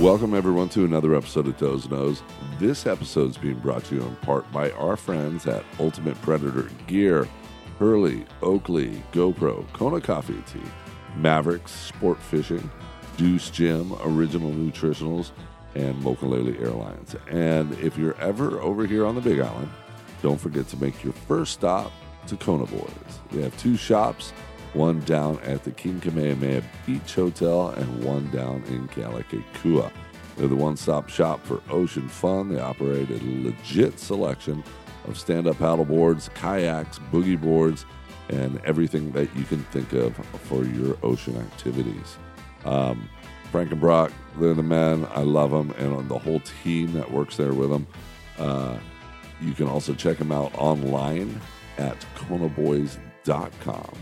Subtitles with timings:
[0.00, 2.22] Welcome, everyone, to another episode of Doze Knows.
[2.60, 6.70] This episode is being brought to you in part by our friends at Ultimate Predator
[6.86, 7.26] Gear,
[7.80, 10.62] Hurley, Oakley, GoPro, Kona Coffee Tea,
[11.16, 12.70] Mavericks, Sport Fishing,
[13.16, 15.32] Deuce Gym, Original Nutritionals,
[15.74, 17.16] and Mokulele Airlines.
[17.28, 19.68] And if you're ever over here on the Big Island,
[20.22, 21.90] don't forget to make your first stop
[22.28, 23.18] to Kona Boys.
[23.32, 24.32] They have two shops,
[24.74, 29.90] one down at the King Kamehameha Beach Hotel and one down in Kealakekua.
[30.36, 32.48] They're the one-stop shop for ocean fun.
[32.48, 34.62] They operate a legit selection
[35.06, 37.84] of stand-up paddle boards, kayaks, boogie boards,
[38.28, 42.18] and everything that you can think of for your ocean activities.
[42.64, 43.08] Um,
[43.50, 45.06] Frank and Brock, they're the men.
[45.14, 47.86] I love them, and the whole team that works there with them.
[48.38, 48.78] Uh,
[49.40, 51.40] you can also check them out online
[51.78, 53.92] at konaboys.com.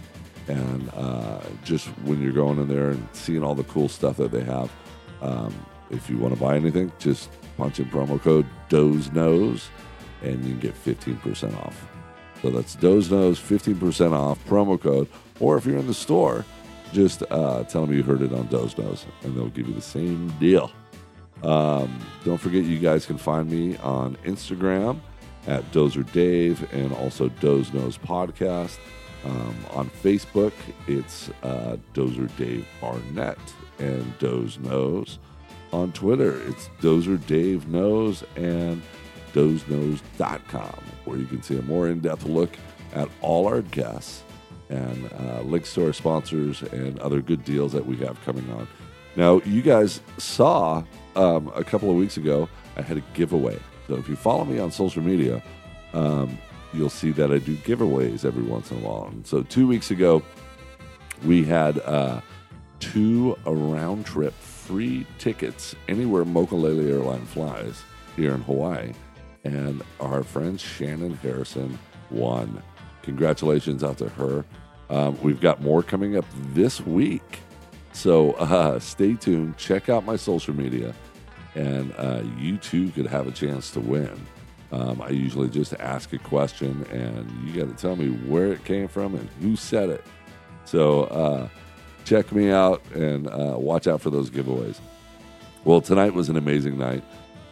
[0.48, 4.30] And uh, just when you're going in there and seeing all the cool stuff that
[4.30, 4.70] they have,
[5.20, 5.54] um,
[5.90, 9.68] if you want to buy anything, just punch in promo code Doze Knows
[10.22, 11.86] and you can get 15% off.
[12.42, 15.08] So that's Doze Knows, 15% off, promo code.
[15.40, 16.44] Or if you're in the store,
[16.92, 19.80] just uh, tell them you heard it on Doze Knows and they'll give you the
[19.80, 20.70] same deal.
[21.42, 25.00] Um, don't forget, you guys can find me on Instagram
[25.46, 28.78] at Dozer Dave and also Doze Knows Podcast.
[29.26, 30.52] Um, on Facebook,
[30.86, 33.38] it's uh, Dozer Dave Barnett
[33.80, 35.18] and Doze Knows.
[35.72, 38.80] On Twitter, it's Dozer Dave Knows and
[39.32, 42.56] dozeknows.com, where you can see a more in depth look
[42.94, 44.22] at all our guests
[44.68, 48.68] and uh, links to our sponsors and other good deals that we have coming on.
[49.16, 50.84] Now, you guys saw
[51.16, 53.58] um, a couple of weeks ago, I had a giveaway.
[53.88, 55.42] So if you follow me on social media,
[55.94, 56.38] um,
[56.76, 59.06] you'll see that I do giveaways every once in a while.
[59.06, 60.22] And so two weeks ago,
[61.24, 62.20] we had uh,
[62.80, 67.82] two round trip free tickets anywhere Mokulele Airline flies
[68.16, 68.92] here in Hawaii.
[69.44, 71.78] And our friend Shannon Harrison
[72.10, 72.62] won.
[73.02, 74.44] Congratulations out to her.
[74.90, 77.40] Um, we've got more coming up this week.
[77.92, 79.56] So uh, stay tuned.
[79.56, 80.94] Check out my social media,
[81.54, 84.26] and uh, you too could have a chance to win.
[84.72, 88.64] Um, I usually just ask a question, and you got to tell me where it
[88.64, 90.04] came from and who said it.
[90.64, 91.48] So uh,
[92.04, 94.80] check me out and uh, watch out for those giveaways.
[95.64, 97.04] Well, tonight was an amazing night.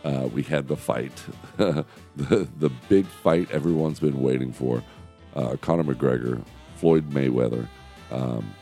[0.05, 1.13] Uh, we had the fight,
[1.57, 1.85] the
[2.17, 4.83] the big fight everyone's been waiting for.
[5.35, 6.45] Uh, Conor McGregor,
[6.77, 7.67] Floyd Mayweather,
[8.11, 8.55] um,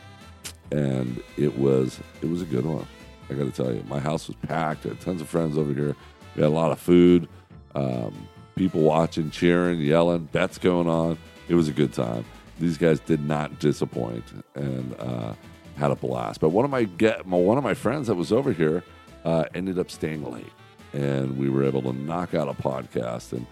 [0.71, 2.87] and it was it was a good one.
[3.29, 4.85] I got to tell you, my house was packed.
[4.85, 5.95] I had tons of friends over here.
[6.35, 7.27] We had a lot of food.
[7.75, 11.17] Um, people watching, cheering, yelling, bets going on.
[11.47, 12.25] It was a good time.
[12.59, 14.23] These guys did not disappoint
[14.55, 15.33] and uh,
[15.77, 16.39] had a blast.
[16.39, 18.83] But one of my get my, one of my friends that was over here
[19.25, 20.51] uh, ended up staying late,
[20.93, 23.33] and we were able to knock out a podcast.
[23.33, 23.45] And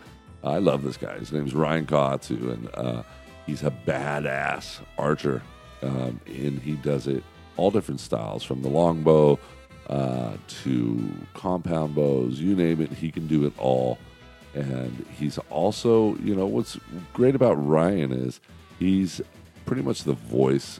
[0.44, 1.18] I love this guy.
[1.18, 3.04] His name's Ryan Kohatsu, and uh,
[3.46, 5.42] he's a badass archer,
[5.82, 7.24] um, and he does it
[7.58, 9.38] all different styles from the longbow
[9.88, 12.92] uh, to compound bows, you name it.
[12.92, 13.98] He can do it all
[14.54, 16.78] and he's also, you know, what's
[17.14, 18.40] great about Ryan is
[18.80, 19.22] he's
[19.66, 20.80] pretty much the voice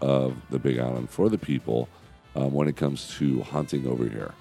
[0.00, 1.88] of the Big Island for the people
[2.34, 4.32] um, when it comes to hunting over here.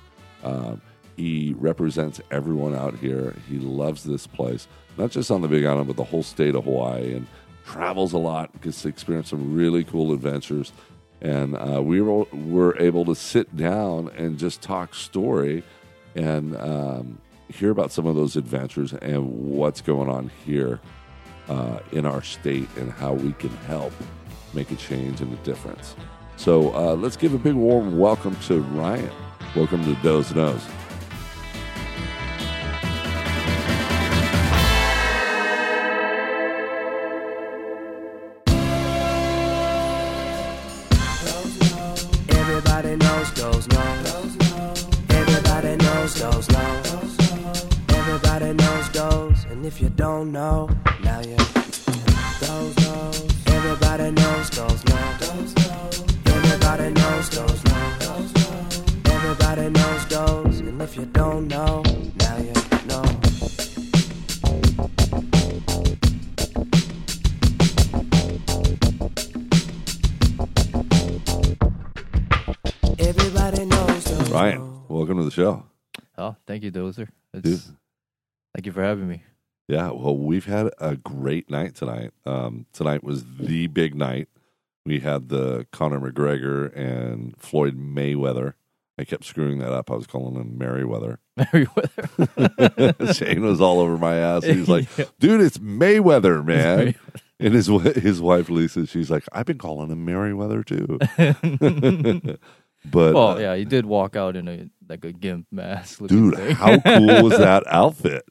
[0.44, 0.82] Um,
[1.18, 3.36] he represents everyone out here.
[3.48, 4.68] He loves this place,
[4.98, 7.28] not just on the Big Island, but the whole state of Hawaii, and
[7.66, 10.72] travels a lot, gets to experience some really cool adventures.
[11.22, 15.64] And uh, we were, were able to sit down and just talk story
[16.16, 17.20] and um,
[17.51, 20.79] hear about some of those adventures and what's going on here
[21.50, 23.94] uh, in our state and how we can help
[24.53, 25.95] make a change and a difference.
[26.38, 29.11] So uh, let's give a big warm welcome to Ryan.
[29.56, 30.66] Welcome to Doze Knows.
[76.76, 77.08] You, Dozer.
[77.34, 77.78] It's, Dude.
[78.56, 79.23] Thank you for having me.
[79.68, 82.12] Yeah, well, we've had a great night tonight.
[82.26, 84.28] Um, tonight was the big night.
[84.85, 88.56] We had the Conor McGregor and Floyd Mayweather
[89.02, 89.90] I kept screwing that up.
[89.90, 91.20] I was calling him Merriweather.
[91.38, 93.14] Merriweather.
[93.14, 94.44] Shane was all over my ass.
[94.44, 94.88] He's like,
[95.20, 96.94] "Dude, it's Mayweather, man."
[97.40, 97.66] And his
[97.96, 101.00] his wife Lisa, she's like, "I've been calling him Merriweather too."
[102.85, 105.99] But well, uh, yeah, he did walk out in a like a gimp mask.
[106.07, 106.55] dude, thing.
[106.55, 108.23] how cool was that outfit?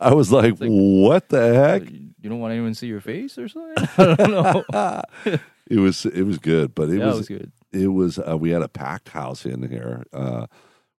[0.00, 3.38] I was like, like- "What the heck?" You don't want anyone to see your face
[3.38, 3.88] or something?
[3.98, 5.38] I don't know.
[5.70, 7.52] It was it was good, but it yeah, was it was good.
[7.72, 10.02] it was uh, we had a packed house in here.
[10.14, 10.46] Uh,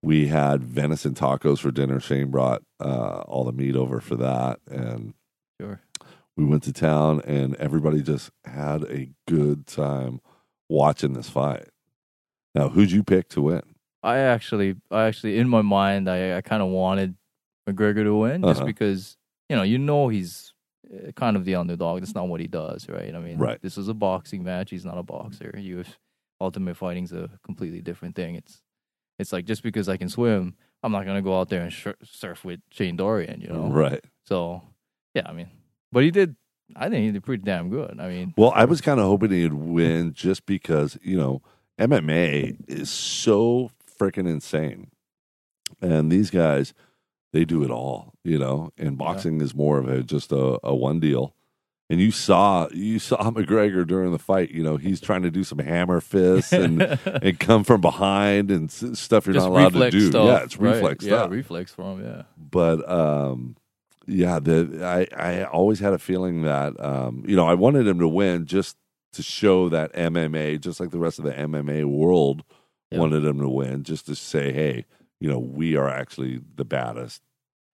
[0.04, 2.00] we had venison tacos for dinner.
[2.00, 5.16] Shane brought uh, all the meat over for that, and
[5.60, 5.82] Sure.
[6.38, 10.22] we went to town, and everybody just had a good time
[10.70, 11.68] watching this fight.
[12.60, 13.62] Now, who'd you pick to win?
[14.04, 17.16] I actually, I actually, in my mind, I, I kind of wanted
[17.70, 18.66] McGregor to win just Uh-huh.
[18.66, 19.16] because
[19.50, 20.54] you know, you know, he's
[20.94, 22.02] uh, kind of the underdog.
[22.02, 23.16] That's not what he does, right?
[23.16, 23.60] I mean, Right.
[23.62, 24.70] this is a boxing match.
[24.72, 25.56] He's not a boxer.
[25.58, 25.84] You
[26.42, 28.36] ultimate fighting's a completely different thing.
[28.36, 28.62] It's,
[29.18, 31.88] it's like just because I can swim, I'm not gonna go out there and sh-
[32.04, 33.70] surf with Shane Dorian, you know.
[33.70, 34.04] Right.
[34.26, 34.62] So,
[35.16, 35.48] yeah, I mean,
[35.94, 36.36] but he did.
[36.76, 38.00] I think he did pretty damn good.
[38.00, 41.42] I mean, Well, I was kind of hoping he'd win just because you know
[41.80, 44.90] MMA is so freaking insane,
[45.82, 46.74] and these guys
[47.32, 48.72] they do it all, you know.
[48.78, 51.36] And boxing is more of a just a, a one deal.
[51.92, 54.52] And you saw you saw McGregor during the fight.
[54.52, 58.72] You know he's trying to do some hammer fists and and come from behind and
[58.72, 60.10] stuff you're just not allowed to do.
[60.10, 60.26] stuff.
[60.28, 60.74] yeah, it's right?
[60.76, 61.32] reflex Yeah, stuff.
[61.32, 62.04] reflex for him.
[62.06, 62.24] Yeah.
[62.38, 63.56] but um,
[64.08, 65.08] yeah, the I
[65.40, 68.76] I always had a feeling that um, you know I wanted him to win just
[69.14, 72.44] to show that MMA, just like the rest of the MMA world,
[72.92, 73.00] Yeah.
[73.00, 74.86] wanted him to win, just to say, hey,
[75.20, 77.22] you know, we are actually the baddest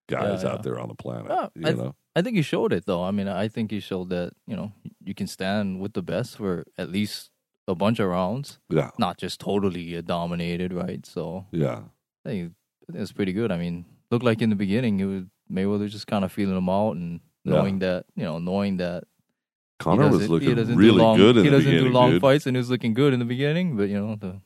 [0.08, 1.28] guys Yeah, out there on the planet.
[1.30, 3.04] Yeah, you I- know, I think he showed it though.
[3.04, 4.72] I mean, I think he showed that you know
[5.04, 7.30] you can stand with the best for at least
[7.68, 11.06] a bunch of rounds, yeah, not just totally dominated, right?
[11.06, 11.84] So yeah,
[12.26, 12.54] I think,
[12.88, 13.52] I think it's pretty good.
[13.52, 16.70] I mean, looked like in the beginning it was Mayweather just kind of feeling him
[16.70, 17.54] out and Yeah.
[17.56, 19.04] knowing that you know knowing that
[19.80, 22.22] Conor was looking really long- good in he doesn't do long dude.
[22.22, 24.42] fights, and he was looking good in the beginning, but you know the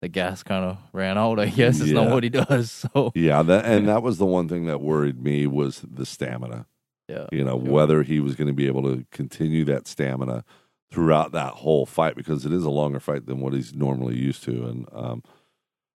[0.00, 1.38] the gas kind of ran out.
[1.38, 2.02] I guess it's Yeah.
[2.02, 2.70] not what he does.
[2.94, 6.66] So Yeah, that and that was the one thing that worried me was the stamina.
[7.08, 10.44] yeah, you know, whether he was going to be able to continue that stamina
[10.90, 14.42] throughout that whole fight because it is a longer fight than what he's normally used
[14.44, 14.64] to.
[14.66, 15.22] And um,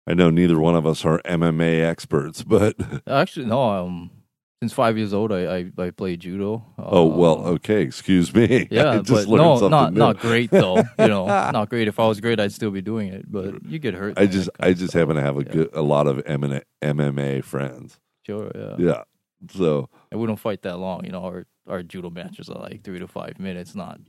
[0.06, 2.76] I know neither one of us are MMA experts, but
[3.06, 3.60] Actually, no.
[3.70, 4.10] Um,
[4.60, 6.64] since five years old, I I, I played judo.
[6.78, 8.44] oh well, Uh, okay, excuse me.
[8.62, 9.98] I Yeah, just but no, something not new.
[9.98, 10.76] not great though.
[10.98, 11.88] You know, not great.
[11.88, 13.30] If I was great, I'd still be doing it.
[13.30, 14.18] But you get hurt.
[14.18, 15.52] I just I just happen to have a Yeah.
[15.52, 18.00] good a lot of MMA, MMA friends.
[18.24, 18.74] Sure, yeah.
[18.78, 19.02] Yeah,
[19.52, 21.04] so And we don't fight that long.
[21.04, 24.00] You know, our our judo matches are like three to five minutes, not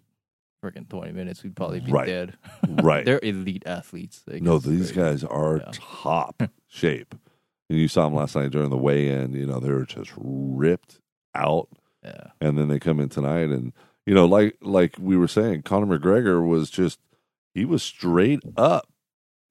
[0.63, 1.43] freaking twenty minutes.
[1.43, 2.07] We'd probably be Right.
[2.07, 2.37] dead.
[2.83, 3.03] right.
[3.05, 4.23] They're elite athletes.
[4.27, 5.71] No, these very- guys are Yeah.
[5.73, 7.13] top shape.
[7.69, 9.33] And you saw them last night during the weigh-in.
[9.33, 10.99] You know, they were just ripped
[11.35, 11.67] out.
[12.03, 13.73] Yeah, and then they come in tonight and
[14.05, 16.99] you know like like we were saying conor mcgregor was just
[17.53, 18.87] he was straight up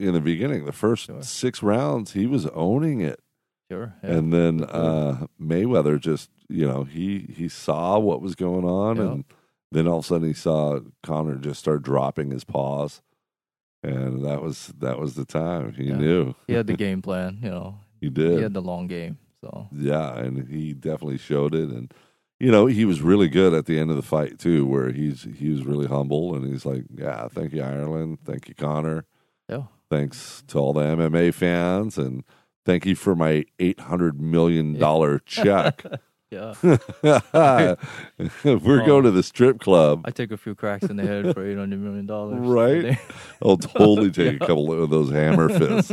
[0.00, 1.22] in the beginning the first Sure.
[1.22, 3.20] six rounds he was owning it
[3.70, 3.94] sure.
[4.02, 4.10] Yeah.
[4.10, 9.02] and then uh mayweather just you know he he saw what was going on Yeah.
[9.02, 9.24] and
[9.72, 13.02] then all of a sudden he saw conor just start dropping his paws
[13.82, 15.96] and that was that was the time he Yeah.
[15.96, 17.40] knew he had the game plan.
[17.42, 18.36] You know, he did.
[18.36, 19.18] he had the long game.
[19.40, 21.68] So yeah, and he definitely showed it.
[21.70, 21.92] And
[22.40, 25.26] you know, he was really good at the end of the fight too, where he's
[25.38, 28.18] he was really humble and he's like, "Yeah, thank you, Ireland.
[28.24, 29.04] Thank you, Conor.
[29.48, 32.24] yeah, Thanks to all the MMA fans, and
[32.64, 35.84] thank you for my eight hundred million dollar check."
[36.30, 36.54] yeah.
[38.44, 40.02] We're going to the strip club.
[40.04, 42.38] I take a few cracks in the head for eight hundred million dollars.
[42.46, 42.98] Right.
[43.42, 45.92] I'll totally take a couple of those hammer fists.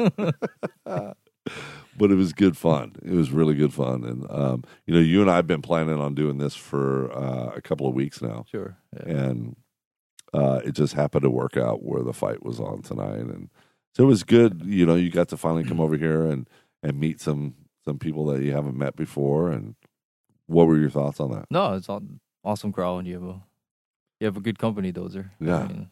[1.97, 2.95] But it was good fun.
[3.03, 6.00] It was really good fun, and um, you know, you and I have been planning
[6.00, 8.77] on doing this for uh, a couple of weeks now, Sure.
[8.95, 9.13] Yeah.
[9.13, 9.55] and
[10.33, 13.50] uh, it just happened to work out where the fight was on tonight, and
[13.95, 14.62] so it was good.
[14.65, 16.47] You know, you got to finally come over here and
[16.81, 19.75] and meet some some people that you haven't met before, and
[20.47, 21.45] what were your thoughts on that?
[21.51, 23.00] No, it's an awesome crowd.
[23.00, 23.41] and You have a
[24.19, 25.31] you have a good company, Dozer.
[25.41, 25.67] I Yeah.
[25.67, 25.88] mean, It was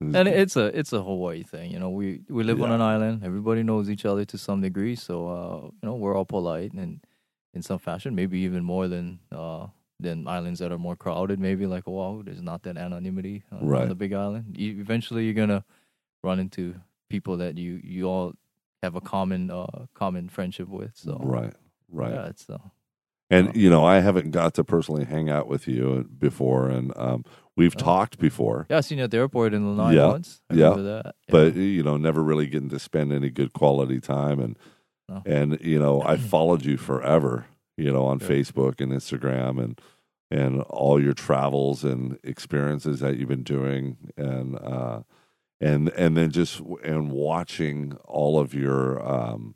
[0.00, 1.70] and it's a it's a Hawaii thing.
[1.70, 3.22] You know, we we live on an island.
[3.24, 7.00] Everybody knows each other to some degree, so uh, you know we're all polite and
[7.52, 9.66] in some fashion, maybe even more than uh,
[9.98, 11.38] than islands that are more crowded.
[11.38, 13.82] Maybe like Oahu, there's not that anonymity on, Right.
[13.82, 14.56] on the Big Island.
[14.56, 15.64] You, eventually, you're gonna
[16.22, 16.74] run into
[17.08, 18.34] people that you you all
[18.82, 20.92] have a common uh, common friendship with.
[20.94, 21.52] So right,
[21.90, 22.14] right.
[22.14, 22.58] yeah, it's uh,
[23.30, 27.24] And you know, I haven't got to personally hang out with you before, and um,
[27.60, 27.80] we've Oh.
[27.92, 30.40] talked before, Yeah, I seen you at the airport in Lanai Yeah, once.
[30.50, 30.76] I yeah.
[30.76, 31.02] Yeah.
[31.28, 34.38] but you know, never really getting to spend any good quality time.
[34.40, 34.56] And
[35.08, 35.22] No.
[35.26, 38.28] and you know, I followed you forever, you know, on Sure.
[38.28, 39.80] Facebook and Instagram, and
[40.32, 45.00] and all your travels and experiences that you've been doing, and uh,
[45.60, 49.54] and and then just and watching all of your, um,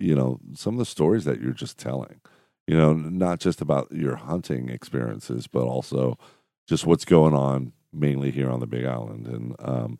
[0.00, 2.20] you know, some of the stories that you're just telling.
[2.66, 6.18] You know, not just about your hunting experiences, but also
[6.68, 9.98] just what's going on mainly here on the Big Island, and um,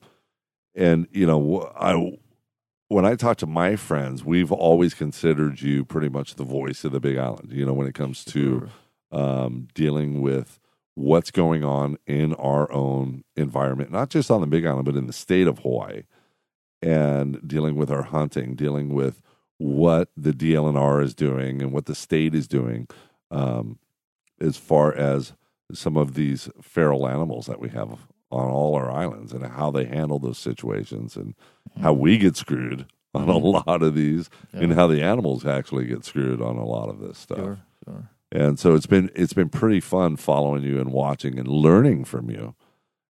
[0.74, 2.18] and you know, I
[2.88, 6.92] when I talk to my friends, we've always considered you pretty much the voice of
[6.92, 7.52] the Big Island.
[7.52, 8.68] You know, when it comes to
[9.10, 10.60] um, dealing with
[10.94, 15.06] what's going on in our own environment, not just on the Big Island, but in
[15.06, 16.02] the state of Hawaii,
[16.82, 19.22] and dealing with our hunting, dealing with
[19.58, 22.88] what the DLNR is doing and what the state is doing
[23.30, 23.78] um,
[24.40, 25.32] as far as
[25.72, 29.84] some of these feral animals that we have on all our islands and how they
[29.86, 31.34] handle those situations and
[31.80, 34.60] how we get screwed on a lot of these Yeah.
[34.60, 37.38] and how the animals actually get screwed on a lot of this stuff.
[37.38, 38.10] Sure, sure.
[38.30, 42.28] And so it's been it's been pretty fun following you and watching and learning from
[42.30, 42.54] you.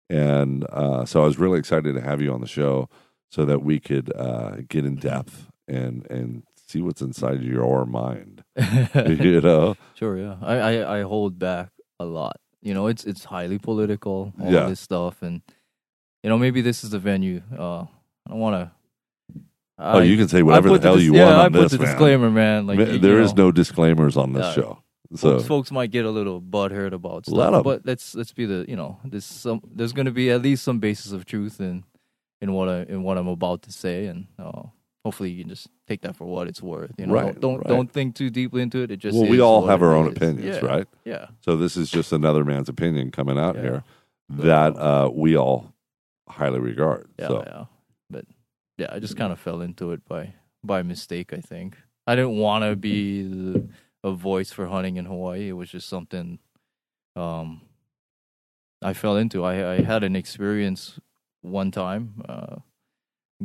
[0.10, 2.90] And uh, so I was really excited to have you on the show
[3.30, 8.44] so that we could uh, get in depth and and see what's inside your mind.
[8.96, 10.36] you know, Sure, yeah.
[10.42, 11.70] I, I, I hold back
[12.00, 12.36] a lot.
[12.66, 14.66] You know, it's it's highly political, all Yeah.
[14.68, 15.42] this stuff, and
[16.24, 17.42] you know, maybe this is the venue.
[17.58, 17.82] Uh,
[18.26, 19.42] I don't want to.
[19.78, 21.78] oh, you can say whatever the hell dis- you yeah, want I put this, the
[21.78, 21.88] man.
[21.88, 22.66] disclaimer, man.
[22.68, 24.54] Like Ma- you there is know, no disclaimers on this Yeah.
[24.54, 24.80] show.
[25.16, 28.66] So folks, folks might get a little butthurt about Let but let's let's be the
[28.68, 31.84] you know there's some there's going to be at least some basis of truth in
[32.42, 34.64] in what I in what I'm about to say, and uh,
[35.06, 36.92] hopefully you can just take that for what it's worth.
[36.98, 37.68] You know, Right, don't don't, right.
[37.68, 38.90] don't think too deeply into it.
[38.90, 40.18] It just well, we all have our own is.
[40.18, 40.88] opinions, Yeah, right?
[41.06, 43.62] Yeah, So this is just another man's opinion coming out Yeah.
[43.62, 43.84] here
[44.30, 45.72] that uh, we all
[46.28, 47.08] highly regard.
[47.20, 47.66] yeah, so yeah.
[48.10, 48.26] But
[48.80, 50.34] yeah, I just kind of fell into it by
[50.64, 51.32] by mistake.
[51.32, 53.70] I think I didn't want to be the,
[54.04, 55.50] a voice for hunting in Hawaii.
[55.50, 56.40] It was just something
[57.16, 57.62] um,
[58.82, 59.44] I fell into.
[59.46, 61.00] I I had an experience
[61.42, 62.56] one time uh,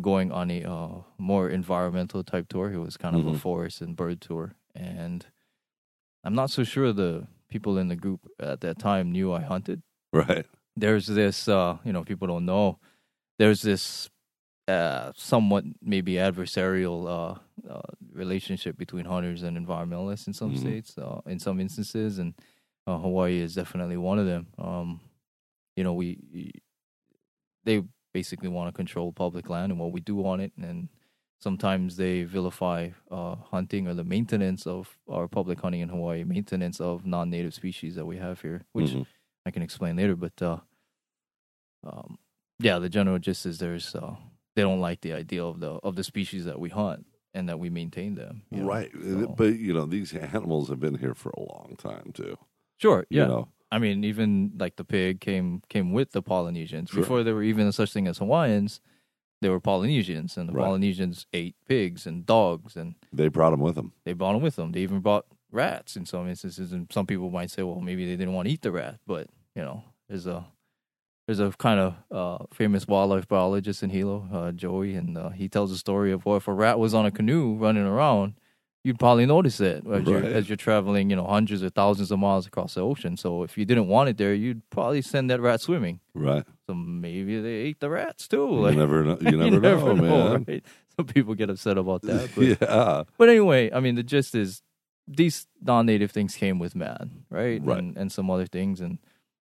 [0.01, 2.73] going on a uh, more environmental type tour.
[2.73, 3.41] It was kind of a Mhm.
[3.41, 5.27] forest and bird tour, and
[6.25, 9.83] I'm not so sure the people in the group at that time knew I hunted
[10.13, 12.79] right, there's this uh you know people don't know
[13.39, 14.09] there's this
[14.69, 17.39] uh somewhat maybe adversarial uh,
[17.73, 17.81] uh
[18.13, 20.59] relationship between hunters and environmentalists in some Mhm.
[20.59, 22.35] states uh, in some instances and
[22.87, 25.01] uh, Hawaii is definitely one of them um
[25.77, 26.53] you know we
[27.65, 27.83] they
[28.13, 30.89] basically want to control public land and what we do on it and
[31.41, 36.81] sometimes they vilify uh, hunting or the maintenance of our public hunting in Hawaii maintenance
[36.81, 39.07] of non-native species that we have here which Mhm.
[39.47, 40.59] I can explain later, but uh,
[41.85, 42.19] um,
[42.59, 44.17] yeah, the general gist is there's uh,
[44.55, 47.59] they don't like the idea of the of the species that we hunt and that
[47.59, 48.43] we maintain them.
[48.51, 48.91] you know, right.
[49.37, 52.37] But you know, these animals have been here for a long time too.
[52.77, 53.27] sure, You yeah.
[53.29, 57.03] know, I mean, even like the pig came came with the Polynesians Sure.
[57.03, 58.81] before there were even such thing as Hawaiians.
[59.43, 60.65] They were Polynesians, and the Right.
[60.65, 63.93] Polynesians ate pigs and dogs, and they brought them with them.
[64.05, 64.73] they brought them with them.
[64.73, 68.17] They even brought rats in some instances, and some people might say, well, maybe they
[68.17, 70.45] didn't want to eat the rat, but you know, there's a
[71.27, 75.49] there's a kind of uh, famous wildlife biologist in Hilo, uh, Joey, and uh, he
[75.49, 78.35] tells a story of well, if a rat was on a canoe running around,
[78.83, 82.19] you'd probably notice it as, you're, as you're traveling, you know, hundreds or thousands of
[82.19, 83.17] miles across the ocean.
[83.17, 86.01] So if you didn't want it there, you'd probably send that rat swimming.
[86.15, 86.45] Right.
[86.67, 88.65] So maybe they ate the rats too.
[88.69, 89.19] You never know.
[89.21, 90.45] You never, know, man.
[90.49, 90.65] right?
[90.97, 93.05] Some people get upset about that, but yeah.
[93.17, 94.63] but anyway, I mean, the gist is
[95.07, 97.61] these non-native things came with man, right?
[97.63, 97.79] Right.
[97.79, 98.99] And, and some other things, and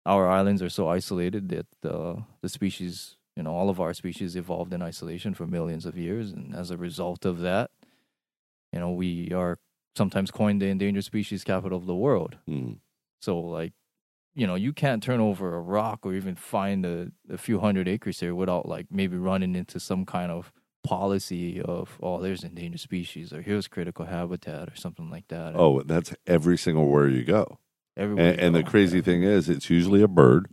[0.06, 4.36] our islands are so isolated that uh, the species, you know, all of our species
[4.36, 7.72] evolved in isolation for millions of years, and as a result of that,
[8.74, 9.60] you know, we are
[9.96, 12.38] sometimes coined the endangered species capital of the world.
[12.50, 12.78] Mm.
[13.22, 13.74] So, like,
[14.36, 17.88] you know, you can't turn over a rock or even find a, a few hundred
[17.88, 20.52] acres here without, like, maybe running into some kind of
[20.84, 25.56] policy of, oh, there's endangered species or here's critical habitat or something like that.
[25.56, 27.60] Oh, that's every single where you go.
[27.96, 28.70] Everywhere And, and the go.
[28.72, 30.48] crazy thing is, it's usually a bird,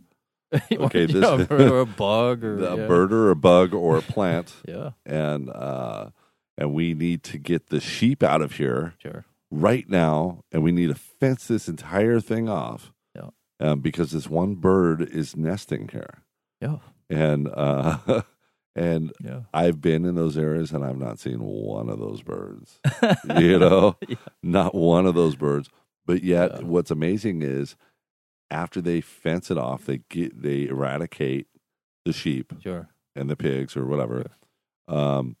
[0.71, 2.87] okay, this- yeah, a bird or a bug or a yeah.
[2.87, 6.09] bird or a bug or a plant, Yeah, and uh,
[6.57, 9.25] and we need to get the sheep out of here sure.
[9.49, 12.91] right now, and we need to fence this entire thing off.
[13.15, 13.29] Yeah.
[13.59, 16.23] Um, because this one bird is nesting here,
[16.61, 16.77] Yeah,
[17.09, 18.23] and uh,
[18.75, 19.41] and yeah.
[19.53, 22.79] I've been in those areas, and I've not seen one of those birds.
[23.39, 24.15] you know, Yeah.
[24.41, 25.69] not one of those birds.
[26.05, 26.61] But yet, Yeah.
[26.65, 27.75] what's amazing is
[28.49, 31.47] after they fence it off, they get they eradicate
[32.03, 32.89] the sheep Sure.
[33.15, 34.25] and the pigs or whatever.
[34.87, 35.35] Um,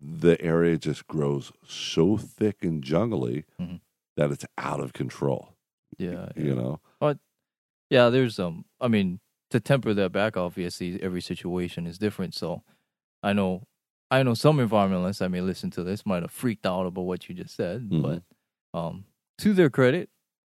[0.00, 3.80] the area just grows so thick and jungly Mhm.
[4.16, 5.56] that it's out of control.
[5.98, 6.28] Yeah.
[6.36, 7.18] You know, But
[7.90, 12.34] Yeah, there's um I mean, to temper that back obviously every situation is different.
[12.34, 12.62] So
[13.22, 13.64] I know
[14.10, 17.28] I know some environmentalists that may listen to this might have freaked out about what
[17.28, 18.02] you just said, Mhm.
[18.02, 18.24] but
[18.74, 19.06] um
[19.38, 20.10] to their credit,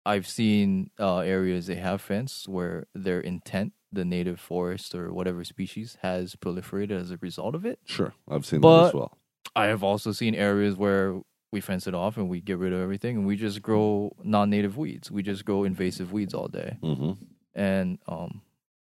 [0.06, 5.44] I've seen uh areas they have fenced where their intent, the native forest or whatever
[5.44, 7.80] species has proliferated as a result of it.
[7.87, 9.18] sure, I've seen that as well.
[9.54, 11.21] I have also seen areas where
[11.52, 14.76] we fence it off and we get rid of everything and we just grow non-native
[14.78, 15.11] weeds.
[15.11, 16.78] We just grow invasive weeds all day.
[16.82, 17.12] Hmm
[17.54, 18.40] and um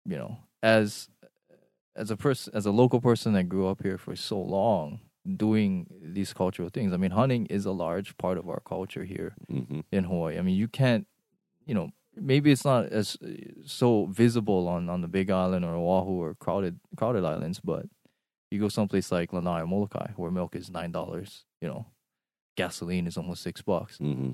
[0.06, 1.08] you know as
[1.96, 5.00] as a person as a local person that grew up here for so long
[5.36, 9.34] doing these cultural things i mean hunting is a large part of our culture here
[9.48, 10.38] hmm in hawaii.
[10.38, 11.06] I mean you can't
[11.66, 13.16] you know maybe it's not as
[13.66, 17.86] so visible on on the big island or oahu or crowded crowded islands but
[18.54, 21.86] you go someplace like lanai or molokai where milk is nine dollars you know
[22.56, 24.32] gasoline is almost six bucks hmm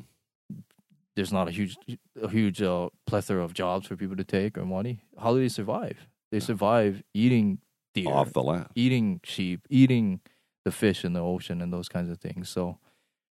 [1.17, 1.77] there's not a huge
[2.23, 5.01] a huge uh, plethora of jobs for people to take or money.
[5.19, 6.07] How do they survive?
[6.31, 7.59] They survive eating
[7.95, 8.69] deer, Off the land.
[8.75, 10.21] eating sheep, eating
[10.65, 12.49] the fish in the ocean, and those kinds of things.
[12.49, 12.79] So,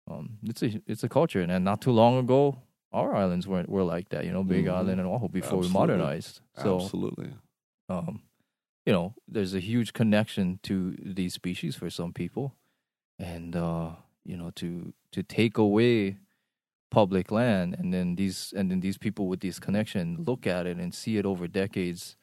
[0.09, 2.61] um, it's a it's a culture, and, and not too long ago,
[2.91, 4.23] our islands weren't were like that.
[4.25, 4.73] You know, Big Mhm.
[4.79, 5.67] Island and Oahu before Absolutely.
[5.67, 6.41] we modernized.
[6.55, 7.33] So, Absolutely.
[7.89, 8.21] um,
[8.85, 12.55] you know, there's a huge connection to these species for some people,
[13.17, 13.91] and uh,
[14.25, 16.17] you know, to to take away
[16.91, 20.77] public land, and then these and then these people with this connection look at it
[20.77, 22.15] and see it over decades,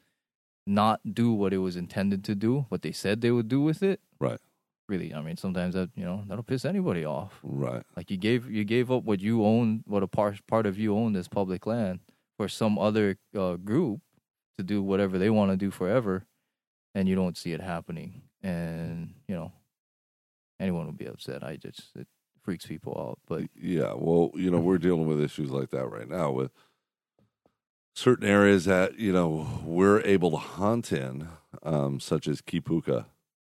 [0.66, 3.82] not do what it was intended to do, what they said they would do with
[3.82, 4.00] it.
[4.18, 4.40] Right.
[4.88, 7.38] Really, I mean, sometimes that you know that'll piss anybody off.
[7.42, 7.84] Right.
[7.96, 10.96] Like you gave you gave up what you own, what a part part of you
[10.96, 12.00] owned as public land
[12.36, 14.00] for some other uh, group
[14.56, 16.26] to do whatever they want to do forever,
[16.94, 19.52] and you don't see it happening, and you know
[20.58, 21.42] anyone would be upset.
[21.42, 22.06] I just it
[22.42, 26.08] freaks people out, but Yeah, well, you know, we're dealing with issues like that right
[26.08, 26.50] now with
[27.94, 31.28] certain areas that you know we're able to hunt in,
[31.62, 33.06] um, such as Kipuka,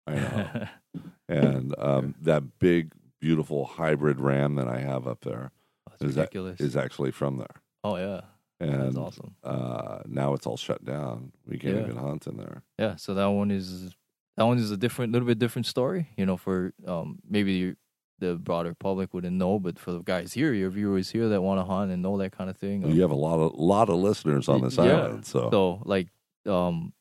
[0.06, 0.68] I know,
[1.30, 5.52] and um, that big, beautiful hybrid ram that I have up there
[6.00, 8.22] that's Is that- is actually from there, oh yeah,
[8.60, 9.36] and that's awesome.
[9.44, 11.32] uh, now it's all shut down.
[11.46, 11.84] We can't Yeah.
[11.84, 12.64] even hunt in there.
[12.80, 13.96] Yeah, so that one is
[14.36, 16.10] that one is a different, little bit different story.
[16.18, 17.76] You know, for um maybe
[18.20, 21.60] the broader public wouldn't know, but for the guys here, your viewers here that want
[21.60, 23.90] to hunt and know that kind of thing, um, You have a lot of lot
[23.90, 25.02] of listeners on this Yeah.
[25.06, 26.08] island, so, So like
[26.46, 26.94] um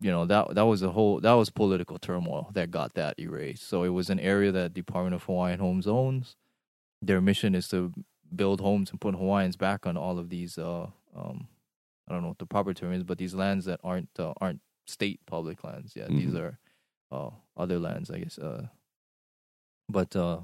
[0.00, 3.64] you know that that was a whole that was political turmoil that got that erased.
[3.68, 6.36] So it was an area that Department of Hawaiian Homes owns.
[7.00, 7.92] Their mission is to
[8.34, 11.46] build homes and put Hawaiians back on all of these uh um
[12.08, 14.60] I don't know what the proper term is, but these lands that aren't uh, aren't
[14.86, 15.94] state public lands.
[15.94, 16.40] Yeah, these Mhm.
[16.40, 16.58] are
[17.10, 18.38] uh other lands, I guess.
[18.38, 18.66] Uh
[19.88, 20.40] but uh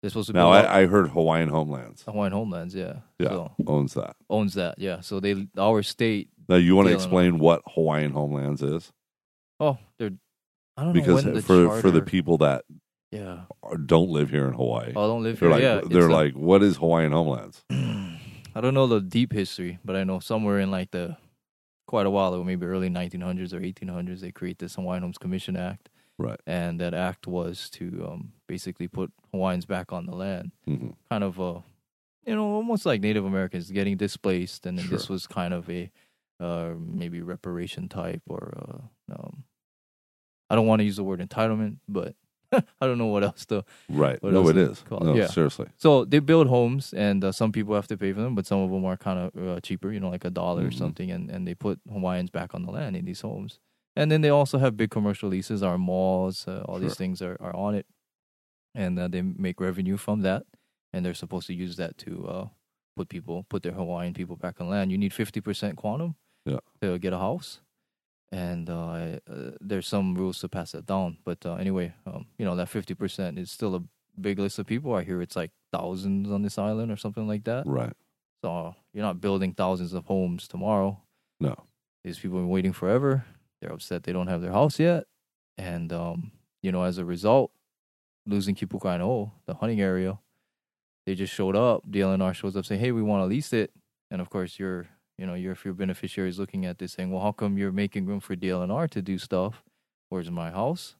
[0.00, 3.00] they're supposed to now build I, I heard Hawaiian Homelands Hawaiian homelands, yeah.
[3.18, 3.28] Yeah.
[3.28, 4.16] So owns that.
[4.30, 5.00] owns that, yeah.
[5.00, 7.02] So they our state Now, you want to Mm-hmm.
[7.02, 8.92] explain what Hawaiian Homelands is?
[9.60, 10.12] Oh, they're.
[10.76, 12.64] I don't Because know the for for the people that
[13.10, 13.40] Yeah.
[13.86, 15.56] don't live here in Hawaii, Oh, don't live they're here.
[15.56, 17.64] like yeah, they're it's a- like, what is Hawaiian Homelands?
[18.58, 21.16] I don't know the deep history, but I know somewhere in like the
[21.86, 25.56] quite a while ago, maybe early 1900s or 1800s, they create this Hawaiian Homes Commission
[25.56, 26.40] Act, Right.
[26.44, 31.22] and that act was to um, basically put Hawaiians back on the land, hmm kind
[31.22, 31.62] of a,
[32.26, 35.92] you know, almost like Native Americans getting displaced, and then this was kind of a
[36.40, 39.44] uh, maybe reparation type or uh, um,
[40.50, 42.16] I don't want to use the word entitlement, but
[42.80, 44.22] I don't know what else to Right.
[44.22, 44.78] What no, else it is is.
[44.80, 45.04] it called?
[45.04, 45.26] No, Yeah.
[45.26, 45.66] seriously.
[45.76, 48.60] So they build homes, and uh, some people have to pay for them, but some
[48.60, 50.78] of them are kind of uh, cheaper, you know, like a dollar or Mhm.
[50.78, 53.60] something, and, and they put Hawaiians back on the land in these homes.
[53.96, 56.88] And then they also have big commercial leases, our malls, uh, all Sure.
[56.88, 57.86] these things are, are on it,
[58.74, 60.44] and uh, they make revenue from that,
[60.92, 62.48] and they're supposed to use that to uh,
[62.96, 64.90] put people, put their Hawaiian people back on land.
[64.92, 66.14] You need fifty percent quantum
[66.46, 66.60] Yeah.
[66.80, 67.60] to get a house,
[68.30, 71.18] and uh, uh, there's some rules to pass that down.
[71.24, 73.82] But uh, anyway, um, you know that fifty percent is still a
[74.20, 74.94] big list of people.
[74.94, 77.66] I hear it's like thousands on this island or something like that.
[77.66, 77.92] Right.
[78.42, 81.00] So you're not building thousands of homes tomorrow.
[81.40, 81.56] No.
[82.04, 83.24] These people are waiting forever.
[83.60, 85.04] They're upset they don't have their house yet,
[85.56, 86.30] and um,
[86.62, 87.50] you know, as a result,
[88.26, 90.18] losing Kipuka Ainahou, the hunting area,
[91.06, 91.82] they just showed up.
[91.90, 93.72] DLNR shows up saying, "Hey, we want to lease it,"
[94.10, 94.86] and of course, you're,
[95.18, 97.72] you know, your if your beneficiary is looking at this saying, "Well, how come you're
[97.72, 99.62] making room for DLNR to do stuff?
[100.08, 100.94] Where's my house?"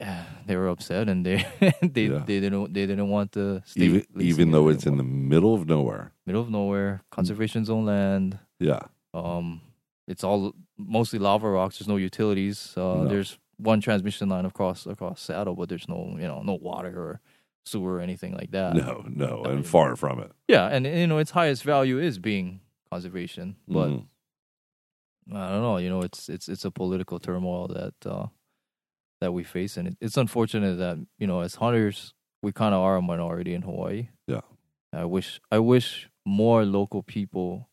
[0.46, 1.44] they were upset and they
[1.82, 2.22] they Yeah.
[2.26, 6.12] they didn't they didn't want to even even though it's in the middle of nowhere.
[6.26, 8.38] middle of nowhere, conservation zone land.
[8.60, 8.80] Yeah.
[9.14, 9.60] Um,
[10.06, 11.78] it's all mostly lava rocks.
[11.78, 12.74] There's no utilities.
[12.76, 13.08] Uh, No.
[13.08, 17.20] There's one transmission line across across Saddle, but there's no you know no water or
[17.68, 18.74] sewer or anything like that.
[18.74, 20.32] No, no, I mean- and far from it.
[20.48, 24.06] Yeah, and you know its highest value is being conservation, but Mhm.
[25.32, 25.76] I don't know.
[25.76, 28.26] You know, it's it's it's a political turmoil that uh,
[29.20, 32.80] that we face, and it, it's unfortunate that you know as hunters we kind of
[32.80, 34.08] are a minority in Hawaii.
[34.26, 34.40] Yeah.
[34.92, 37.68] I wish I wish more local people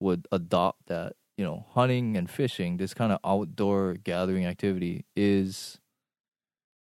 [0.00, 1.14] would adopt that.
[1.38, 5.80] You know, hunting and fishing, this kind of outdoor gathering activity is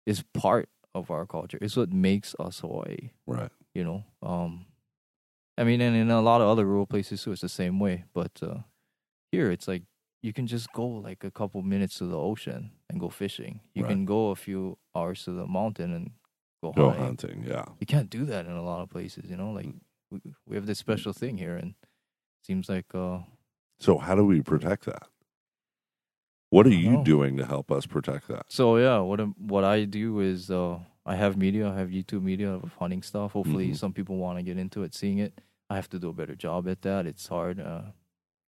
[0.04, 1.58] is part of our culture.
[1.60, 3.50] It's what makes us Hawaii right.
[3.74, 4.66] you know um
[5.56, 8.04] i mean and in a lot of other rural places too it's the same way
[8.14, 8.58] but uh
[9.32, 9.82] here it's like
[10.22, 13.82] you can just go like a couple minutes to the ocean and go fishing you
[13.82, 13.90] Right.
[13.92, 16.10] can go a few hours to the mountain and
[16.62, 17.04] go, Go hunting.
[17.04, 17.44] hunting.
[17.46, 17.64] Yeah.
[17.80, 19.80] you can't do that in a lot of places you know like Mm.
[20.10, 21.74] we, we have this special thing here and
[22.46, 23.18] seems like uh
[23.78, 25.04] So how do we protect that?
[26.50, 27.04] What are you know.
[27.04, 28.46] doing to help us protect that?
[28.48, 32.22] So yeah, what I'm- what I do is uh, I have media, I have YouTube
[32.22, 33.32] media of hunting stuff.
[33.32, 33.76] Hopefully, Mhm.
[33.76, 35.40] some people want to get into it, seeing it.
[35.70, 37.06] I have to do a better job at that.
[37.06, 37.60] It's hard.
[37.60, 37.92] Uh,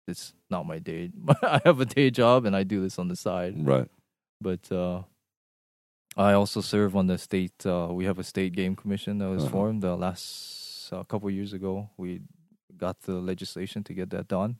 [0.07, 1.11] it's not my day.
[1.27, 3.53] But I have a day job and I do this on the side.
[3.67, 3.89] Right.
[4.41, 5.03] But uh,
[6.15, 7.65] I also serve on the state.
[7.65, 9.51] Uh, we have a state game commission that was Uh-huh.
[9.51, 11.89] formed uh, last uh, couple years ago.
[11.97, 12.21] We
[12.77, 14.57] got the legislation to get that done.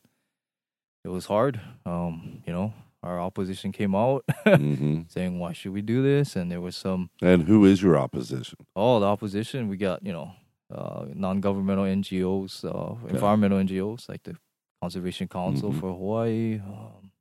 [1.06, 1.60] It was hard.
[1.86, 2.74] Um, you know,
[3.04, 6.36] our opposition came out hmm saying why should we do this?
[6.36, 8.58] And there was some And who is your opposition?
[8.76, 10.32] oh the opposition we got you know
[10.74, 14.36] uh, non-governmental ngos uh, environmental ngos like the
[14.82, 15.80] conservation council Mhm.
[15.80, 17.12] for hawaii um,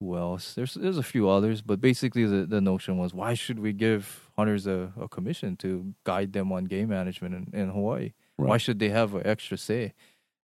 [0.00, 0.52] who else?
[0.54, 4.28] There's there's a few others but basically the, the notion was why should we give
[4.36, 8.12] hunters a, a commission to guide them on game management in, in hawaii?
[8.36, 9.94] Why should they have an extra say?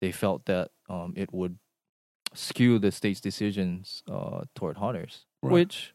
[0.02, 1.56] They felt that um, it would
[2.38, 5.52] skew the state's decisions uh, toward hunters Right.
[5.52, 5.94] which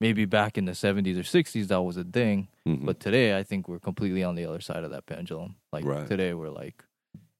[0.00, 2.84] maybe back in the 70s or 60s that was a thing Mhm.
[2.86, 6.06] but today i think we're completely on the other side of that pendulum like Right.
[6.06, 6.82] today we're like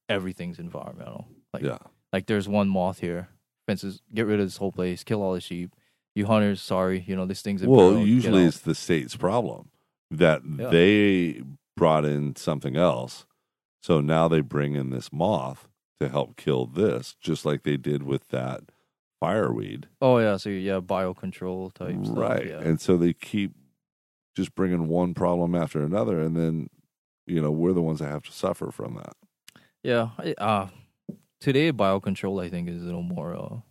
[0.09, 1.79] everything's environmental like yeah.
[2.13, 3.29] like there's one moth here
[3.67, 5.75] fences get rid of this whole place kill all the sheep
[6.15, 9.69] you hunters sorry you know this thing's a Well, usually it's the state's problem
[10.11, 10.69] that Yeah.
[10.69, 11.41] they
[11.75, 13.25] brought in something else.
[13.83, 15.67] So now they bring in this moth
[15.99, 18.61] to help kill this, just like they did with that
[19.19, 19.87] fireweed.
[20.01, 22.47] oh yeah so yeah biocontrol type stuff right.
[22.47, 22.59] yeah.
[22.59, 23.53] And so they keep
[24.35, 26.19] just bringing one problem after another.
[26.19, 26.69] And then,
[27.25, 29.13] you know, we're the ones that have to suffer from that.
[29.83, 30.67] Yeah, uh
[31.39, 33.63] today biocontrol I think is a little more uh a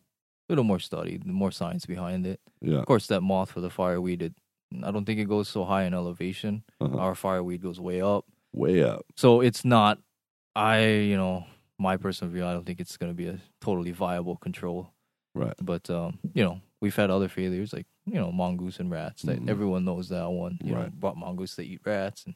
[0.49, 2.41] little more studied, more science behind it.
[2.61, 2.79] Yeah.
[2.79, 4.33] Of course that moth for the fireweed it
[4.83, 6.65] I don't think it goes so high in elevation.
[6.81, 6.97] Uh-huh.
[6.99, 8.25] Our fireweed goes way up.
[8.53, 9.05] Way up.
[9.17, 9.99] So it's not
[10.57, 11.45] I, you know,
[11.79, 14.91] my personal view, I don't think it's gonna be a totally viable control.
[15.35, 15.55] Right.
[15.61, 19.23] But um, you know, we've had other failures like, you know, mongoose and rats.
[19.23, 19.49] That Mhm.
[19.51, 20.59] everyone knows that one.
[20.63, 20.93] You know, Right.
[21.01, 22.35] brought mongoose to eat rats and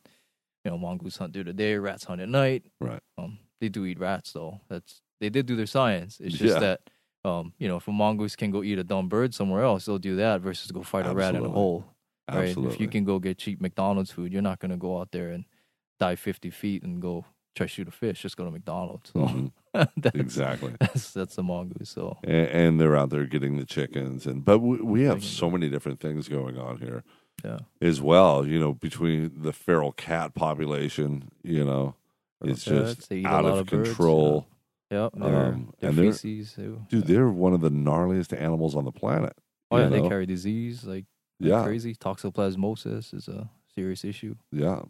[0.64, 2.64] you know, mongoose hunt during the day, rats hunt at night.
[2.80, 3.00] Right.
[3.16, 4.60] Um, they do eat rats though.
[4.68, 6.20] That's they did do their science.
[6.20, 6.60] It's just Yeah.
[6.60, 6.80] that
[7.24, 9.98] um, you know, if a mongoose can go eat a dumb bird somewhere else, they'll
[9.98, 11.84] do that versus go fight a rat in a hole.
[12.30, 12.48] Right?
[12.48, 12.74] Absolutely.
[12.74, 15.44] If you can go get cheap McDonald's food, you're not gonna go out there and
[16.00, 17.24] dive fifty feet and go
[17.58, 18.22] try to shoot a fish.
[18.22, 19.10] Just go to McDonald's.
[19.12, 19.52] So Mhm.
[19.96, 20.74] that's, Exactly.
[20.80, 21.90] That's that's a mongoose.
[21.90, 25.50] So and, and they're out there getting the chickens and but we, we have so
[25.50, 27.04] many different things going on here
[27.44, 31.94] yeah, as well you know between the feral cat population you know
[32.42, 34.46] it's just cats, they eat a out of of birds, control
[34.90, 35.08] yeah.
[35.14, 36.82] Their, Um, their and they're- too.
[36.88, 39.34] dude they're one of the gnarliest animals on the planet
[39.70, 41.04] oh yeah, they carry disease like
[41.40, 41.94] like yeah crazy.
[41.94, 44.34] Toxoplasmosis is a serious issue.
[44.50, 44.80] yeah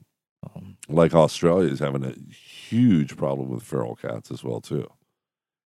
[0.44, 4.88] Um, like australia is having a huge problem with feral cats as well too.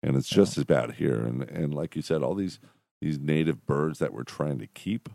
[0.03, 0.37] And it's Yeah.
[0.37, 1.21] just as bad here.
[1.21, 2.59] And and like you said all these
[3.01, 5.09] these native birds that we're trying to keep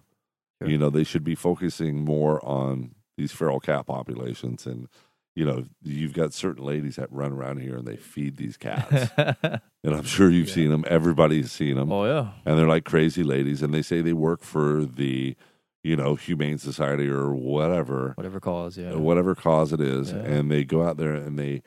[0.64, 4.66] you know they should be focusing more on these feral cat populations.
[4.66, 4.88] And
[5.34, 9.10] you know you've got certain ladies that run around here and they feed these cats.
[9.84, 10.54] And i'm sure you've Yeah.
[10.54, 13.60] seen them everybody's seen them oh yeah, and they're like crazy ladies.
[13.62, 15.34] And they say they work for the
[15.82, 18.12] you know humane society or whatever.
[18.16, 18.76] Whatever cause.
[18.78, 20.18] Yeah, whatever cause it is Yeah.
[20.18, 21.62] and they go out there and they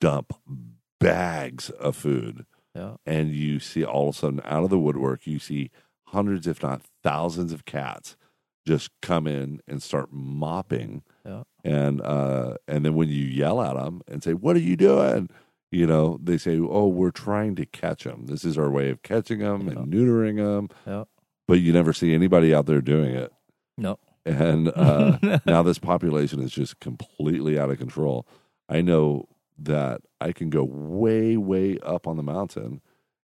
[0.00, 0.32] dump
[0.98, 2.44] bags of food.
[2.74, 5.70] Yeah, and you see all of a sudden out of the woodwork you see
[6.04, 8.16] hundreds if not thousands of cats
[8.66, 11.02] just come in and start mopping.
[11.26, 11.42] Yeah.
[11.64, 15.28] and uh and then when you yell at them and say what are you doing?
[15.72, 19.02] You know they say oh we're trying to catch them this is our way of
[19.02, 19.80] catching them Yeah.
[19.80, 21.04] and neutering them
[21.46, 23.32] but you never see anybody out there doing it
[23.80, 23.98] no.
[24.26, 28.26] and uh, now this population is just completely out of control.
[28.68, 29.26] I know
[29.58, 32.80] that I can go way, way up on the mountain,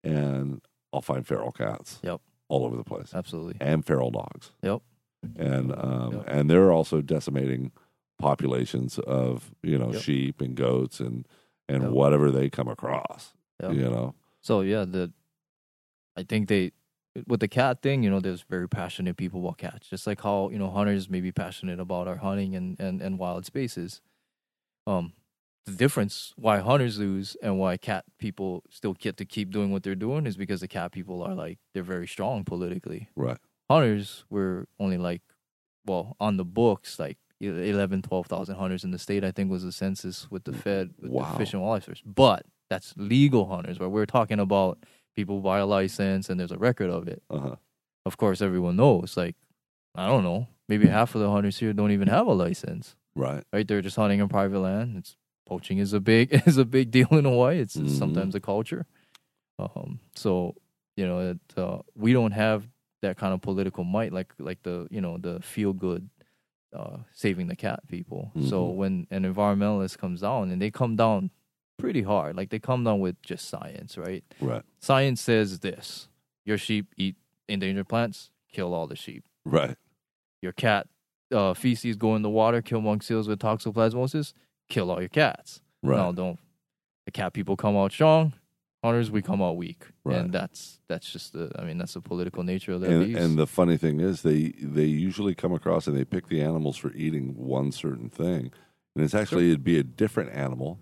[0.02, 0.60] and
[0.92, 1.98] I'll find feral cats.
[2.02, 2.20] Yep.
[2.48, 3.56] all over the place, Absolutely.
[3.60, 4.52] and feral dogs.
[4.62, 4.82] Yep.
[5.36, 6.24] and um, Yep.
[6.28, 7.72] and they're also decimating
[8.18, 10.02] populations of you know Yep.
[10.02, 11.26] sheep and goats and
[11.68, 11.92] and Yep.
[11.92, 13.32] whatever they come across.
[13.62, 15.10] You know, So yeah, the
[16.16, 16.72] I think they
[17.26, 19.88] with the cat thing, you know, there's very passionate people about cats.
[19.88, 23.18] Just like how, you know, hunters may be passionate about our hunting and, and, and
[23.18, 24.00] wild spaces.
[24.86, 25.12] Um
[25.66, 29.82] the difference why hunters lose and why cat people still get to keep doing what
[29.82, 33.08] they're doing is because the cat people are like they're very strong politically.
[33.16, 33.38] right?
[33.70, 35.22] Hunters were only like
[35.86, 39.72] well, on the books like 11 12,000 hunters in the state I think was the
[39.72, 41.32] census with the Fed with Wow.
[41.32, 42.02] the Fish and Wildlife Service.
[42.04, 44.78] But that's legal hunters where we're talking about
[45.14, 47.22] people buy a license and there's a record of it.
[47.30, 47.56] Uh huh.
[48.06, 49.36] Of course everyone knows like
[49.94, 52.96] I don't know, maybe half of the hunters here don't even have a license.
[53.14, 53.44] Right.
[53.52, 53.66] Right?
[53.66, 54.96] They're just hunting on private land.
[54.96, 57.60] It's poaching is a big is a big deal in Hawaii.
[57.60, 57.88] It's, Mhm.
[57.98, 58.86] sometimes a culture.
[59.58, 60.54] Um so,
[60.96, 62.68] you know, it, uh, we don't have
[63.02, 66.08] that kind of political might like like the, you know, the feel good
[66.74, 68.32] uh, saving the cat people.
[68.50, 68.74] So Mhm.
[68.74, 71.30] when an environmentalist comes down and they come down
[71.78, 74.24] pretty hard, like they come down with just science, right?
[74.40, 74.62] Right.
[74.80, 76.08] Science says this:
[76.44, 77.16] your sheep eat
[77.48, 79.24] endangered plants, kill all the sheep.
[79.44, 79.76] Right.
[80.42, 80.86] Your cat
[81.32, 84.32] uh, feces go in the water, kill monk seals with toxoplasmosis,
[84.68, 85.60] kill all your cats.
[85.82, 85.96] Right.
[85.96, 86.38] No, don't.
[87.06, 88.32] The cat people come out strong.
[88.82, 90.18] Hunters, we come out weak, Right.
[90.18, 91.50] and that's that's just the.
[91.58, 94.52] I mean, that's the political nature of that and, and the funny thing is, they
[94.60, 98.52] they usually come across and they pick the animals for eating one certain thing,
[98.94, 100.78] and it's actually it'd be a different animal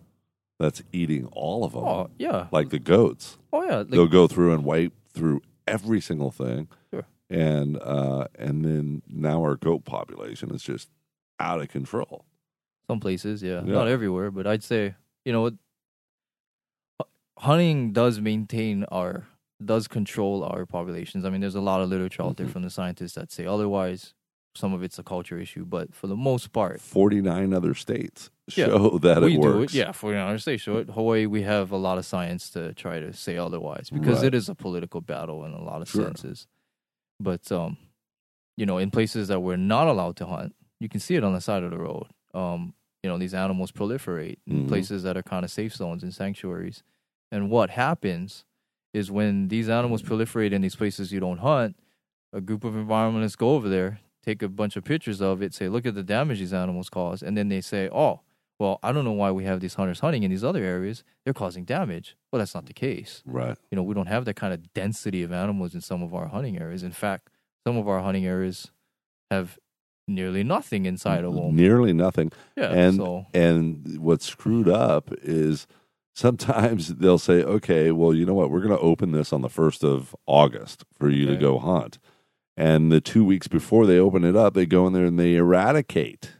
[0.62, 3.38] that's eating all of them, oh yeah, like the goats.
[3.53, 7.05] oh yeah, like, They'll go through and wipe through every single thing, Sure.
[7.31, 10.88] and uh, and then now our goat population is just
[11.40, 12.25] out of control.
[12.87, 13.62] Some places, yeah.
[13.64, 13.72] Yeah.
[13.75, 14.94] Not everywhere, but I'd say,
[15.25, 15.55] you know, what
[17.38, 19.27] hunting does maintain our
[19.64, 21.25] does control our populations.
[21.25, 22.51] I mean, there's a lot of literature out there Mhm.
[22.53, 24.12] from the scientists that say otherwise.
[24.55, 28.31] Some of it's a culture issue, but for the most part, Forty nine other states
[28.55, 28.67] Yeah.
[28.67, 29.75] show that we it do works.
[29.75, 29.79] it.
[29.79, 30.91] Yeah, for United States, show it.
[30.91, 34.27] Hawaii, we have a lot of science to try to say otherwise because Right.
[34.27, 36.05] it is a political battle in a lot of Sure.
[36.05, 36.47] senses.
[37.19, 37.79] But um,
[38.59, 41.33] you know, in places that we're not allowed to hunt, you can see it on
[41.33, 42.09] the side of the road.
[42.35, 44.69] Um, you know, these animals proliferate in Mhm.
[44.69, 46.83] places that are kind of safe zones and sanctuaries.
[47.31, 48.45] And what happens
[48.93, 51.77] is when these animals proliferate in these places you don't hunt,
[52.35, 55.68] a group of environmentalists go over there, take a bunch of pictures of it, say,
[55.68, 57.22] look at the damage these animals cause.
[57.22, 58.20] And then they say, oh,
[58.58, 61.02] well, I don't know why we have these hunters hunting in these other areas.
[61.24, 62.16] They're causing damage.
[62.30, 63.22] Well, that's not the case.
[63.26, 63.56] Right.
[63.70, 66.28] You know, we don't have that kind of density of animals in some of our
[66.28, 66.82] hunting areas.
[66.82, 67.28] In fact,
[67.66, 68.70] some of our hunting areas
[69.30, 69.58] have
[70.06, 71.56] nearly nothing inside of them.
[71.56, 72.30] Nearly nothing.
[72.56, 72.70] Yeah.
[72.70, 75.66] and so, and what's screwed up is
[76.14, 78.50] sometimes they'll say, "Okay, well, you know what?
[78.50, 81.98] We're going to open this on the first of August for you to go hunt."
[82.57, 85.37] And the two weeks before they open it up, they go in there and they
[85.37, 86.33] eradicate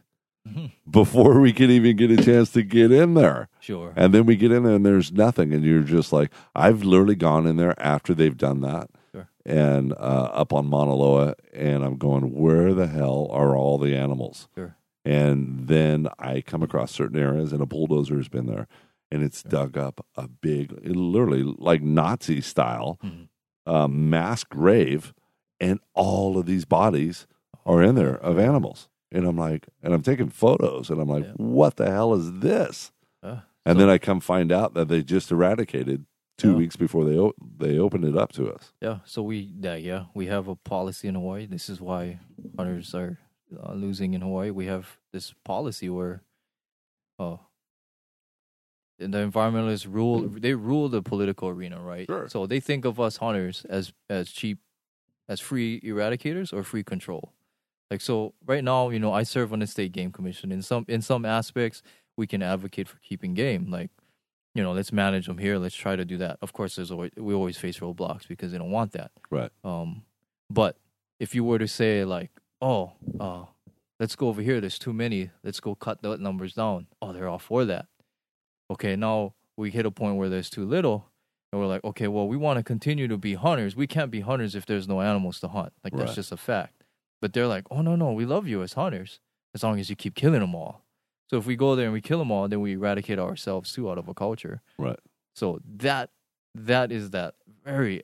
[0.47, 0.71] Mhm.
[0.89, 3.47] before we can even get a chance to get in there.
[3.59, 3.93] sure.
[3.95, 7.15] And then we get in there and there's nothing, and you're just like, I've literally
[7.15, 9.29] gone in there after they've done that, Sure.
[9.45, 9.95] and uh,
[10.33, 14.49] up on Mauna Loa, and I'm going, where the hell are all the animals?
[14.53, 14.75] Sure.
[15.05, 18.67] And then I come across certain areas, and a bulldozer has been there,
[19.11, 23.27] and it's dug up a big, literally like Nazi style, Mhm.
[23.65, 25.13] uh, mass grave,
[25.63, 27.25] and all of these bodies
[27.65, 28.89] are in there of animals.
[29.11, 31.33] And I'm like, and I'm taking photos, and I'm like, Yeah.
[31.37, 32.91] what the hell is this?
[33.21, 36.05] Uh, And so- then I come find out that they just eradicated
[36.37, 36.57] two Yeah.
[36.57, 38.73] weeks before they o- they opened it up to us.
[38.81, 41.45] Yeah, so we yeah, yeah we have a policy in Hawaii.
[41.45, 42.19] This is why
[42.57, 43.19] hunters are
[43.63, 44.49] uh, losing in Hawaii.
[44.51, 46.23] We have this policy where,
[47.19, 47.33] oh,
[48.99, 50.27] uh, the environmentalists rule.
[50.27, 52.07] They rule the political arena, right?
[52.07, 52.27] Sure.
[52.29, 54.57] So they think of us hunters as as cheap,
[55.27, 57.33] as free eradicators or free control.
[57.89, 60.51] Like so, right now, you know, I serve on the state game commission.
[60.51, 61.81] In some in some aspects,
[62.17, 63.69] we can advocate for keeping game.
[63.69, 63.91] Like
[64.55, 65.57] you know, let's manage them here.
[65.57, 66.37] Let's try to do that.
[66.41, 69.11] Of course, there's always we always face roadblocks because they don't want that.
[69.29, 69.51] Right.
[69.63, 70.03] Um,
[70.49, 70.77] but
[71.19, 72.31] if you were to say like,
[72.61, 73.45] oh, uh,
[73.99, 74.59] let's go over here.
[74.59, 75.31] There's too many.
[75.43, 76.87] Let's go cut the numbers down.
[77.01, 77.87] Oh, they're all for that.
[78.69, 81.05] Okay, now we hit a point where there's too little,
[81.53, 83.75] and we're like, okay, well, we want to continue to be hunters.
[83.75, 85.71] We can't be hunters if there's no animals to hunt.
[85.83, 86.15] Like that's Right.
[86.15, 86.83] just a fact.
[87.21, 89.19] But they're like, oh no, no, we love you as hunters
[89.53, 90.83] as long as you keep killing them all.
[91.29, 93.87] So if we go there and we kill them all, then we eradicate ourselves too
[93.87, 94.61] out of a culture.
[94.79, 94.99] Right.
[95.35, 96.09] So that
[96.55, 98.01] that is that very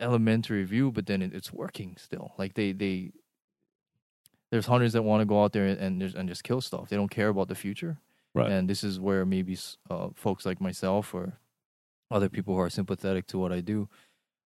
[0.00, 2.32] elementary view, but then it, it's working still.
[2.36, 3.12] Like they they
[4.50, 6.88] there's hunters that want to go out there and and just, and just kill stuff.
[6.88, 7.98] They don't care about the future.
[8.34, 8.50] Right.
[8.50, 9.56] And this is where maybe
[9.88, 11.38] uh, folks like myself or
[12.14, 13.90] other people who are sympathetic to what I do,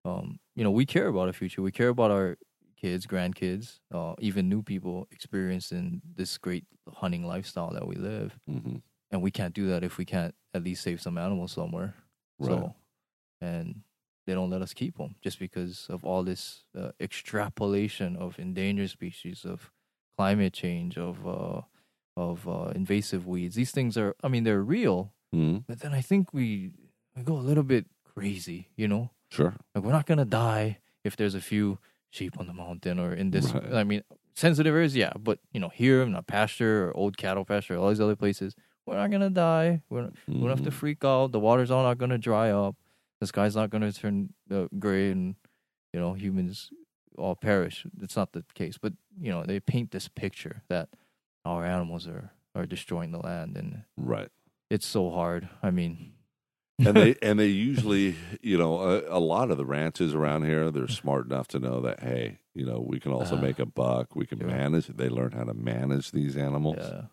[0.06, 1.62] um, you know, we care about our future.
[1.62, 2.38] We care about our
[2.78, 8.40] kids, grandkids, uh, even new people experiencing this great hunting lifestyle that we live.
[8.48, 8.78] hmm
[9.12, 11.96] And we can't do that if we can't at least save some animals somewhere.
[12.40, 12.50] Right.
[12.50, 12.76] So,
[13.42, 13.84] and
[14.26, 18.90] they don't let us keep them just because of all this uh, extrapolation of endangered
[18.90, 19.72] species, of
[20.18, 21.62] climate change, of uh,
[22.16, 23.56] of uh, invasive weeds.
[23.56, 26.74] These things are, I mean, they're real, hmm but then I think we
[27.18, 28.70] we go a little bit crazy.
[28.76, 29.56] You know, Sure.
[29.76, 33.32] like we're not gonna die if there's a few sheep on the mountain or in
[33.32, 33.52] this.
[33.52, 33.74] Right.
[33.74, 34.04] I mean,
[34.36, 37.90] sensitive areas, yeah, but you know, here in a pasture or old cattle pasture, all
[37.90, 39.82] these other places, we're not gonna die.
[39.90, 40.74] We're not, we don't have to Mhm.
[40.74, 41.32] freak out.
[41.32, 42.76] The water's all not gonna dry up.
[43.20, 45.36] The sky's not gonna turn uh, gray, and
[45.94, 46.70] you know, humans
[47.18, 47.86] all perish.
[48.02, 50.90] It's not the case, but you know, they paint this picture that
[51.46, 54.30] our animals are are destroying the land, and Right.
[54.70, 55.50] it's so hard.
[55.62, 56.14] I mean,
[56.80, 60.70] and they and they usually, you know, a, a lot of the ranches around here,
[60.72, 63.66] they're smart enough to know that hey, you know, we can also Uh, make a
[63.66, 64.16] buck.
[64.16, 64.48] We can sure.
[64.48, 64.88] manage.
[64.88, 67.06] They learn how to manage these animals, yeah,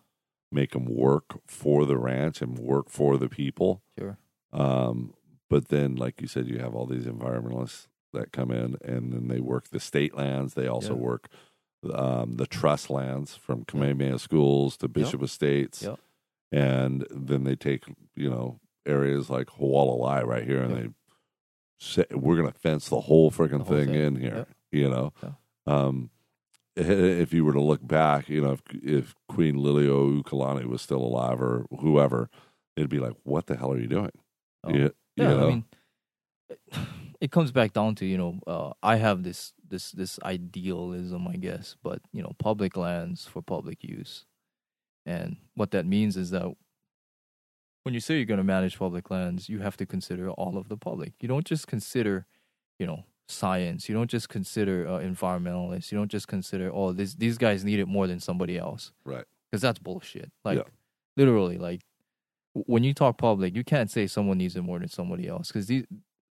[0.51, 3.81] make them work for the ranch and work for the people.
[3.97, 4.17] sure,
[4.51, 5.13] Um,
[5.49, 9.27] but then, like you said, you have all these environmentalists that come in, and then
[9.27, 10.53] they work the state lands.
[10.53, 11.01] They also Yeah.
[11.01, 11.27] work
[11.93, 15.99] um, the trust lands from Kamehameha Schools to Bishop Estates, Yep.
[16.51, 17.83] and then they take
[18.15, 20.83] you know areas like Hualalai right here, and Yep.
[20.83, 20.89] they
[21.79, 23.95] say we're going to fence the whole freaking The whole thing, thing.
[23.95, 24.35] in here.
[24.35, 24.49] Yep.
[24.71, 25.31] You know, Yeah.
[25.67, 26.09] um,
[26.75, 31.41] if you were to look back, you know, if, if Queen Liliuokalani was still alive
[31.41, 32.29] or whoever,
[32.75, 34.11] it'd be like, what the hell are you doing?
[34.63, 34.69] Oh.
[34.73, 35.29] You- you yeah.
[35.29, 35.45] know?
[35.47, 35.65] I mean,
[37.21, 41.37] it comes back down to you know, uh, I have this this this idealism, I
[41.37, 44.25] guess, but you know, public lands for public use,
[45.05, 46.53] and what that means is that
[47.85, 50.69] when you say you're going to manage public lands, you have to consider all of
[50.69, 51.13] the public.
[51.21, 52.25] You don't just consider,
[52.79, 53.87] you know, science.
[53.87, 55.91] You don't just consider uh, environmentalists.
[55.91, 58.91] You don't just consider, oh, this, these guys need it more than somebody else.
[59.05, 59.23] Right.
[59.51, 60.31] Because that's bullshit.
[60.43, 60.63] Like, Yeah.
[61.15, 61.81] literally, like,
[62.55, 65.49] w- when you talk public, you can't say someone needs it more than somebody else
[65.51, 65.69] because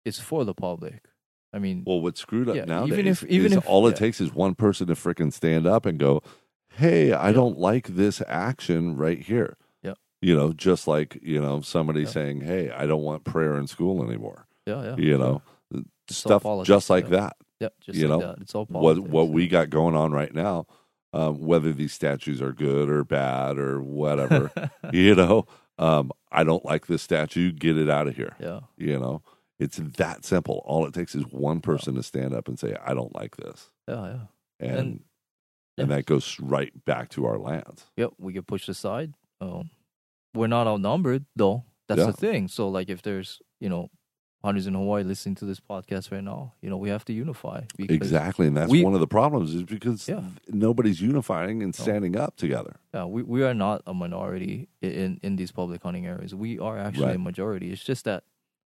[0.06, 1.06] it's for the public.
[1.54, 3.92] I mean, Well, what's screwed up Yeah, nowadays even if- even is if- all it
[3.92, 3.96] yeah.
[3.98, 6.24] takes is one person to frickin' stand up and go,
[6.78, 7.34] "Hey, I Yeah.
[7.34, 9.56] don't like this action right here."
[10.24, 10.30] Yeah.
[10.30, 12.08] You know, just like you know somebody Yeah.
[12.08, 14.96] saying, "Hey, I don't want prayer in school anymore." yeah, yeah.
[14.98, 15.42] You know,
[15.74, 17.10] It's stuff just like yeah.
[17.12, 17.38] that.
[17.60, 18.38] yeah, just you like know, that.
[18.42, 19.10] It's all What politics.
[19.12, 20.66] what we got going on right now,
[21.14, 24.52] um, whether these statues are good or bad or whatever,
[24.94, 25.46] you know,
[25.78, 27.52] um, I don't like this statue.
[27.52, 28.36] Get it out of here.
[28.40, 29.22] yeah, You know,
[29.60, 30.62] it's that simple.
[30.66, 33.70] All it takes is one person to stand up and say, "I don't like this,"
[33.88, 34.20] yeah, yeah.
[34.60, 35.04] and And-
[35.76, 35.96] and, yeah.
[35.98, 37.86] that goes right back to our lands.
[37.98, 39.14] Yep, we get pushed aside.
[39.42, 39.72] Um,
[40.34, 41.64] we're not outnumbered though.
[41.88, 42.08] That's Yeah.
[42.08, 42.48] the thing.
[42.48, 43.90] So like, if there's you know
[44.44, 47.62] hunters in Hawaii listening to this podcast right now, you know we have to unify.
[47.80, 50.24] Exactly, and that's we- one of the problems is because Yeah.
[50.50, 51.84] nobody's unifying and No.
[51.84, 52.76] standing up together.
[52.94, 56.34] Yeah, we we are not a minority in in these public hunting areas.
[56.36, 57.16] We are actually Right.
[57.16, 57.72] a majority.
[57.72, 58.24] It's just that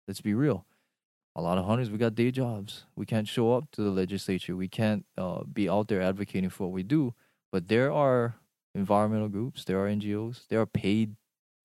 [0.07, 0.65] let's be real.
[1.37, 2.85] A lot of hunters, we got day jobs.
[2.95, 4.55] We can't show up to the legislature.
[4.55, 7.13] We can't uh, be out there advocating for what we do.
[7.51, 8.35] But there are
[8.73, 9.65] environmental groups.
[9.65, 10.47] There are NGOs.
[10.47, 11.15] there are paid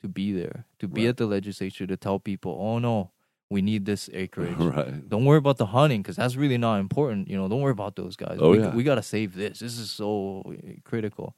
[0.00, 1.10] to be there, to be Right.
[1.10, 3.10] at the legislature, to tell people, "Oh no,
[3.50, 5.08] we need this acreage." right.
[5.08, 7.28] Don't worry about the hunting because that's really not important.
[7.28, 8.38] You know, don't worry about those guys.
[8.40, 8.74] Oh, we, yeah.
[8.74, 9.60] we got to save this.
[9.60, 11.36] This is so uh, critical,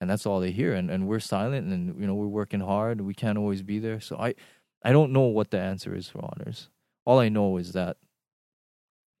[0.00, 0.74] and that's all they hear.
[0.74, 3.00] And and we're silent, and you know we're working hard.
[3.00, 4.00] We can't always be there.
[4.00, 4.34] So I
[4.82, 6.68] I don't know what the answer is for honors.
[7.06, 7.96] All I know is that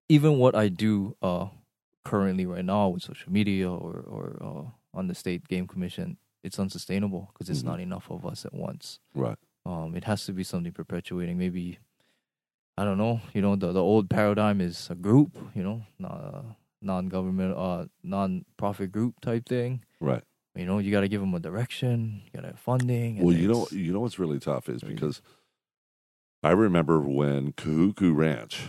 [0.08, 1.48] even what I do uh
[2.04, 6.58] currently right now with social media or or uh, on the state game commission, it's
[6.58, 7.66] unsustainable because it's Mhm.
[7.70, 9.38] not enough of us at once Right.
[9.66, 11.38] um, it has to be something perpetuating.
[11.38, 11.78] Maybe
[12.76, 13.20] I don't know.
[13.32, 15.38] You know, the the old paradigm is a group.
[15.54, 19.82] You know, non non government, uh, non profit group type thing.
[20.00, 20.22] Right.
[20.56, 22.22] You know, you got to give them a direction.
[22.24, 23.16] You got to have funding.
[23.18, 25.22] and Well, you know, you know what's really tough is because
[26.42, 28.68] I remember when Kahuku Ranch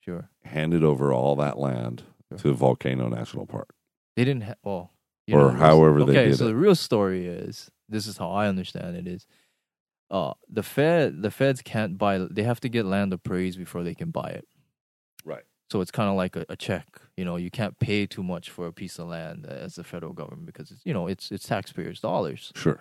[0.00, 2.38] sure handed over all that land Sure.
[2.38, 3.74] to Volcano National Park.
[4.16, 4.42] they didn't.
[4.44, 4.90] Ha- well,
[5.28, 6.48] Or know, however they okay, did so it.
[6.48, 9.26] the real story is this is how I understand it is.
[10.10, 12.18] Uh, the Fed, the feds can't buy.
[12.18, 14.46] They have to get land appraised before they can buy it.
[15.24, 15.44] Right.
[15.70, 17.00] So it's kind of like a, a check.
[17.16, 20.12] You know, you can't pay too much for a piece of land as the federal
[20.12, 22.52] government because it's you know it's it's taxpayers' dollars.
[22.56, 22.80] Sure.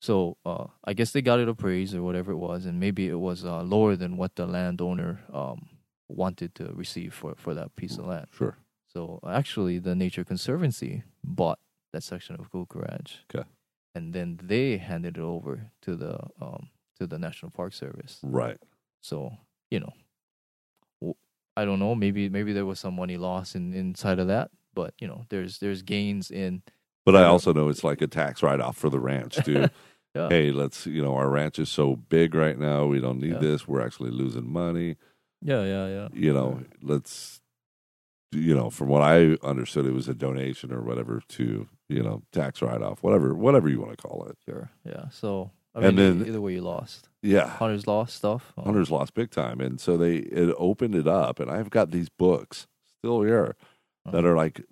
[0.00, 3.18] So uh, I guess they got it appraised or whatever it was, and maybe it
[3.20, 5.68] was uh, lower than what the landowner um,
[6.08, 8.28] wanted to receive for for that piece of land.
[8.30, 8.56] Sure.
[8.86, 11.58] So actually, the Nature Conservancy bought
[11.92, 13.20] that section of Kahuku Ranch.
[13.34, 13.46] Okay.
[13.94, 18.18] And then they handed it over to the um to the National Park Service.
[18.22, 18.58] Right.
[19.02, 19.32] So
[19.70, 21.14] you know,
[21.56, 21.94] I don't know.
[21.94, 25.58] Maybe maybe there was some money lost in inside of that, but you know, there's
[25.58, 26.62] there's gains in.
[27.04, 29.68] But I also know it's like a tax write off for the ranch too.
[30.14, 30.28] Yeah.
[30.28, 32.84] Hey, let's you know our ranch is so big right now.
[32.84, 33.38] We don't need Yeah.
[33.38, 33.66] this.
[33.66, 34.96] We're actually losing money.
[35.40, 36.08] Yeah, yeah, yeah.
[36.12, 37.40] You know, let's
[38.32, 42.22] you know from what I understood, it was a donation or whatever to you know
[42.32, 44.36] tax write off, whatever whatever you want to call it.
[44.48, 44.70] Sure.
[44.84, 45.08] Yeah.
[45.10, 47.08] So I mean, And then- either way, you lost.
[47.22, 48.52] Yeah, Hunters lost stuff.
[48.58, 51.90] Um, Hunters lost big time, and so they it opened it up, and I've got
[51.92, 52.66] these books
[52.98, 53.54] still here
[54.10, 54.62] that are like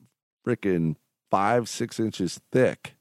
[0.46, 0.96] freaking
[1.30, 2.94] five six inches thick,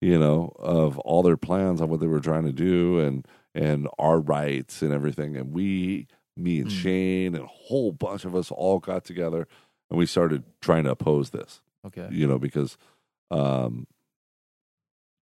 [0.00, 3.88] you know, of all their plans on what they were trying to do and and
[3.98, 6.72] our rights and everything, and we, me and Mm.
[6.82, 9.46] Shane and a whole bunch of us all got together
[9.90, 12.08] and we started trying to oppose this, Okay.
[12.10, 12.76] you know, because
[13.30, 13.86] um,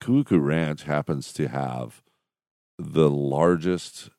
[0.02, 2.02] Kahuku Ranch happens to have
[2.78, 4.10] the largest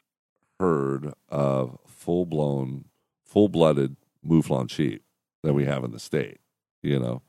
[0.58, 2.86] herd of full blown,
[3.24, 5.02] full blooded Mouflon sheep
[5.42, 6.38] that we have in the state,
[6.82, 7.22] you know,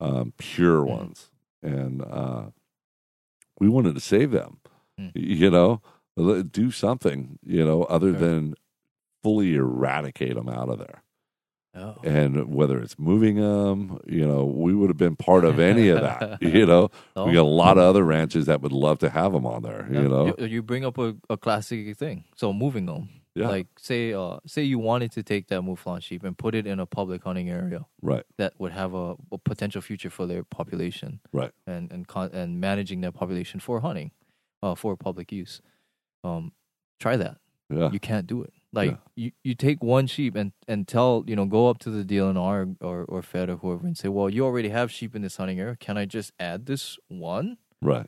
[0.00, 0.88] um, pure Mm.
[0.88, 1.30] ones.
[1.62, 2.46] And uh,
[3.60, 4.58] we wanted to save them,
[4.98, 5.12] Mm.
[5.14, 5.80] you know,
[6.50, 8.20] do something, you know, other Sure.
[8.20, 8.54] than
[9.22, 11.02] fully eradicate them out of there
[11.74, 11.96] Oh.
[12.04, 16.02] and whether it's moving them, you know, we would have been part of any of
[16.02, 16.42] that.
[16.42, 17.26] you know, Oh.
[17.26, 19.88] we got a lot of other ranches that would love to have them on there.
[19.90, 20.00] Yeah.
[20.02, 22.24] You know, you, you bring up a, a classic thing.
[22.36, 26.22] So moving them, yeah, like say, uh, say you wanted to take that Mouflon sheep
[26.24, 29.80] and put it in a public hunting area right, that would have a, a potential
[29.80, 34.10] future for their population, right, and and con- and managing that population for hunting,
[34.62, 35.62] uh, for public use.
[36.22, 36.52] Um,
[37.00, 37.38] try that.
[37.70, 38.52] yeah, You can't do it.
[38.74, 38.96] Like Yeah.
[39.16, 42.76] you, you take one sheep and, and tell you know go up to the DLNR
[42.80, 45.60] or or Fed or whoever and say, well, you already have sheep in this hunting
[45.60, 45.76] area.
[45.76, 47.58] Can I just add this one?
[47.82, 48.06] right,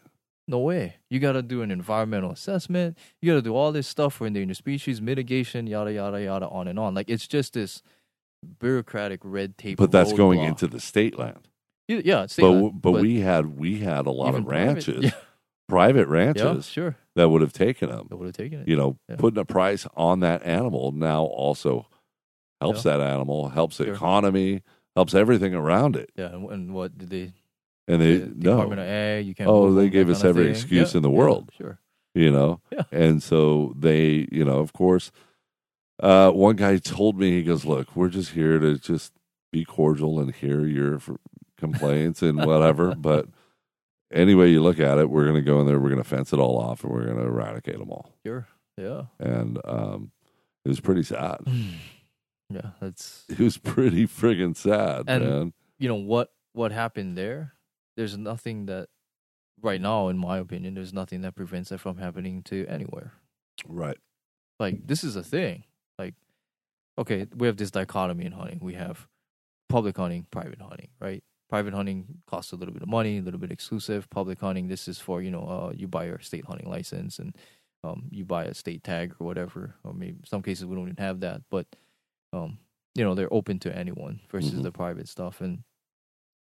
[0.48, 0.96] No way.
[1.10, 2.96] You got to do an environmental assessment.
[3.20, 6.66] You got to do all this stuff for endangered species mitigation, yada yada yada, on
[6.68, 6.94] and on.
[6.94, 7.82] Like it's just this
[8.60, 9.78] bureaucratic red tape.
[9.78, 10.48] but that's going roadblock.
[10.48, 11.48] into the state land.
[11.88, 14.46] Yeah, But, land, but we had we had a lot of
[15.68, 16.96] private- ranches, Yeah, yeah, sure.
[17.16, 18.08] that would have taken them.
[18.10, 18.68] I would have taken it.
[18.68, 19.16] You know, Yeah.
[19.16, 21.86] putting a price on that animal now also
[22.60, 23.94] helps that animal, helps the Sure.
[23.94, 24.62] economy,
[24.96, 26.10] helps everything around it.
[26.16, 27.32] Yeah, and, and what did they?
[27.86, 29.26] And they the no, Department of Ag.
[29.26, 29.50] You can't.
[29.50, 30.52] Oh, they gave us every thing.
[30.52, 31.50] excuse Yeah, in the yeah, world.
[31.56, 31.78] Sure.
[32.14, 32.84] you know Yeah.
[32.92, 35.10] and so they you know of course
[36.00, 39.12] uh one guy told me he goes look we're just here to just
[39.52, 41.00] be cordial and hear your
[41.58, 43.26] complaints and whatever but
[44.12, 46.32] anyway you look at it we're going to go in there we're going to fence
[46.32, 48.46] it all off and we're going to eradicate them all Sure.
[48.76, 49.04] Yeah.
[49.18, 50.10] and um
[50.64, 51.38] it was pretty sad
[52.50, 52.70] Yeah.
[52.80, 57.54] That's it was pretty friggin' sad And- man you know what what happened there.
[57.96, 58.88] There's nothing that
[59.60, 63.12] right now, in my opinion, there's nothing that prevents that from happening to anywhere.
[63.66, 63.96] right
[64.60, 65.64] Like this is a thing.
[65.98, 66.14] Like,
[66.98, 68.60] okay, we have this dichotomy in hunting.
[68.62, 69.08] We have
[69.68, 71.24] public hunting, private hunting, right?
[71.54, 74.10] Private hunting costs a little bit of money, a little bit exclusive.
[74.10, 77.36] Public hunting, this is for you know, uh, you buy your state hunting license and
[77.84, 79.76] um, you buy a state tag or whatever.
[79.84, 81.68] Or maybe some cases we don't even have that, but
[82.32, 82.58] um,
[82.96, 84.64] you know, they're open to anyone versus Mhm.
[84.64, 85.40] the private stuff.
[85.40, 85.62] And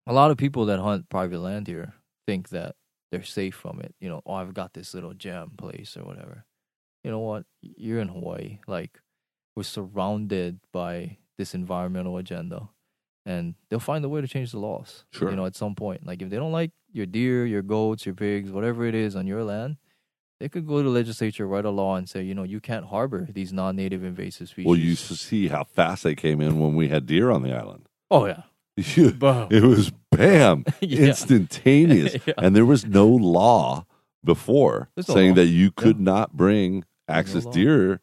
[0.07, 1.95] a lot of people that hunt private land here
[2.29, 2.77] think that
[3.11, 3.97] they're safe from it.
[3.99, 6.45] You know, oh, I've got this little gem place or whatever.
[7.03, 7.47] You know what?
[7.63, 8.61] You're in Hawaii.
[8.69, 9.01] Like,
[9.57, 12.69] we're surrounded by this environmental agenda,
[13.27, 15.05] and they'll find a way to change the laws.
[15.12, 15.31] Sure.
[15.31, 18.14] You know, at some point, like if they don't like your deer, your goats, your
[18.14, 19.77] pigs, whatever it is on your land,
[20.41, 22.87] they could go to the legislature, write a law, and say, you know, you can't
[22.87, 24.66] harbor these non-native invasive species.
[24.66, 27.87] well you see how fast they came in when we had deer on the island
[28.11, 28.43] oh yeah,
[29.18, 29.49] Boom.
[29.51, 31.09] it was bam Yeah.
[31.09, 32.35] instantaneous Yeah.
[32.39, 33.85] and there was no law
[34.25, 35.35] before no saying law.
[35.37, 37.53] that you could not bring access law.
[37.53, 38.01] deer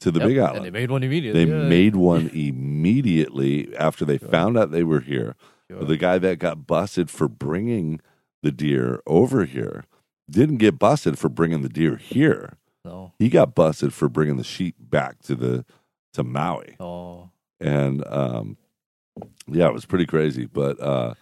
[0.00, 1.44] to the Yep, big and island they made one immediately.
[1.44, 1.68] they yeah.
[1.68, 4.28] made one immediately after they Sure.
[4.28, 5.34] found out they were here
[5.70, 5.84] Sure.
[5.84, 8.00] the guy that got busted for bringing
[8.42, 9.84] the deer over here
[10.30, 13.12] didn't get busted for bringing the deer here no.
[13.18, 15.64] he got busted for bringing the sheep back to the
[16.12, 17.30] to maui Oh,
[17.60, 18.56] and um
[19.46, 21.14] yeah it was pretty crazy but uh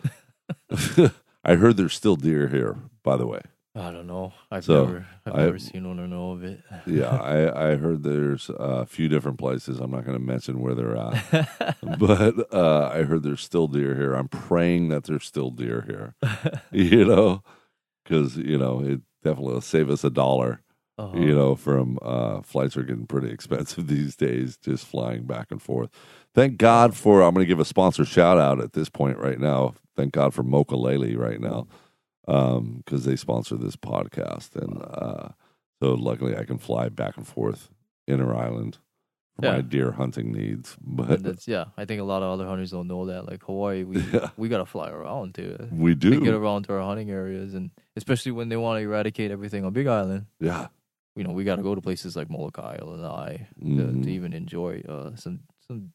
[1.45, 3.41] i heard there's still deer here by the way
[3.77, 4.33] I don't know.
[4.51, 6.61] I've So, never, I've I- never seen one or know of it.
[6.87, 9.81] yeah i i heard there's a few different places.
[9.81, 11.77] I'm not going to mention where they're at.
[11.99, 14.15] But uh i heard there's still deer here.
[14.15, 16.15] I'm praying that there's still deer here.
[16.73, 17.43] You know?
[18.05, 20.63] Because you know it definitely will save us a dollar
[20.99, 21.19] Uh-huh.
[21.19, 25.61] you know from uh flights are getting pretty expensive these days just flying back and
[25.61, 25.91] forth.
[26.35, 29.39] Thank god for i'm going to give a sponsor shout out at this point right
[29.41, 29.75] now.
[29.97, 31.67] Thank god for Mokulele right now
[32.27, 35.29] because they sponsor this podcast, and uh,
[35.83, 37.71] so luckily I can fly back and forth
[38.09, 38.79] inter island
[39.37, 40.77] for my deer hunting needs.
[40.81, 41.67] But that's yeah.
[41.77, 43.27] I think a lot of other hunters don't know that.
[43.27, 44.31] Like Hawaii, we Yeah.
[44.37, 48.33] we gotta fly around to we to get around to our hunting areas, and especially
[48.33, 50.27] when they want to eradicate everything on Big Island.
[50.41, 50.69] yeah,
[51.15, 54.03] You know, we got to go to places like Molokai, Lanai, to, Mhm.
[54.03, 55.93] to even enjoy uh, some some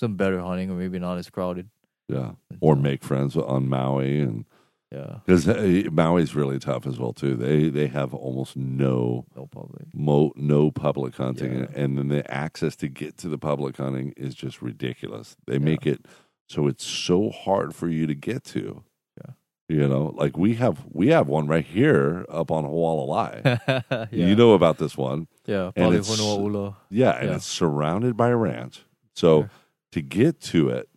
[0.00, 1.68] some better hunting, or maybe not as crowded.
[2.08, 4.46] yeah, or make friends on Maui and.
[4.94, 7.34] Yeah, Because Maui's really tough as well too.
[7.34, 9.86] They they have almost no no public.
[9.94, 11.66] mo, no public hunting, Yeah.
[11.82, 15.36] and then the access to get to the public hunting is just ridiculous.
[15.46, 15.58] They Yeah.
[15.70, 16.06] make it
[16.48, 18.84] so it's so hard for you to get to.
[19.18, 19.32] Yeah.
[19.68, 23.60] you know, like we have we have one right here up on Hualalai.
[23.90, 24.28] yeah.
[24.28, 28.36] You know about this one, yeah, and probably it's- yeah, and it's surrounded by a
[28.36, 28.84] ranch.
[29.14, 29.48] So
[29.92, 30.88] to get to it,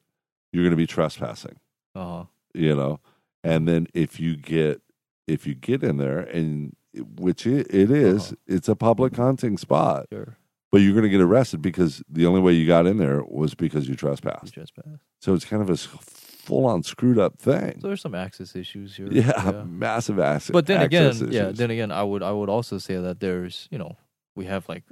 [0.51, 1.57] you're going to be trespassing.
[1.95, 2.23] Uh huh.
[2.53, 2.99] you know
[3.47, 4.81] and then if you get
[5.27, 6.75] if you get in there and
[7.19, 8.35] which it, it is, Uh-huh.
[8.55, 10.37] it's a public hunting spot Sure.
[10.71, 13.53] but you're going to get arrested because the only way you got in there was
[13.55, 14.99] because you You trespassed trespass.
[15.21, 18.95] so it's kind of a full on screwed up thing So there's some access issues
[18.95, 19.09] here.
[19.11, 21.51] yeah, massive access But then again, access yeah.
[21.51, 23.97] Then again, I would I would also say that there's you know
[24.35, 24.83] we have like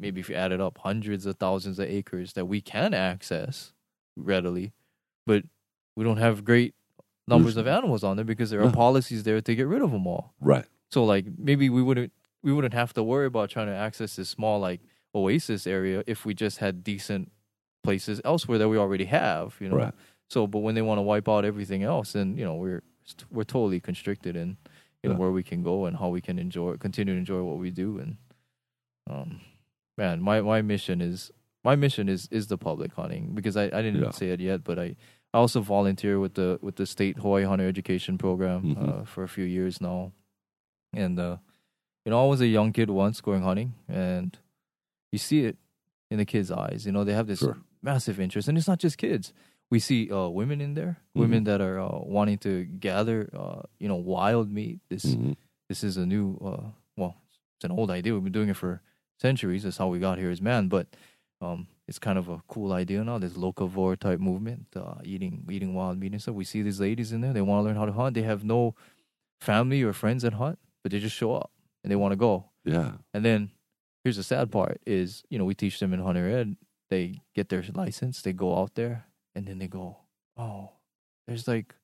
[0.00, 3.72] maybe if you add it up, hundreds of thousands of acres that we can access
[4.16, 4.72] readily,
[5.26, 5.44] but
[5.96, 6.74] we don't have great
[7.26, 8.72] numbers of animals on there because there are No.
[8.72, 10.34] policies there to get rid of them all.
[10.40, 12.12] right So like maybe we wouldn't
[12.42, 14.80] we wouldn't have to worry about trying to access this small like
[15.14, 17.32] oasis area if we just had decent
[17.82, 19.76] places elsewhere that we already have, you know.
[19.76, 19.94] Right.
[20.28, 22.82] So but when they want to wipe out everything else then, you know, we're
[23.30, 24.56] we're totally constricted in
[25.02, 25.16] in Yeah.
[25.18, 27.98] where we can go and how we can enjoy continue to enjoy what we do
[27.98, 28.16] and
[29.08, 29.40] um
[29.96, 31.30] man, my my mission is
[31.62, 34.10] my mission is is the public hunting because I I didn't Yeah.
[34.10, 34.96] say it yet, but I
[35.34, 38.76] I also volunteer with the with the state Hawaii Hunter Education Program Mhm.
[38.88, 40.12] uh, for a few years now,
[40.92, 41.36] and uh,
[42.04, 44.38] you know I was a young kid once going hunting, and
[45.12, 45.56] you see it
[46.10, 46.86] in the kids' eyes.
[46.86, 47.58] You know they have this Sure.
[47.82, 49.32] massive interest, and it's not just kids.
[49.70, 51.20] We see uh, women in there, Mm-hmm.
[51.20, 54.78] women that are uh, wanting to gather, uh, you know, wild meat.
[54.88, 55.34] This Mhm.
[55.68, 57.16] this is a new, uh, well,
[57.56, 58.12] it's an old idea.
[58.14, 58.82] We've been doing it for
[59.18, 59.62] centuries.
[59.64, 60.68] That's how we got here as man.
[60.68, 60.86] But
[61.40, 63.18] um, it's kind of a cool idea now.
[63.18, 66.34] This locavore type movement, uh, eating eating wild meat and stuff.
[66.34, 67.32] We see these ladies in there.
[67.32, 68.14] They want to learn how to hunt.
[68.14, 68.74] They have no
[69.40, 71.50] family or friends that hunt, but they just show up
[71.82, 72.50] and they want to go.
[72.64, 73.50] yeah And then
[74.02, 76.56] here's the sad part: is you know we teach them in hunter ed.
[76.90, 78.22] They get their license.
[78.22, 79.96] They go out there, and then they go,
[80.36, 80.70] oh,
[81.26, 81.74] there's like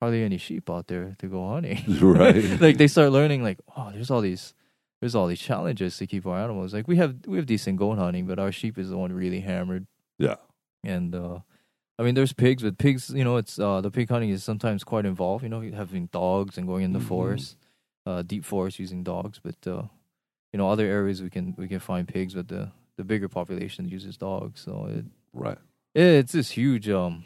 [0.00, 1.84] hardly any sheep out there to go hunting.
[2.00, 2.60] Right.
[2.60, 4.54] like they start learning, like, oh, there's all these,
[5.02, 6.72] there's all these challenges to keep our animals.
[6.72, 9.40] Like we have we have decent goat hunting, but our sheep is the one really
[9.40, 9.86] hammered.
[10.18, 10.36] yeah
[10.84, 11.40] And uh
[11.98, 14.84] I mean, there's pigs, but pigs, you know, it's uh the pig hunting is sometimes
[14.84, 15.42] quite involved.
[15.42, 17.08] You know, having dogs and going in the Mhm.
[17.14, 17.56] forest,
[18.06, 19.40] uh, deep forest using dogs.
[19.42, 19.84] But uh,
[20.52, 23.88] you know, other areas we can we can find pigs, but the the bigger population
[23.88, 24.60] uses dogs.
[24.60, 25.58] So it right
[25.94, 27.24] it's this huge um.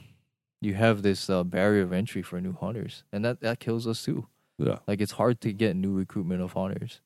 [0.62, 4.02] You have this uh, barrier of entry for new hunters, and that that kills us
[4.02, 4.26] too.
[4.58, 7.00] yeah Like it's hard to get new recruitment of hunters,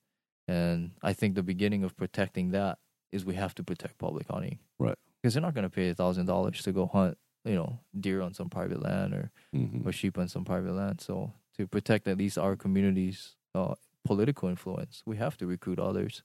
[0.50, 2.78] and I think the beginning of protecting that
[3.12, 4.96] is we have to protect public hunting, Right.
[5.20, 8.20] Because they're not going to pay a thousand dollars to go hunt, you know, deer
[8.22, 9.84] on some private land or Mhm.
[9.86, 11.00] or sheep on some private land.
[11.00, 13.74] So to protect at least our community's uh,
[14.04, 16.22] political influence, we have to recruit others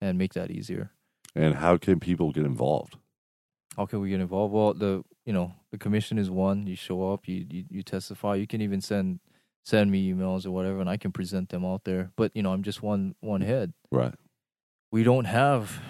[0.00, 0.90] and make that easier.
[1.36, 2.96] and how can people get involved
[3.76, 4.52] How can we get involved?
[4.54, 4.92] Well, the
[5.26, 6.66] you know the commission is one.
[6.70, 8.32] You show up, you you, you testify.
[8.42, 9.18] You can even send
[9.64, 12.10] send me emails or whatever, and I can present them out there.
[12.16, 13.46] But you know, I'm just one one mm.
[13.46, 13.72] head.
[13.90, 14.14] right
[14.92, 15.80] We don't have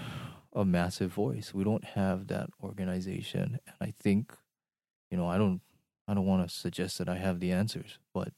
[0.53, 1.53] a massive voice.
[1.53, 4.33] We don't have that organization, and I think,
[5.11, 5.61] you know, I don't
[6.09, 8.33] I don't want to suggest that I have the answers, but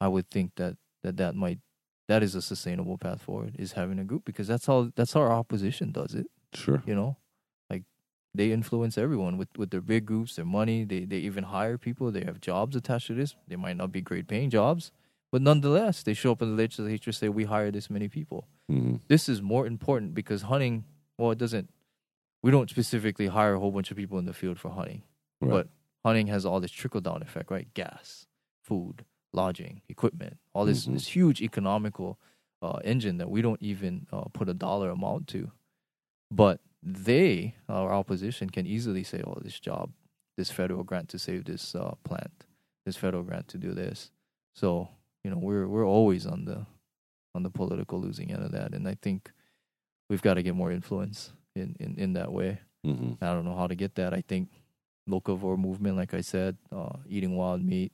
[0.00, 1.58] I would think that that that might
[2.08, 5.20] that is a sustainable path forward is having a group because that's how that's how
[5.20, 7.16] our opposition does it sure you know
[8.38, 12.06] they influence everyone with with their big groups their money they they even hire people
[12.16, 14.92] they have jobs attached to this they might not be great paying jobs
[15.32, 18.40] but nonetheless they show up in the legislature and say we hire this many people
[18.70, 19.00] Mhm.
[19.12, 20.84] this is more important because hunting
[21.18, 21.68] well it doesn't
[22.44, 25.02] we don't specifically hire a whole bunch of people in the field for hunting
[25.40, 25.50] Right.
[25.54, 25.64] but
[26.06, 28.26] hunting has all this trickle down effect right gas
[28.68, 29.04] food
[29.40, 30.92] lodging equipment all this Mhm.
[30.96, 32.10] this huge economical
[32.66, 35.50] uh, engine that we don't even uh, put a dollar amount to
[36.42, 39.90] but they our opposition can easily say oh this job
[40.36, 42.44] this federal grant to save this uh, plant
[42.86, 44.10] this federal grant to do this
[44.54, 44.88] so
[45.24, 46.64] you know we're we're always on the
[47.34, 49.30] on the political losing end of that and i think
[50.08, 53.18] we've got to get more influence in in, in that way Mhm.
[53.20, 54.48] i don't know how to get that i think
[55.10, 57.92] locavore movement like i said uh, eating wild meat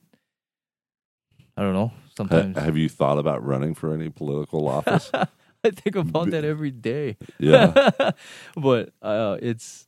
[1.57, 1.93] I don't know.
[2.17, 5.09] Sometimes have you thought about running for any political office?
[5.65, 7.17] I think about that every day.
[7.39, 8.11] yeah.
[8.55, 9.87] but uh, it's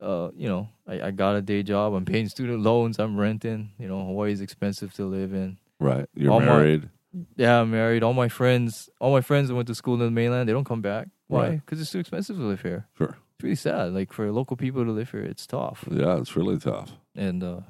[0.00, 1.94] uh, you know, I, I got a day job.
[1.94, 2.98] I'm paying student loans.
[2.98, 3.72] I'm renting.
[3.78, 5.58] You know, Hawaii's expensive to live in.
[5.80, 6.06] Right.
[6.14, 6.88] You're All my- married.
[7.36, 8.02] Yeah, I'm married.
[8.02, 10.64] All my friends, all my friends that went to school in the mainland, they don't
[10.66, 11.08] come back.
[11.26, 11.48] Why?
[11.48, 11.60] Right.
[11.64, 12.86] Because it's too expensive to live here.
[12.98, 13.16] Sure.
[13.34, 13.92] It's really sad.
[13.94, 15.84] Like for local people to live here, it's tough.
[15.90, 16.92] Yeah, it's really tough.
[17.16, 17.60] And uh,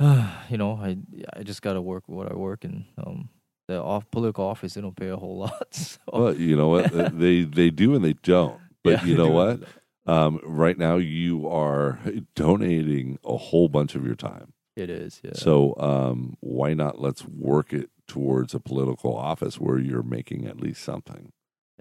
[0.48, 0.96] you know, I
[1.34, 3.28] I just got to work what I work, and um,
[3.68, 5.68] the off political office they don't pay a whole lot.
[5.74, 5.98] So.
[6.12, 7.18] Well, you know what?
[7.18, 8.58] they they do and they don't.
[8.84, 9.60] But Yeah, you know what?
[10.06, 11.98] Um, right now, you are
[12.36, 14.52] donating a whole bunch of your time.
[14.76, 15.20] It is.
[15.22, 15.32] Yeah.
[15.34, 17.00] So um, why not?
[17.00, 21.32] Let's work it towards a political office where you're making at least something.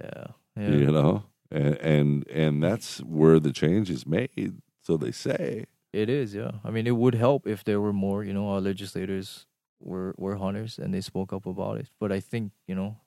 [0.03, 0.27] yeah.
[0.59, 0.69] Yeah.
[0.69, 4.55] You know, and and and that's where the change is made.
[4.81, 5.65] So they say.
[5.93, 6.51] It is, yeah.
[6.63, 9.45] I mean, it would help if there were more, you know, our legislators
[9.79, 11.89] were were hunters and they spoke up about it.
[11.99, 12.97] But I think, you know,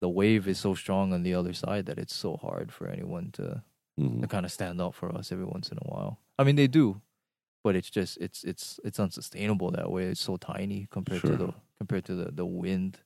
[0.00, 3.30] the wave is so strong on the other side that it's so hard for anyone
[3.32, 3.62] to
[3.98, 4.20] Mhm.
[4.22, 6.20] to kind of stand up for us every once in a while.
[6.38, 7.02] I mean, they do,
[7.64, 10.06] but it's just it's it's it's unsustainable that way.
[10.06, 11.30] It's so tiny compared Sure.
[11.30, 13.00] to the compared to the the wind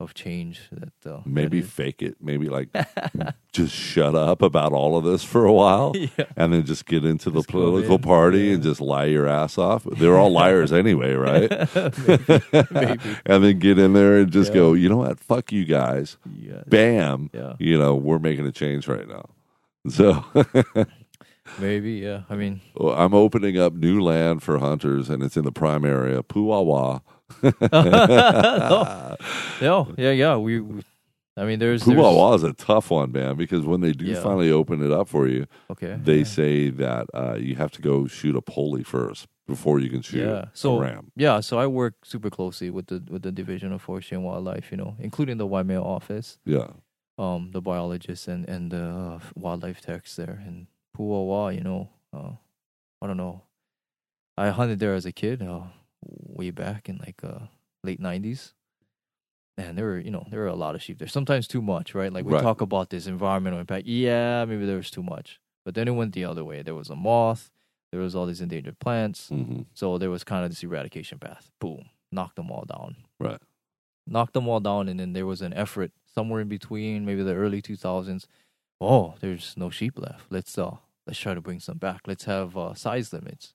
[0.00, 2.16] of change that uh, Maybe that fake it.
[2.20, 2.68] Maybe like
[3.52, 5.92] just shut up about all of this for a while.
[5.96, 6.24] yeah.
[6.36, 8.54] and then just get into the Just go political party yeah.
[8.54, 9.84] and just lie your ass off.
[9.84, 11.50] They're all liars anyway, right?
[11.50, 13.00] maybe, maybe.
[13.26, 14.60] and then get in there and just Yeah.
[14.60, 15.18] go, you know what?
[15.18, 16.16] Fuck you guys.
[16.68, 17.30] Bam.
[17.32, 17.54] Yeah.
[17.58, 19.30] You know, we're making a change right now.
[19.88, 20.24] So
[21.58, 22.22] Maybe, yeah.
[22.28, 26.22] I mean, I'm opening up new land for hunters and it's in the prime area,
[26.22, 27.00] Puawa.
[27.42, 29.16] No,
[29.60, 30.36] no, yeah, yeah.
[30.36, 30.82] We, we
[31.36, 34.20] I mean, there's, Puawa is a tough one, man, because when they do Yeah.
[34.20, 35.96] finally open it up for you, okay.
[36.02, 36.24] they yeah.
[36.24, 40.24] say that uh, you have to go shoot a pulley first before you can shoot
[40.26, 40.46] yeah.
[40.46, 41.12] a So ram.
[41.16, 44.72] yeah, so I work super closely with the with the Division of Forestry and Wildlife,
[44.72, 46.70] you know, including the White Waimea office, Yeah.
[47.18, 50.66] um, the biologists and and the uh, wildlife techs there, and
[50.96, 52.32] Puawa, you know, uh,
[53.00, 53.42] I don't know.
[54.36, 55.68] I hunted there as a kid, uh,
[56.04, 57.46] way back in like uh,
[57.84, 58.52] late '90s.
[59.56, 61.08] And there were, you know, there were a lot of sheep there.
[61.08, 62.12] Sometimes too much, right?
[62.12, 62.42] Like we Right.
[62.42, 63.86] talk about this environmental impact.
[63.86, 65.40] Yeah, maybe there was too much.
[65.64, 66.62] But then it went the other way.
[66.62, 67.50] There was a moth.
[67.90, 69.28] There was all these endangered plants.
[69.30, 71.50] hmm So there was kind of this eradication path.
[71.58, 72.96] Boom, knocked them all down.
[73.18, 73.40] Right.
[74.06, 77.34] Knocked them all down, and then there was an effort somewhere in between, maybe the
[77.34, 78.26] early 2000s.
[78.80, 80.26] Oh, there's no sheep left.
[80.30, 80.76] Let's uh,
[81.06, 82.02] let's try to bring some back.
[82.06, 83.54] Let's have uh, size limits.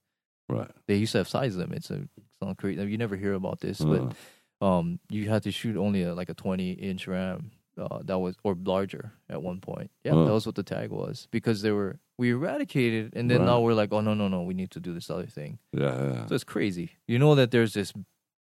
[0.53, 0.71] Right.
[0.87, 1.87] They used to have size limits.
[1.87, 2.03] So
[2.41, 2.81] sound crazy.
[2.83, 3.85] You never hear about this, Uh,
[4.59, 7.51] but um, you had to shoot only a, like a 20 inch ram.
[7.75, 9.89] Uh, that was or larger at one point.
[10.03, 10.25] Yeah, Huh.
[10.25, 13.73] that was what the tag was because they were we eradicated, and then now we're
[13.73, 15.57] like, oh no no no, we need to do this other thing.
[15.71, 16.25] yeah, yeah.
[16.27, 16.91] So it's crazy.
[17.07, 17.91] You know that there's this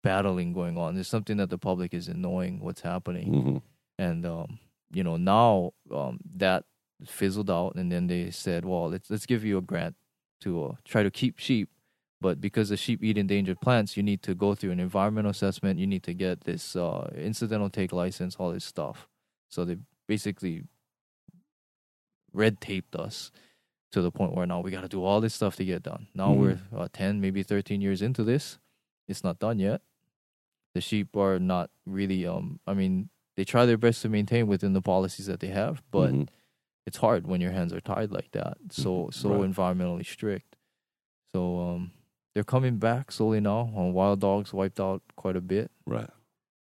[0.03, 0.95] battling going on.
[0.95, 3.57] There's something that the public isn't knowing what's happening, hmm
[3.99, 4.57] and um,
[4.91, 6.65] you know now um, that
[7.05, 9.95] fizzled out, and then they said, well, let's let's give you a grant
[10.41, 11.69] to uh, try to keep sheep.
[12.21, 15.79] But because the sheep eat endangered plants, you need to go through an environmental assessment.
[15.79, 19.09] You need to get this uh, incidental take license, all this stuff.
[19.49, 20.63] So they basically
[22.31, 23.31] red taped us
[23.91, 26.07] to the point where now we got to do all this stuff to get done.
[26.13, 26.37] Now Mhm.
[26.39, 28.59] we're uh, 10, maybe 13 years into this.
[29.07, 29.81] It's not done yet.
[30.73, 34.73] The sheep are not really, um, I mean, they try their best to maintain within
[34.73, 36.29] the policies that they have, but Mhm.
[36.85, 38.57] it's hard when your hands are tied like that.
[38.69, 39.49] So, so Right.
[39.49, 40.55] environmentally strict.
[41.33, 41.91] So, um,
[42.33, 43.71] they're coming back slowly now.
[43.75, 46.09] On wild dogs wiped out quite a bit, right.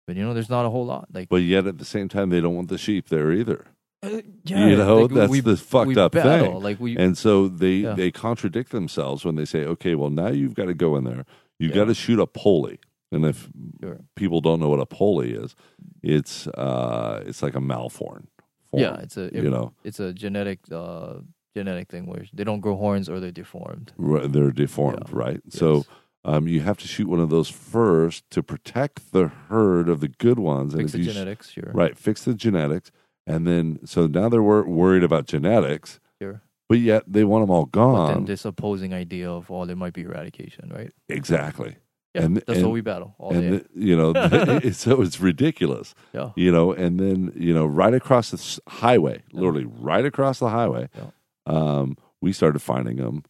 [0.06, 1.08] but you know, there's not a whole lot.
[1.12, 3.66] Like, But yet at the same time, they don't want the sheep there either.
[4.02, 6.54] uh, you know, like, that's we- the fucked up battle.
[6.54, 6.62] thing.
[6.62, 7.94] Like we, And so they Yeah.
[7.94, 11.24] they contradict themselves when they say, okay, well now you've got to go in there,
[11.58, 11.82] you've Yeah.
[11.82, 12.78] got to shoot a pulley.
[13.10, 13.48] And if
[13.82, 14.00] Sure.
[14.16, 15.56] people don't know what a pulley is,
[16.02, 18.26] it's uh it's like a malform.
[18.70, 21.14] form, yeah, it's a, you know it's a genetic, uh,
[21.58, 23.92] genetic thing where they don't grow horns or they're deformed.
[24.12, 25.22] r- they're deformed, Yeah.
[25.24, 25.40] right?
[25.48, 25.84] So
[26.24, 30.08] um, you have to shoot one of those first to protect the herd of the
[30.08, 30.74] good ones.
[30.74, 32.90] fix the you sh- genetics, sure, Right, fix the genetics,
[33.26, 36.42] and then so now they're wor- worried about genetics, sure.
[36.68, 38.24] but yet they want them all But then gone.
[38.26, 40.92] this opposing idea of oh, there might be eradication, right?
[41.08, 41.76] exactly,
[42.14, 43.50] Yeah, And- that's and- what we battle all and day.
[43.58, 44.12] the- you know,
[44.66, 46.72] it's, so it's ridiculous, yeah, you know.
[46.72, 48.40] And then you know, right across the
[48.82, 51.10] highway, literally right across the highway, Yeah.
[51.48, 53.24] Um, we started finding them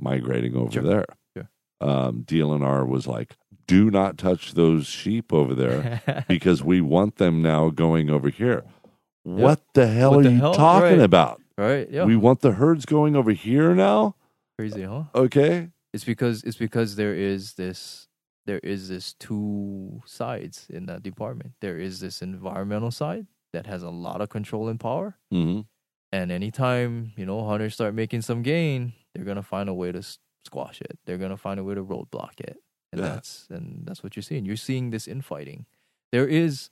[0.00, 0.82] migrating over Sure.
[0.82, 1.04] there.
[1.78, 3.36] Um, DLNR was like,
[3.66, 8.64] "Do not touch those sheep over there." because we want them now going over here.
[9.24, 10.54] What the hell What are the you hell?
[10.54, 11.00] talking Right.
[11.00, 11.42] about?
[11.58, 11.86] right?
[11.90, 14.14] Yeah, We want the herds going over here now?
[14.58, 15.04] crazy, huh?
[15.14, 15.68] Okay.
[15.92, 18.08] It's because it's because there is this
[18.46, 21.52] there is this two sides in that department.
[21.60, 25.60] There is this environmental side that has a lot of control and power, hmm
[26.16, 30.02] and anytime you know hunters start making some gain, they're gonna find a way to
[30.44, 30.98] squash it.
[31.04, 32.56] They're gonna find a way to roadblock it,
[32.92, 33.08] and Yeah.
[33.14, 34.44] that's and that's what you're seeing.
[34.46, 35.66] You're seeing this infighting.
[36.12, 36.70] There is,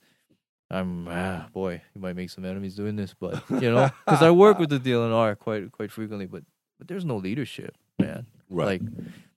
[0.71, 4.31] I'm ah boy, you might make some enemies doing this, but you know, because I
[4.31, 6.43] work with the DLNR quite quite frequently, but
[6.79, 8.25] but there's no leadership, man.
[8.49, 8.81] Right.
[8.81, 8.81] Like,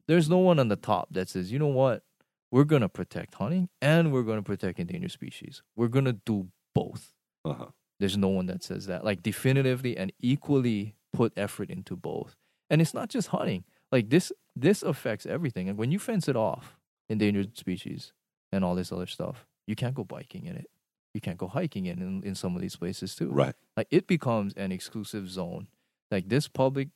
[0.06, 2.02] there's no one on the top that says, you know what,
[2.50, 5.62] we're gonna protect hunting and we're gonna protect endangered species.
[5.76, 7.12] We're gonna do both.
[7.44, 7.66] uh-huh.
[8.00, 12.36] There's no one that says that, like definitively and equally put effort into both.
[12.70, 13.64] And it's not just hunting.
[13.90, 15.68] Like this, this affects everything.
[15.68, 16.76] And when you fence it off,
[17.08, 18.12] endangered species
[18.52, 20.66] and all this other stuff, you can't go biking in it.
[21.14, 23.30] You can't go hiking in in, in some of these places too.
[23.30, 23.54] Right.
[23.76, 25.66] Like it becomes an exclusive zone.
[26.10, 26.88] Like this public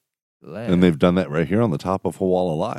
[0.43, 0.73] land.
[0.73, 2.79] And they've done that right here on the top of Hualalai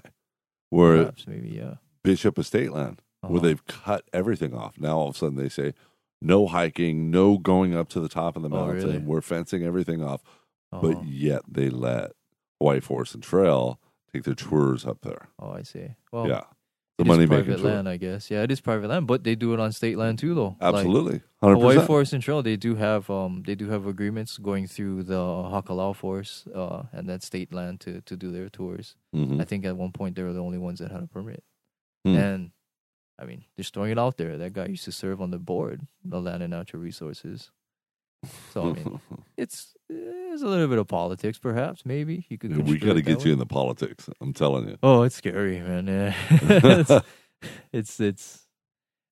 [0.69, 1.76] where perhaps maybe yeah.
[2.03, 3.39] Bishop Estate Land, where Uh-huh.
[3.47, 4.80] they've cut everything off.
[4.80, 5.74] Now all of a sudden they say,
[6.24, 8.76] no hiking, no going up to the top of the Oh, mountain.
[8.76, 8.97] really?
[8.99, 10.21] We're fencing everything off.
[10.71, 10.82] Uh-huh.
[10.88, 12.13] But yet they let
[12.59, 13.80] Hawaii Forest and Trail
[14.11, 15.30] take their tours up there.
[15.39, 15.95] Oh, I see.
[16.11, 16.43] Well, yeah.
[16.99, 17.71] The money making private tour.
[17.71, 18.30] land, I guess.
[18.30, 20.55] Yeah, it is private land, but they do it on state land too, though.
[20.61, 21.21] Like, Absolutely.
[21.41, 21.53] 100%.
[21.59, 25.15] Hawaii Forest and Trail, they do have um they do have agreements going through the
[25.17, 28.95] Hakalau Forest uh and that state land to to do their tours.
[29.15, 29.41] Mhm.
[29.41, 31.43] I think at one point they were the only ones that had a permit.
[32.05, 32.15] Hmm.
[32.15, 32.51] And
[33.20, 34.38] I mean, just throwing it out there.
[34.38, 37.51] That guy used to serve on the board, the Land and Natural Resources.
[38.53, 38.99] So I mean,
[39.38, 41.86] it's there's a little bit of politics, perhaps.
[41.86, 42.55] Maybe you could.
[42.68, 43.26] we got to get way.
[43.26, 44.09] you in the politics.
[44.22, 44.78] I'm telling you.
[44.82, 45.88] Oh, it's scary, man.
[45.88, 46.16] Yeah.
[46.32, 46.91] it's,
[47.72, 48.47] it's it's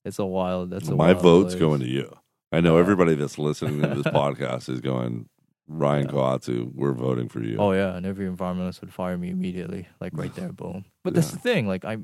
[0.06, 0.72] it's a wild.
[0.72, 1.60] That's a My wild vote's place.
[1.60, 2.12] going to you.
[2.52, 5.30] I know Uh, everybody that's listening to this podcast is going,
[5.68, 6.12] Ryan Yeah.
[6.12, 7.58] Kohatsu, we're voting for you.
[7.60, 10.86] Oh yeah, and every environmentalist would fire me immediately, like right there, boom.
[11.04, 11.68] But that's the thing.
[11.68, 11.98] Like I,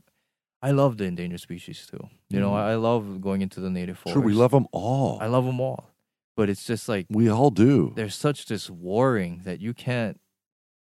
[0.62, 2.08] I love the endangered species too.
[2.30, 2.56] You know, Mhm.
[2.56, 4.14] I, I love going into the native forest.
[4.16, 5.20] sure, we love them all.
[5.22, 5.90] I love them all,
[6.36, 7.94] but it's just like we all do.
[7.96, 10.20] there's such this warring that you can't.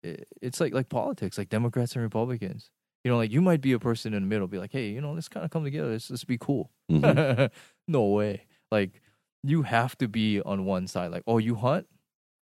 [0.02, 2.70] it- It's like like politics, like Democrats and Republicans.
[3.04, 5.00] You know, like you might be a person in the middle, be like, hey, you
[5.00, 5.90] know, let's kind of come together.
[5.90, 6.70] Let's let's be cool.
[6.90, 7.50] Mhm.
[7.88, 8.46] no way.
[8.70, 9.00] Like
[9.42, 11.10] you have to be on one side.
[11.10, 11.86] Like, oh, you hunt?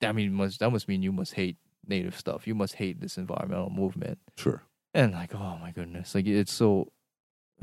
[0.02, 1.58] That mean must that must mean you must hate
[1.88, 2.48] native stuff.
[2.48, 4.18] You must hate this environmental movement.
[4.38, 4.64] Sure.
[4.94, 6.92] And like, oh my goodness, like it's so,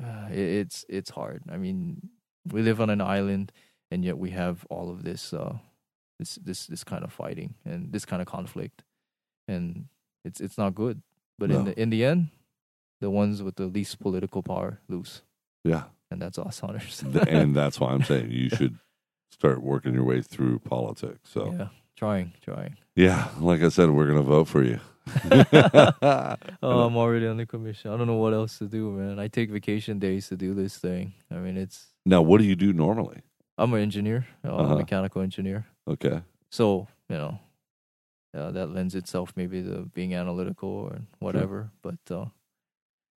[0.02, 1.42] uh, it, it's it's hard.
[1.50, 2.10] I mean,
[2.52, 3.52] we live on an island,
[3.90, 5.58] and yet we have all of this, uh,
[6.18, 8.82] this this this kind of fighting and this kind of conflict,
[9.48, 9.86] and
[10.24, 11.02] it's it's not good.
[11.38, 11.58] But No.
[11.58, 12.28] in the in the end,
[13.00, 15.22] the ones with the least political power lose,
[15.64, 15.84] Yeah.
[16.10, 17.02] and that's us hunters.
[17.28, 18.78] And that's why I'm saying you should
[19.30, 21.28] start working your way through politics.
[21.30, 22.32] So, yeah, yeah, trying,
[22.96, 23.28] trying.
[23.40, 24.80] like I said, we're going to vote for you.
[26.62, 27.90] Oh, I'm already on the commission.
[27.92, 29.18] I don't know what else to do, man.
[29.18, 31.14] I take vacation days to do this thing.
[31.30, 31.86] I mean, it's.
[32.04, 33.22] now, what do you do normally?
[33.58, 34.76] I'm an engineer, uh, Uh-huh.
[34.76, 35.66] mechanical engineer.
[35.88, 36.22] Okay.
[36.50, 37.38] So you know,
[38.36, 41.70] uh, that lends itself maybe to being analytical or whatever.
[41.82, 42.26] But uh,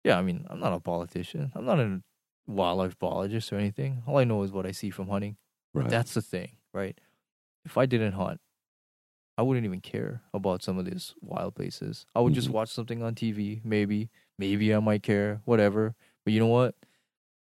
[0.05, 1.53] yeah, I mean, I'm not a politician.
[1.55, 2.03] I'm not a
[2.47, 4.03] wildlife biologist or anything.
[4.07, 5.37] All I know is what I see from hunting.
[5.73, 5.89] Right.
[5.89, 6.99] That's the thing, right?
[7.65, 8.41] If I didn't hunt,
[9.39, 12.07] I wouldn't even care about some of these wild places.
[12.15, 12.53] I would just Mhm.
[12.53, 14.11] watch something on TV, maybe.
[14.39, 15.95] Maybe I might care, whatever.
[16.25, 16.75] But you know what?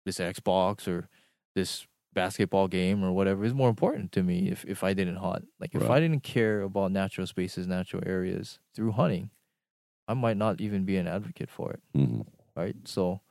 [0.06, 1.10] This Xbox or
[1.56, 5.48] this basketball game or whatever is more important to me if, if I didn't hunt.
[5.60, 9.30] Like if I didn't care about natural spaces, natural areas through hunting,
[10.08, 12.26] I might not even be an advocate for it Mhm.
[12.56, 12.76] right?
[12.88, 13.22] So,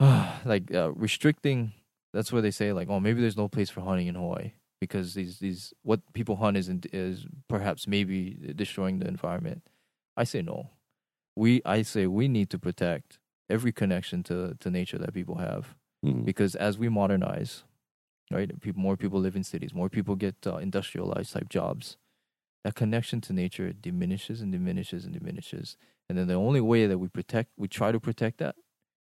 [0.44, 1.72] like uh, restricting.
[2.12, 5.14] That's where they say like, oh, maybe there's no place for hunting in Hawaii because
[5.14, 9.62] these these what people hunt is is perhaps maybe destroying the environment.
[10.16, 10.70] I say no.
[11.36, 13.18] We I say we need to protect
[13.50, 16.24] every connection to to nature that people have Mhm.
[16.24, 17.64] because as we modernize,
[18.32, 21.98] right, people more people live in cities, more people get uh, industrialized type jobs.
[22.64, 25.76] That connection to nature diminishes and diminishes and diminishes.
[26.08, 28.56] And then the only way that we protect, we try to protect that,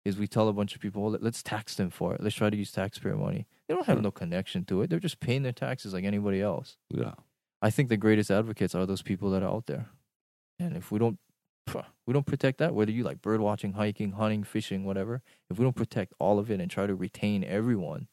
[0.05, 2.23] is we tell a bunch of people, well, let's tax them for it.
[2.23, 3.47] Let's try to use taxpayer money.
[3.67, 4.03] They don't have Sure.
[4.03, 4.91] no connection to it.
[4.91, 6.77] They're just paying their taxes like anybody else.
[6.91, 7.15] Yeah.
[7.63, 9.87] I think the greatest advocates are those people that are out there.
[10.59, 11.19] And if we don't,
[12.07, 15.65] we don't protect that, whether you like bird watching, hiking, hunting, fishing, whatever, if we
[15.65, 18.09] don't protect all of it and try to retain everyone,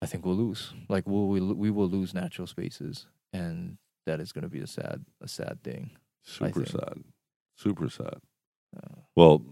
[0.00, 0.72] I think we'll lose.
[0.88, 4.66] Like we'll, we we will lose natural spaces, and that is going to be a
[4.66, 5.90] sad a sad thing.
[6.24, 7.04] Super sad.
[7.56, 8.18] Super sad.
[8.74, 9.44] Uh, Well,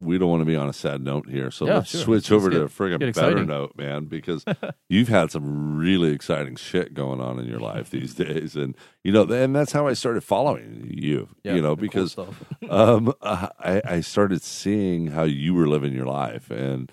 [0.00, 2.00] we don't want to be on a sad note here, so Yeah, let's sure.
[2.02, 3.46] switch Let's over get- to a friggin' better exciting.
[3.46, 4.44] note, man, because
[4.90, 9.12] you've had some really exciting shit going on in your life these days, and you
[9.12, 11.28] know, and that's how I started following you.
[11.44, 12.16] yeah, you know, the cool because
[12.70, 16.92] um, I I started seeing how you were living your life, and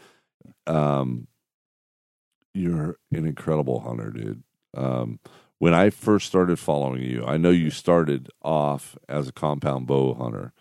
[0.65, 1.27] um,
[2.53, 4.43] you're an incredible hunter, dude.
[4.75, 5.19] Um,
[5.59, 10.13] when I first started following you, I know you started off as a compound bow
[10.13, 10.51] hunter,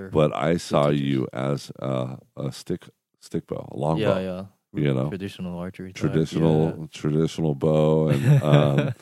[0.00, 0.10] Sure.
[0.10, 2.88] but I saw you as a, a stick
[3.20, 4.44] stick bow, a long yeah, bow, yeah.
[4.80, 5.92] you know, traditional archery.
[5.92, 8.94] type, traditional traditional bow, and um,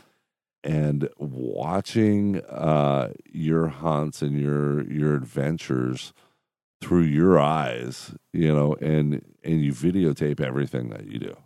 [0.64, 6.12] and watching uh, your hunts and your your adventures
[6.80, 11.36] through your eyes, you know, and and you videotape everything that you do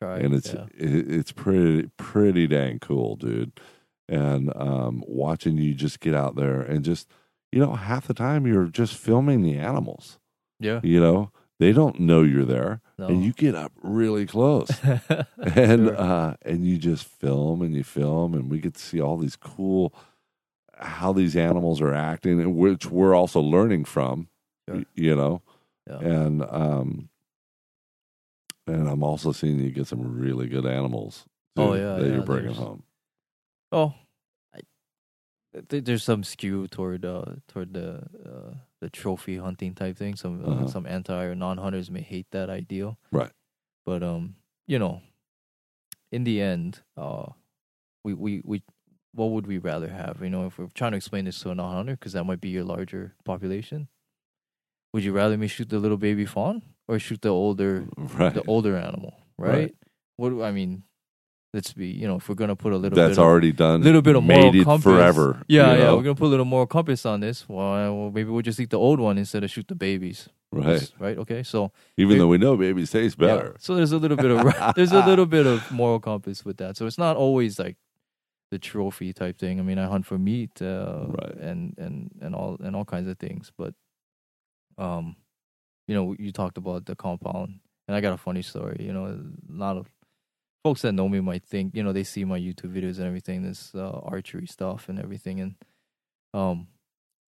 [0.00, 0.64] Try, and it's yeah.
[0.76, 3.60] it, it's pretty pretty dang cool, dude.
[4.08, 7.06] And um, watching you just get out there and just
[7.52, 10.18] you know half the time you're just filming the animals.
[10.58, 10.80] yeah.
[10.82, 13.08] You know they don't know you're there, No.
[13.08, 15.96] and you get up really close and Sure.
[16.00, 19.36] uh, and you just film and you film, and we get to see all these
[19.36, 19.92] cool
[20.78, 24.28] how these animals are acting, and which we're also learning from.
[24.68, 24.82] Sure.
[24.94, 25.42] You know,
[25.86, 25.98] Yeah.
[25.98, 27.08] and um,
[28.66, 31.24] and I'm also seeing you get some really good animals.
[31.56, 32.84] Oh, yeah, that yeah, you're bringing home.
[33.72, 33.94] Oh,
[35.68, 40.14] there's some skew toward uh toward the uh, the trophy hunting type thing.
[40.16, 40.66] Some uh, Uh-huh.
[40.68, 43.32] some anti or non hunters may hate that ideal, Right.
[43.84, 44.36] But um,
[44.66, 45.02] you know,
[46.12, 47.26] in the end, uh,
[48.04, 48.62] we we we.
[49.12, 50.22] What would we rather have?
[50.22, 52.40] You know, if we're trying to explain this to a non hunter, because that might
[52.40, 53.88] be your larger population.
[54.92, 58.34] Would you rather me shoot the little baby fawn or shoot the older Right.
[58.34, 59.14] the older animal?
[59.36, 59.50] Right.
[59.50, 59.74] Right.
[60.16, 60.84] What do I mean?
[61.52, 61.88] Let's be.
[61.88, 63.82] You know, if we're gonna put a little That's bit of, already done.
[63.82, 64.82] little bit of moral compass.
[64.84, 65.42] forever.
[65.48, 65.78] Yeah, yeah.
[65.84, 65.96] know?
[65.96, 67.48] We're gonna put a little moral compass on this.
[67.48, 70.28] Well, well, maybe we'll just eat the old one instead of shoot the babies.
[70.52, 70.92] Right.
[70.98, 71.18] Right.
[71.18, 71.42] Okay.
[71.42, 73.26] So Even though we know babies taste yeah.
[73.26, 73.56] better.
[73.58, 76.76] So there's a little bit of there's a little bit of moral compass with that.
[76.76, 77.76] So it's not always like
[78.52, 79.58] the trophy type thing.
[79.60, 81.34] I mean, I hunt for meat, uh, Right.
[81.36, 83.50] and and and all and all kinds of things.
[83.56, 83.74] But
[84.78, 85.16] um,
[85.88, 88.76] you know, you talked about the compound, and I got a funny story.
[88.80, 89.18] You know, a
[89.52, 89.86] lot of
[90.64, 93.42] folks that know me might think, you know, they see my YouTube videos and everything,
[93.42, 95.54] this uh, archery stuff and everything, and
[96.34, 96.68] um,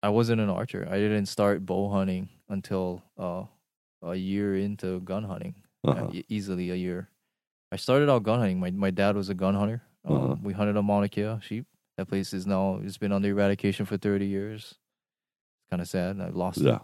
[0.03, 0.87] I wasn't an archer.
[0.91, 3.45] I didn't start bow hunting until uh
[4.03, 5.55] a year into gun hunting
[5.85, 6.07] Uh-huh.
[6.07, 7.09] uh, e- easily a year.
[7.70, 8.59] I started out gun hunting.
[8.59, 9.83] My my dad was a gun hunter.
[10.05, 10.37] Um, Uh-huh.
[10.43, 11.66] We hunted on Mauna Kea sheep.
[11.99, 14.62] That place is now it's been under eradication for thirty years.
[15.61, 16.18] It's kind of sad.
[16.20, 16.59] I've lost.
[16.59, 16.64] it.
[16.72, 16.81] Yeah.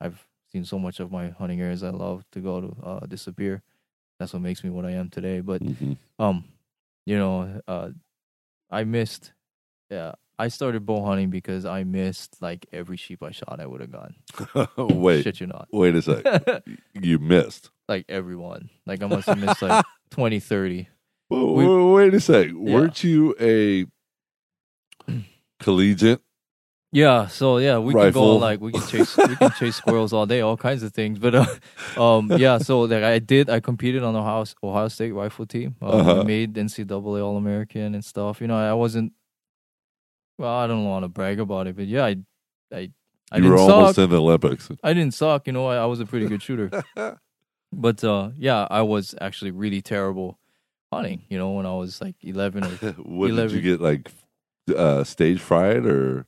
[0.00, 0.20] I've
[0.52, 3.62] seen so much of my hunting areas I love to go to uh, disappear.
[4.18, 5.40] That's what makes me what I am today.
[5.40, 5.96] But Mhm.
[6.18, 6.44] um,
[7.06, 7.90] you know, uh,
[8.70, 9.32] I missed.
[9.90, 13.60] Yeah, I started bow hunting because I missed like every sheep I shot.
[13.60, 14.14] I would have gone.
[14.76, 15.68] wait, Shit, you not.
[15.72, 16.24] wait a sec.
[16.94, 17.70] you missed.
[17.88, 18.68] like everyone.
[18.86, 20.88] Like I must have missed like 20, 30.
[21.28, 22.50] Whoa, We- wait a sec.
[22.52, 23.86] Weren't you a
[25.60, 26.20] collegiate?
[26.90, 30.24] Yeah, so yeah, we can go like we can chase we can chase squirrels all
[30.24, 31.18] day, all kinds of things.
[31.18, 31.46] But uh,
[32.02, 35.76] um, yeah, so like I did, I competed on the Ohio Ohio State rifle team.
[35.82, 36.20] Uh, Uh-huh.
[36.20, 38.40] I made NCAA All American and stuff.
[38.40, 39.12] You know, I wasn't.
[40.38, 42.16] Well, I don't want to brag about it, but yeah, I,
[42.72, 42.90] I,
[43.32, 43.70] I you didn't were suck.
[43.70, 44.70] almost in the Olympics.
[44.82, 45.46] I didn't suck.
[45.46, 46.70] You know, I, I was a pretty good shooter.
[47.72, 50.38] but uh, yeah, I was actually really terrible
[50.90, 51.22] hunting.
[51.28, 52.68] You know, when I was like eleven or
[53.02, 53.80] what did you get?
[53.80, 54.10] Like
[54.74, 56.24] uh, stage fright or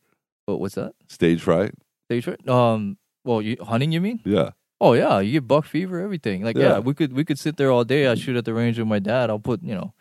[0.50, 0.60] what?
[0.60, 0.92] What's that?
[1.08, 1.72] stage fright?
[2.08, 2.46] Stage fright?
[2.48, 3.92] Um, well, you hunting?
[3.92, 4.20] You mean?
[4.24, 4.50] Yeah.
[4.80, 6.42] Oh yeah, you get buck fever, everything.
[6.42, 6.62] Like Yeah.
[6.70, 6.78] yeah.
[6.78, 8.06] we could we could sit there all day.
[8.06, 9.28] I shoot at the range with my dad.
[9.30, 9.92] I'll put you know,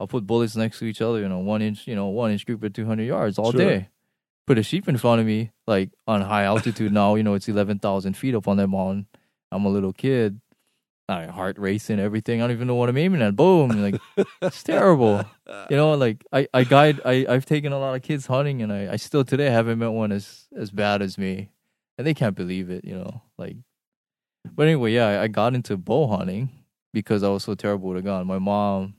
[0.00, 1.20] I'll put bullets next to each other.
[1.20, 3.60] You know, one inch, you know, one inch group at two hundred yards all Sure.
[3.60, 3.88] day.
[4.46, 6.92] Put a sheep in front of me, like on high altitude.
[6.92, 9.06] now you know it's eleven thousand feet up on that mountain.
[9.52, 10.40] I'm a little kid.
[11.08, 12.40] I heart racing, everything.
[12.40, 13.36] I don't even know what I'm aiming at.
[13.36, 13.70] Boom!
[13.82, 14.00] Like
[14.40, 15.22] it's terrible.
[15.70, 17.00] You know, like I I guide.
[17.04, 19.92] I I've taken a lot of kids hunting, and I I still today haven't met
[19.92, 21.50] one as as bad as me,
[21.98, 22.84] and they can't believe it.
[22.84, 23.56] You know, like.
[24.54, 26.50] But anyway, yeah, I- got into bow hunting
[26.92, 28.26] because I was so terrible with a gun.
[28.26, 28.92] My mom,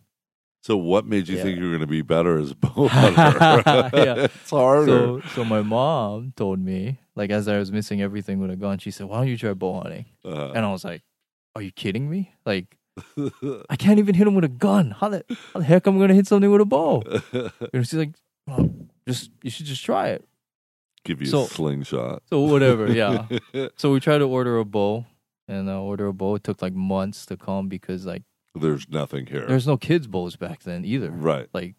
[0.63, 1.43] So what made you Yeah.
[1.43, 3.89] think you were going to be better as a bow hunter?
[3.93, 4.15] Yeah.
[4.25, 4.87] it's harder.
[4.87, 8.79] so so my mom told me like as I was missing everything with a gun,
[8.79, 11.03] she said, "Why don't you try bow hunting?" Uh, And I was like,
[11.55, 12.33] "Are you kidding me?
[12.45, 12.77] Like
[13.69, 14.91] I can't even hit him with a gun.
[14.91, 17.03] How the how the heck am I gonna hit something with a bow?"
[17.73, 18.13] And she's like,
[18.47, 18.69] well,
[19.07, 20.23] "Just you should just try it."
[21.03, 22.23] Give you So- a slingshot.
[22.29, 23.27] So whatever, yeah.
[23.75, 25.05] so we tried to order a bow,
[25.47, 26.35] and uh, order a bow.
[26.35, 28.23] It took like months to come because like
[28.59, 29.45] There's nothing here.
[29.45, 31.11] there's no kids bows back then either.
[31.11, 31.47] right.
[31.53, 31.75] Like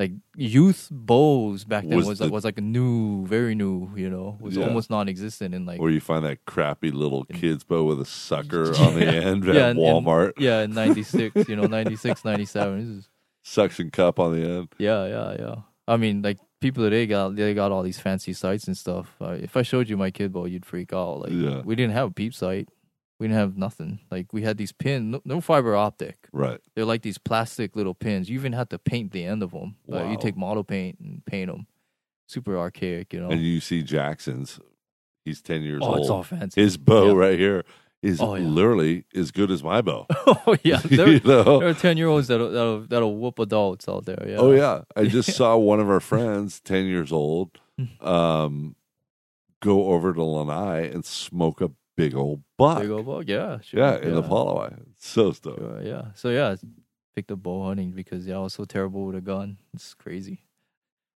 [0.00, 3.90] like youth bows back then Was was the- like, was like a new, very new.
[3.94, 4.64] You know, was Yeah.
[4.66, 8.64] almost non-existent in like Where you find that crappy little kid's bow with a sucker
[8.86, 10.32] on the end Yeah, and- and- Walmart.
[10.38, 13.04] yeah in 96 you know 96 97
[13.42, 14.68] Suction cup on the end.
[14.78, 15.54] yeah yeah yeah
[15.88, 19.36] i mean like people today got they got all these fancy sights and stuff uh,
[19.46, 21.62] if i showed you my kid bow you'd freak out like Yeah.
[21.64, 22.68] we didn't have a peep sight
[23.20, 24.00] We didn't have nothing.
[24.10, 26.26] Like we had these pins, no, no fiber optic.
[26.32, 26.58] Right.
[26.74, 28.30] They're like these plastic little pins.
[28.30, 29.76] You even had to paint the end of them.
[29.86, 30.10] Wow.
[30.10, 31.66] you take model paint and paint them.
[32.26, 33.28] Super archaic, you know.
[33.30, 34.58] And you see Jackson's.
[35.24, 35.98] He's ten years oh, old.
[35.98, 36.62] it's all fancy.
[36.62, 37.12] His bow Yeah.
[37.12, 37.64] right here
[38.02, 38.46] is Oh, yeah.
[38.46, 40.06] literally as good as my bow.
[40.26, 41.58] oh yeah, there, you know?
[41.60, 44.24] there are ten year olds that'll, that'll that'll whoop adults out there.
[44.26, 44.36] Yeah.
[44.38, 47.58] Oh yeah, I just saw one of our friends, ten years old,
[48.00, 48.76] um,
[49.60, 52.80] go over to Lanai and smoke a big old buck.
[52.80, 53.28] Big old bug.
[53.28, 53.60] Yeah.
[53.60, 53.80] Sure.
[53.80, 54.76] yeah, in the Palawai.
[54.98, 55.58] So stoked.
[55.60, 56.04] Sure, yeah.
[56.14, 56.56] So yeah,
[57.14, 59.58] picked up bow hunting because yeah, I was so terrible with a gun.
[59.74, 60.42] It's crazy.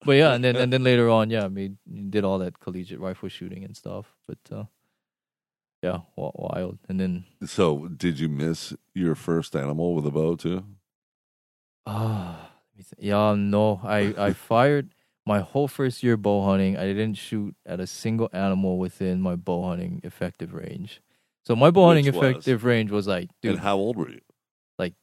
[0.05, 1.77] But yeah, and then and then later on, yeah, I made
[2.11, 4.15] did all that collegiate rifle shooting and stuff.
[4.27, 4.65] But uh,
[5.83, 6.79] yeah, wild.
[6.89, 10.65] And then So, did you miss your first animal with a bow too?
[11.87, 14.95] ah, let yeah, no, I I fired
[15.27, 16.77] my whole first year bow hunting.
[16.77, 21.01] I didn't shoot at a single animal within my bow hunting effective range.
[21.47, 22.31] So my bow hunting Which was?
[22.31, 24.21] effective range was like dude, and how old were you?
[24.79, 24.95] Like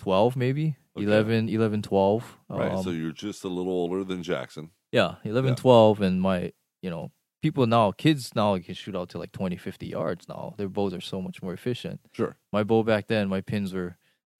[0.00, 1.04] 12 maybe Okay.
[1.04, 2.72] 11 11 12 Right.
[2.72, 4.70] Um, so you're just a little older than Jackson.
[4.92, 5.54] yeah 11 Yeah.
[5.56, 6.52] 12 and my
[6.82, 7.10] you know
[7.42, 10.94] people now kids now can shoot out to like 20 50 yards now their bows
[10.94, 12.36] are so much more efficient Sure.
[12.52, 13.96] my bow back then my pins were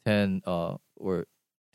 [0.07, 1.27] 10 uh were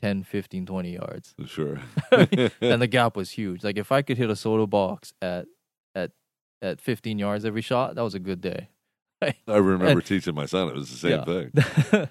[0.02, 1.80] 10 15 20 yards Sure.
[2.12, 5.46] and the gap was huge like if i could hit a soda box at
[5.96, 6.12] at
[6.62, 8.70] at 15 yards every shot that was a good day
[9.48, 11.26] I remember teaching my son it was the same Yeah.
[11.26, 12.08] thing.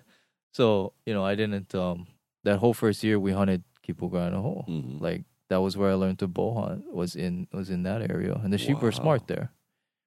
[0.55, 2.07] so you know i didn't um
[2.45, 5.01] that whole first year we hunted Kipuka Ainahou Mhm.
[5.01, 8.34] like that was where I learned to bow hunt was in was in that area,
[8.45, 8.91] and the sheep Wow.
[8.91, 9.51] smart there,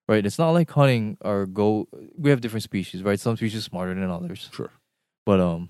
[0.07, 0.25] right?
[0.25, 1.89] It's not like hunting or go.
[2.17, 3.19] We have different species, right?
[3.19, 4.71] Some species smarter than others, Sure.
[5.25, 5.67] but um,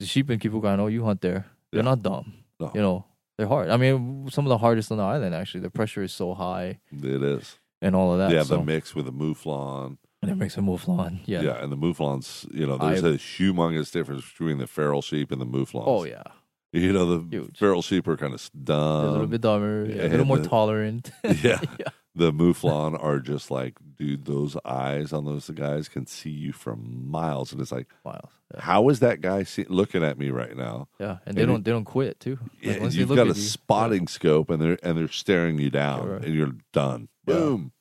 [0.00, 2.32] the sheep in Kipuka Ainahou, you hunt there, they're not dumb.
[2.58, 2.72] No.
[2.74, 3.04] You know,
[3.38, 3.68] they're hard.
[3.70, 5.60] I mean, some of the hardest on the island actually.
[5.60, 7.58] The pressure is so high It is.
[7.80, 8.32] and all of that.
[8.32, 9.96] yeah, so, the mix with the mouflon.
[10.22, 11.20] and it makes a mouflon.
[11.24, 11.40] Yeah.
[11.42, 11.62] Yeah.
[11.62, 15.46] and the mouflons, you know, there's a humongous difference between the feral sheep and the
[15.46, 15.84] mouflons.
[15.86, 16.24] Oh yeah,
[16.72, 17.56] You know, the Huge.
[17.58, 20.48] feral sheep are kind of They're a little bit dumber, yeah, a little more the-
[20.48, 21.10] tolerant.
[21.24, 21.60] yeah.
[21.78, 21.92] yeah.
[22.14, 27.08] The mouflon are just like, dude, those eyes on those guys can see you from
[27.08, 27.52] miles.
[27.52, 28.30] And it's like, Miles.
[28.52, 28.62] Yeah.
[28.62, 30.88] how is that guy see- looking at me right now?
[30.98, 32.38] yeah, and they And don't they don't quit too.
[32.64, 36.02] Like, Yeah, you've got a you- spotting scope and they're and they're staring you down
[36.02, 36.24] Correct.
[36.24, 37.08] and you're done.
[37.28, 37.34] Yeah.
[37.34, 37.72] Boom.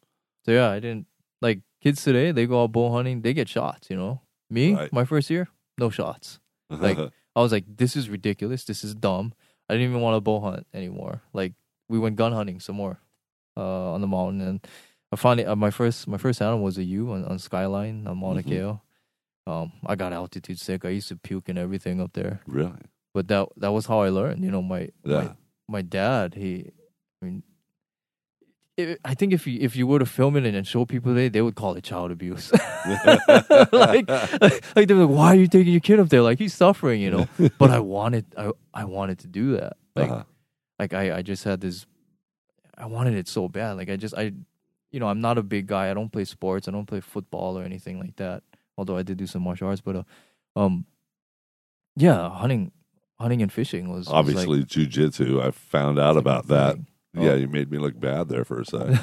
[0.46, 1.08] So yeah, I didn't
[1.42, 2.32] like kids today.
[2.32, 3.22] They go out bow hunting.
[3.24, 3.90] They get shots.
[3.90, 4.94] You know, me, Right.
[4.94, 6.40] my first year, no shots.
[6.70, 8.64] Like, I was like, this is ridiculous.
[8.66, 9.34] This is dumb.
[9.68, 11.24] I didn't even want to bow hunt anymore.
[11.34, 11.54] Like
[11.88, 13.00] we went gun hunting some more
[13.60, 14.60] uh, on the mountain, and
[15.12, 15.46] I finally.
[15.46, 18.48] Uh, my first my first animal was a ewe on, on Skyline on Mauna Mhm.
[18.48, 18.80] Kea.
[19.52, 20.86] Um, I got altitude sick.
[20.86, 22.40] I used to puke and everything up there.
[22.48, 22.84] really?
[23.14, 24.44] But that that was how I learned.
[24.46, 25.22] You know, my Yeah.
[25.22, 25.36] my,
[25.68, 26.36] my dad.
[26.36, 26.72] He,
[27.22, 27.44] I mean.
[29.04, 31.28] I think if you if you were to film it and then show people today,
[31.28, 32.50] they would call it child abuse.
[33.74, 34.08] like,
[34.76, 36.22] like they're like, "Why are you taking your kid up there?
[36.22, 37.28] Like he's suffering, you know."
[37.60, 39.74] but I wanted, I I wanted to do that.
[39.98, 40.24] Like, Uh-huh.
[40.80, 41.86] like I I just had this,
[42.80, 43.74] I wanted it so bad.
[43.78, 44.32] Like I just I,
[44.92, 45.92] you know, I'm not a big guy.
[45.92, 46.68] I don't play sports.
[46.68, 48.44] I don't play football or anything like that.
[48.78, 50.04] Although I did do some martial arts, but uh,
[50.56, 50.86] um,
[51.96, 52.72] yeah, hunting,
[53.20, 55.42] hunting and fishing was was, like, Obviously, jujitsu.
[55.46, 56.76] I found out about that.
[56.76, 56.88] thing.
[57.16, 57.36] Yeah, Oh.
[57.36, 59.00] you made me look bad there for a second.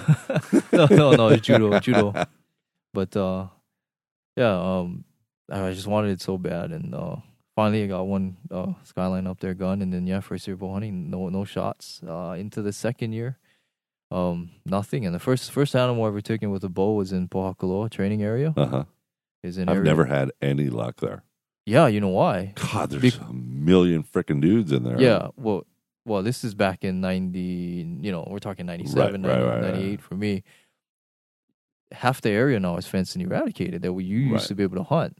[0.73, 2.15] no, no, no, it's judo, judo.
[2.95, 3.49] But uh,
[4.37, 5.05] yeah, um,
[5.51, 7.17] I just wanted it so bad, and uh,
[7.55, 10.73] finally I got one uh, skyline up there gun, and then yeah, first year bow
[10.73, 12.01] hunting, no no shots.
[12.07, 13.39] Uh, into the second year,
[14.11, 15.05] um, nothing.
[15.07, 18.23] And the first first animal I ever taken with a bow was in Pohakuloa training
[18.23, 18.53] area.
[18.57, 18.85] Uh huh.
[19.43, 21.23] Is in I've area- never had any luck there.
[21.67, 22.53] Yeah, you know why?
[22.73, 25.01] God, there's Bec- a million freaking dudes in there.
[25.01, 25.67] Yeah, well,
[26.05, 27.85] well, this is back in ninety.
[28.01, 29.75] You know, we're talking 97, Right, right, 90, right, right.
[29.75, 30.45] 98 for me.
[31.93, 34.77] Half the area now is fenced and eradicated that we you used to be able
[34.77, 35.17] to hunt.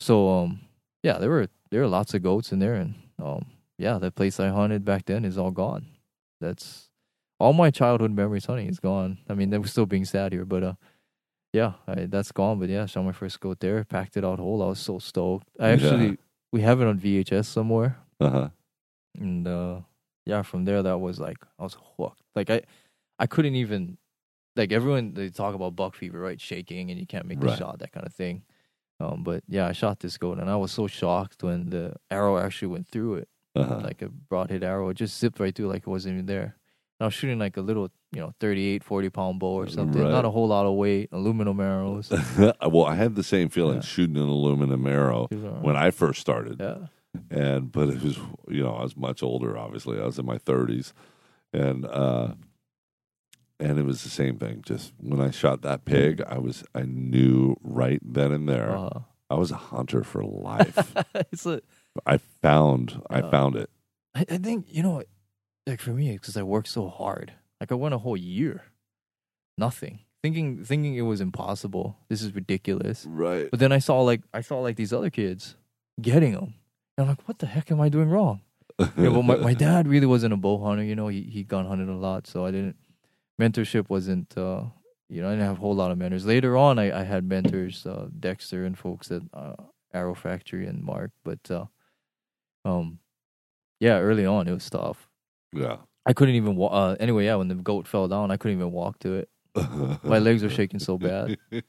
[0.00, 0.60] So, um,
[1.02, 3.46] yeah, there were there were lots of goats in there, and um,
[3.78, 5.86] yeah, that place I hunted back then is all gone.
[6.40, 6.83] That's
[7.44, 9.18] all my childhood memories honey, is gone.
[9.28, 10.74] I mean, they were still being sad here, but uh,
[11.52, 12.58] yeah, I, that's gone.
[12.60, 14.62] But yeah, shot my first goat there, packed it out whole.
[14.62, 15.48] I was so stoked.
[15.60, 15.74] I Yeah.
[15.74, 16.18] actually
[16.52, 18.48] we have it on VHS somewhere Uh huh.
[19.18, 19.80] and uh
[20.26, 22.60] yeah from there that was like i was hooked like i
[23.18, 23.98] i couldn't even
[24.56, 27.58] like everyone they talk about buck fever right shaking and you can't make the Right.
[27.58, 28.42] shot that kind of thing
[29.00, 32.38] um but yeah i shot this goat and i was so shocked when the arrow
[32.38, 33.80] actually went through it Uh huh.
[33.88, 36.56] like a broadhead arrow it just zipped right through like it wasn't even there
[37.04, 40.10] i was shooting like a little you know 38 40 pound bow or something Right.
[40.10, 42.10] not a whole lot of weight aluminum arrows
[42.74, 43.92] well, I had the same feeling Yeah.
[43.94, 45.28] shooting an aluminum arrow
[45.66, 46.56] when I first started.
[46.60, 46.86] yeah
[47.30, 48.16] and but it was
[48.48, 50.92] you know I was much older obviously I was in my 30s
[51.52, 52.28] and uh
[53.60, 54.62] and it was the same thing.
[54.66, 59.00] Just when I shot that pig, I was I knew right then and there Uh,
[59.30, 60.92] I was a hunter for life.
[61.32, 61.60] it's a,
[62.04, 63.70] I found I Uh, found it.
[64.14, 65.02] I, I think you know,
[65.66, 67.32] like for me, because I worked so hard.
[67.60, 68.64] Like I went a whole year,
[69.56, 71.96] nothing, thinking thinking it was impossible.
[72.08, 73.06] This is ridiculous.
[73.08, 73.50] Right.
[73.50, 75.56] But then I saw like I saw like these other kids
[76.00, 76.54] getting them,
[76.96, 78.40] and I'm like, what the heck am I doing wrong?
[78.98, 80.82] Yeah, well, my, my dad really wasn't a bow hunter.
[80.82, 82.76] You know, he he gun hunted a lot, so I didn't.
[83.40, 84.36] Mentorship wasn't.
[84.36, 84.64] uh
[85.08, 86.26] You know, I didn't have a whole lot of mentors.
[86.26, 89.54] Later on, I, I had mentors, uh, Dexter and folks at uh,
[89.92, 91.12] Arrow Factory and Mark.
[91.22, 91.66] But uh
[92.64, 92.98] um,
[93.80, 95.08] yeah, early on it was tough.
[95.54, 95.76] Yeah.
[96.06, 96.72] I couldn't even walk.
[96.74, 99.28] Uh, anyway, yeah, when the goat fell down, I couldn't even walk to it.
[100.02, 101.38] My legs were shaking so bad.
[101.52, 101.62] I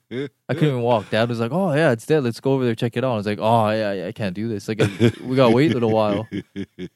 [0.50, 1.08] couldn't even walk.
[1.12, 2.24] Dad was like, "Oh yeah, it's dead.
[2.24, 4.34] Let's go over there check it out." I was like, "Oh yeah, I, I can't
[4.34, 4.68] do this.
[4.68, 6.28] Like, I, we gotta wait a little while."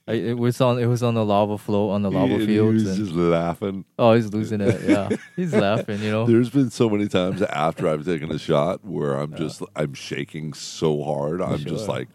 [0.07, 0.79] I, it was on.
[0.79, 2.81] It was on the lava flow on the lava And fields.
[2.81, 3.85] He was and- just laughing.
[3.99, 4.81] oh, he's losing it.
[4.89, 6.01] Yeah, he's laughing.
[6.01, 6.25] You know.
[6.25, 10.53] There's been so many times after I've taken a shot where I'm just I'm shaking
[10.53, 11.39] so hard.
[11.39, 12.09] I'm just like,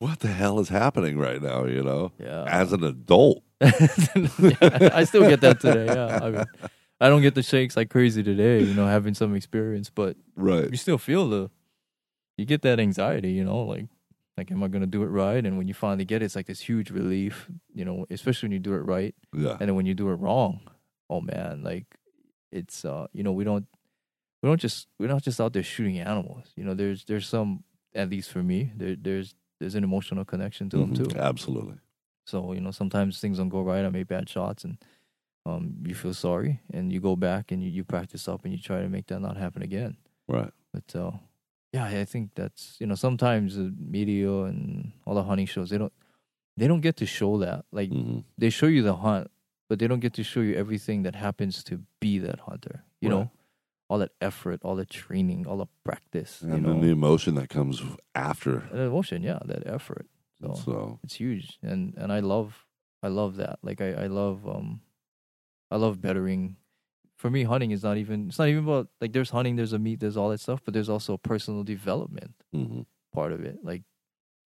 [0.00, 1.64] what the hell is happening right now?
[1.64, 2.42] You know, Yeah.
[2.48, 3.44] as an adult.
[3.60, 5.86] Yeah, I still get that today.
[5.86, 6.44] Yeah, I mean,
[7.00, 8.62] I don't get the shakes like crazy today.
[8.62, 10.70] You know, having some experience, but Right.
[10.70, 11.50] you still feel the.
[12.36, 13.32] You get that anxiety.
[13.32, 13.86] You know, like.
[14.36, 15.46] Like, am I gonna do it right?
[15.46, 18.52] And when you finally get it, it's like this huge relief, you know, especially when
[18.54, 19.14] you do it right.
[19.32, 19.52] Yeah.
[19.60, 20.58] and then when you do it wrong
[21.08, 21.84] oh man like
[22.50, 23.66] it's uh you know we don't
[24.42, 27.62] we don't just we're not just out there shooting animals you know there's there's some
[27.94, 31.12] at least for me there there's there's an emotional connection to them Mhm.
[31.12, 31.76] too Absolutely.
[32.26, 34.78] So you know sometimes things don't go right i make bad shots and
[35.46, 38.58] um you feel sorry and you go back and you, you practice up and you
[38.58, 39.96] try to make that not happen again
[40.28, 40.52] Right.
[40.72, 41.12] but uh
[41.72, 45.78] yeah i think that's you know sometimes the media and all the hunting shows they
[45.78, 45.92] don't
[46.56, 49.30] they don't get to show that like hmm they show you the hunt,
[49.68, 52.84] but they don't get to show you everything that happens to be that hunter.
[53.00, 53.16] You Right.
[53.16, 53.30] know,
[53.88, 57.34] all that effort, all the training, all the practice, And you know, then the emotion
[57.36, 57.82] that comes
[58.14, 58.68] after.
[58.70, 59.22] and emotion.
[59.22, 60.06] Yeah, that effort.
[60.52, 62.66] So So it's huge, and and I love
[63.02, 63.58] I love that.
[63.62, 64.80] Like I I love um
[65.70, 66.56] I love bettering.
[67.16, 69.78] For me, hunting is not even it's not even about like there's hunting, there's a
[69.78, 72.86] meat, there's all that stuff, but there's also personal development mhm.
[73.12, 73.58] part of it.
[73.62, 73.82] Like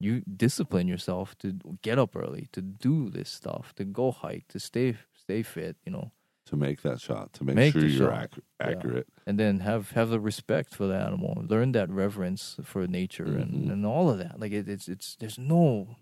[0.01, 4.61] you discipline yourself to get up early, to do this stuff, to go hike, to
[4.61, 6.13] stay stay fit, you know,
[6.49, 8.69] to make that shot, to make, Make sure you're ac- Yeah.
[8.71, 9.07] accurate.
[9.27, 13.43] and then have have the respect for the animal, learn that reverence for nature, Mhm.
[13.43, 14.39] and and all of that.
[14.41, 15.97] Like it, it's it's there's no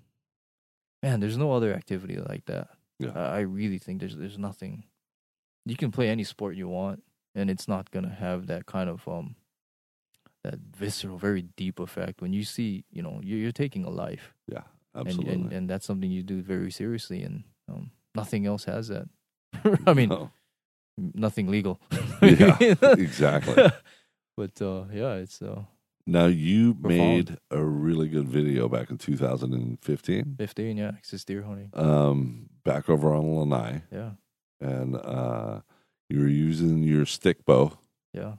[1.03, 2.69] man, there's no other activity like that.
[2.99, 3.13] Yeah.
[3.15, 4.85] I, I really think there's there's nothing.
[5.65, 7.03] You can play any sport you want,
[7.35, 9.37] and it's not gonna have that kind of um
[10.45, 14.33] that visceral, very deep effect when you see, you know, you're, you're taking a life.
[14.47, 14.63] Yeah.
[14.95, 15.33] and, Absolutely.
[15.35, 19.09] and and that's something you do very seriously, and um, nothing else has that.
[19.87, 20.31] I mean, No.
[20.97, 21.81] Nothing legal.
[22.23, 22.57] Yeah,
[22.99, 23.55] exactly.
[24.37, 25.63] but uh, yeah, it's uh,
[26.07, 26.89] Now you Profound.
[26.99, 30.37] made a really good video back in 2015.
[30.39, 30.77] fifteen.
[30.79, 31.71] Yeah, it's just deer hunting.
[31.75, 34.13] Um, back over on Lanai, Yeah,
[34.61, 35.61] and uh,
[36.09, 37.73] you were using your stick bow.
[38.15, 38.37] yeah,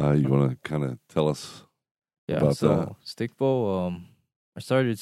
[0.00, 1.62] Uh, you want to kind of tell us?
[2.28, 2.38] yeah.
[2.38, 2.88] About so that.
[3.04, 3.86] stick bow.
[3.86, 4.06] Um,
[4.56, 5.00] I started.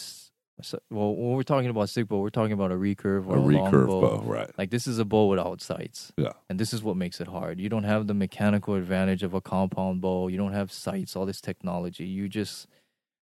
[0.60, 3.26] S- I sta- Well, when we're talking about stick bow, we're talking about a recurve
[3.26, 4.00] or A a, recurve bow.
[4.18, 4.50] bow, right?
[4.58, 6.12] Like this is a bow without sights.
[6.16, 6.32] Yeah.
[6.48, 7.58] And this is what makes it hard.
[7.60, 10.28] You don't have the mechanical advantage of a compound bow.
[10.28, 12.06] You don't have sights, all this technology.
[12.06, 12.66] You just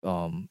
[0.03, 0.49] um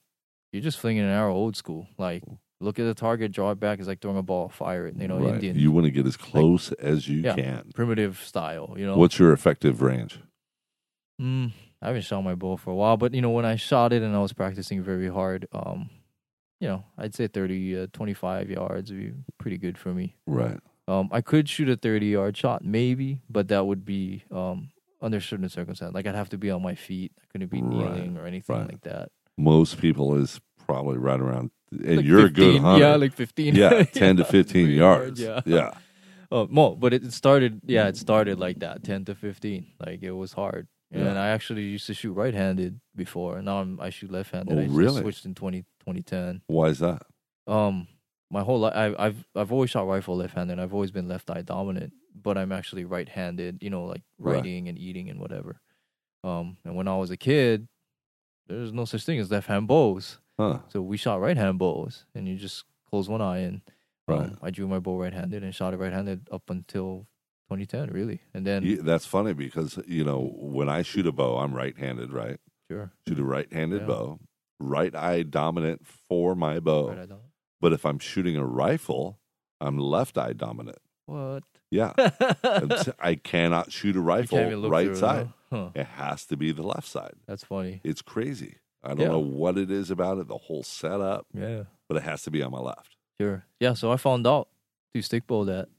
[0.51, 1.87] you're just flinging an arrow old school.
[1.97, 2.23] Like
[2.61, 3.79] look at the target, draw it back.
[3.79, 4.95] It's like throwing a ball, fire it.
[4.97, 5.35] You know, right.
[5.35, 7.35] Indian You want to get as close as you Yeah.
[7.35, 7.71] can.
[7.73, 8.97] primitive style, you know.
[8.97, 10.19] What's your effective range?
[11.21, 11.51] Mm,
[11.81, 14.01] I haven't shot my bow for a while, but you know, when I shot it
[14.01, 15.89] and I was practicing very hard, um,
[16.59, 20.15] you know, I'd say 30, uh, 25 yards would be pretty good for me.
[20.25, 20.59] Right.
[20.87, 24.69] Um, I could shoot a 30 yard shot, maybe, but that would be um,
[25.01, 25.93] under certain circumstances.
[25.93, 27.11] Like I'd have to be on my feet.
[27.21, 28.67] I couldn't be Right, kneeling or anything right.
[28.67, 29.09] like that.
[29.37, 32.85] Most people is probably right around, and Like you're a good hunter.
[32.85, 33.55] Yeah, like 15.
[33.55, 35.19] yeah, 10 to 15 Three yards.
[35.19, 35.41] Yeah.
[35.45, 35.71] yeah.
[36.31, 37.59] Uh, more, but it started.
[37.65, 39.65] Yeah, it started like that, 10 to 15.
[39.83, 40.67] Like it was hard.
[40.91, 44.57] And I actually used to shoot right-handed before, and now I'm, I shoot left-handed.
[44.57, 45.01] Oh, I really?
[45.01, 46.41] switched in 20, 2010.
[46.47, 47.03] Why is that?
[47.45, 47.87] Um,
[48.31, 50.59] my whole life, I've I've I've always shot rifle left-handed.
[50.59, 53.61] I've always been left eye dominant, but I'm actually right-handed.
[53.61, 54.35] You know, like Right.
[54.37, 55.61] writing and eating and whatever.
[56.23, 57.67] Um, and when I was a kid,
[58.47, 60.59] there's no such thing as left-hand bows, Huh.
[60.69, 63.61] so we shot right-hand bows, and you just close one eye and
[64.07, 64.31] um, Right.
[64.41, 67.07] I drew my bow right-handed and shot it right-handed up until
[67.49, 71.37] 2010, really, and then Yeah, that's funny because, you know, when I shoot a bow,
[71.39, 72.37] I'm right handed, right?
[72.69, 73.87] sure, Shoot a right handed Yeah.
[73.87, 74.19] bow,
[74.59, 76.89] right eye dominant for my bow.
[76.91, 77.09] right.
[77.61, 79.19] But if I'm shooting a rifle,
[79.59, 80.77] I'm left eye dominant.
[81.05, 81.43] what?
[81.71, 81.93] Yeah,
[82.99, 85.29] I cannot shoot a rifle can't even look right side.
[85.51, 85.55] huh?
[85.57, 87.13] Huh, It has to be the left side.
[87.27, 87.81] That's funny.
[87.83, 88.57] It's crazy.
[88.83, 89.07] I don't Yeah.
[89.09, 91.63] know what it is about it, the whole setup, Yeah.
[91.87, 92.95] but it has to be on my left.
[93.19, 93.45] Sure.
[93.59, 93.73] Yeah.
[93.73, 94.47] So I found out
[94.93, 95.69] through stick bow that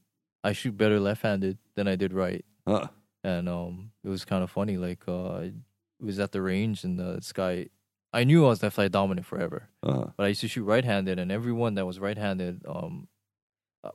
[0.43, 2.87] I shoot better left-handed than I did right, Huh.
[3.23, 4.77] and um, it was kind of funny.
[4.77, 5.53] Like uh, I
[5.99, 7.67] was at the range and the this guy.
[8.13, 10.07] I knew I was left-side dominant forever, Uh-huh.
[10.17, 13.07] but I used to shoot right-handed, and everyone that was right-handed, um,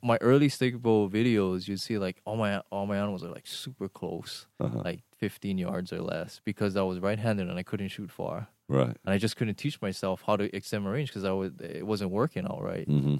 [0.02, 3.46] my early stick bow videos, you'd see like all my all my animals are like
[3.46, 4.82] super close, Uh-huh.
[4.84, 8.96] like 15 yards or less, because I was right-handed and I couldn't shoot far, Right.
[9.04, 11.86] and I just couldn't teach myself how to extend my range because I was it
[11.86, 12.86] wasn't working all right.
[12.86, 12.88] right.
[12.88, 13.16] hmm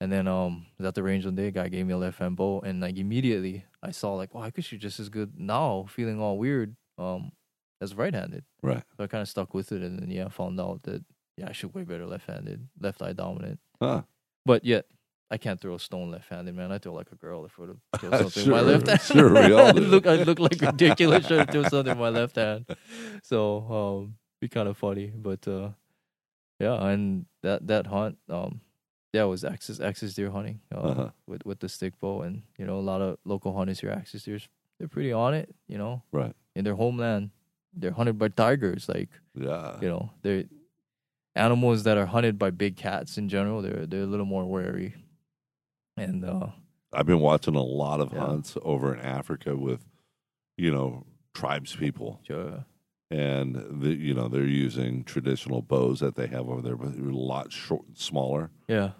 [0.00, 1.98] And then um I was at the range one day, a guy gave me a
[1.98, 5.08] left hand bow and like immediately I saw like, wow, I could shoot just as
[5.08, 7.32] good now, feeling all weird, um,
[7.80, 8.44] as right handed.
[8.62, 8.82] Right.
[8.96, 11.04] So I kinda stuck with it and then yeah, I found out that
[11.36, 13.58] yeah, I shoot way better left handed, left eye dominant.
[13.80, 14.02] Huh.
[14.44, 14.86] But yet
[15.30, 16.72] I can't throw a stone left handed, man.
[16.72, 19.00] I throw like a girl if I would have throw something with my left hand.
[19.02, 19.80] sure, we all do.
[19.80, 22.66] look I look like ridiculous trying to throw something with my left hand.
[23.22, 25.12] So um be kind of funny.
[25.14, 25.70] But uh
[26.60, 28.60] yeah, and that that hunt, um
[29.12, 31.10] yeah, it was axis axis deer hunting uh, Uh-huh.
[31.26, 34.24] with with the stick bow, and you know a lot of local hunters here, axis
[34.24, 34.48] deers,
[34.78, 35.54] they're pretty on it.
[35.66, 36.34] You know, Right.
[36.54, 37.30] in their homeland,
[37.72, 38.88] they're hunted by tigers.
[38.88, 39.78] Like Yeah.
[39.80, 40.44] you know, they're
[41.34, 43.62] animals that are hunted by big cats in general.
[43.62, 44.94] They're they're a little more wary,
[45.96, 46.48] and uh,
[46.92, 48.26] I've been watching a lot of Yeah.
[48.26, 49.84] hunts over in Africa with,
[50.56, 52.64] you know, tribes people, sure,
[53.10, 57.08] and the, you know they're using traditional bows that they have over there, but they're
[57.10, 58.90] a lot short, smaller, yeah,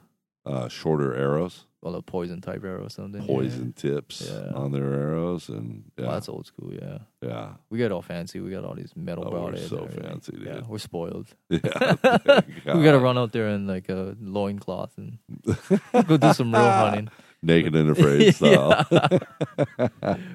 [0.46, 3.20] uh, shorter arrows, well, a poison type arrow or something.
[3.20, 3.26] yeah.
[3.26, 4.52] poison tips Yeah.
[4.54, 6.72] on their arrows, and yeah, Well, that's old school.
[6.72, 8.40] Yeah, yeah, we got all fancy.
[8.40, 10.46] We got all these metal Oh, we're so fancy, dude.
[10.46, 11.28] Yeah, we're spoiled.
[11.50, 11.96] yeah.
[12.74, 15.18] We gotta run out there in like a loincloth and
[16.06, 17.08] go do some real hunting.
[17.42, 18.84] naked and afraid style.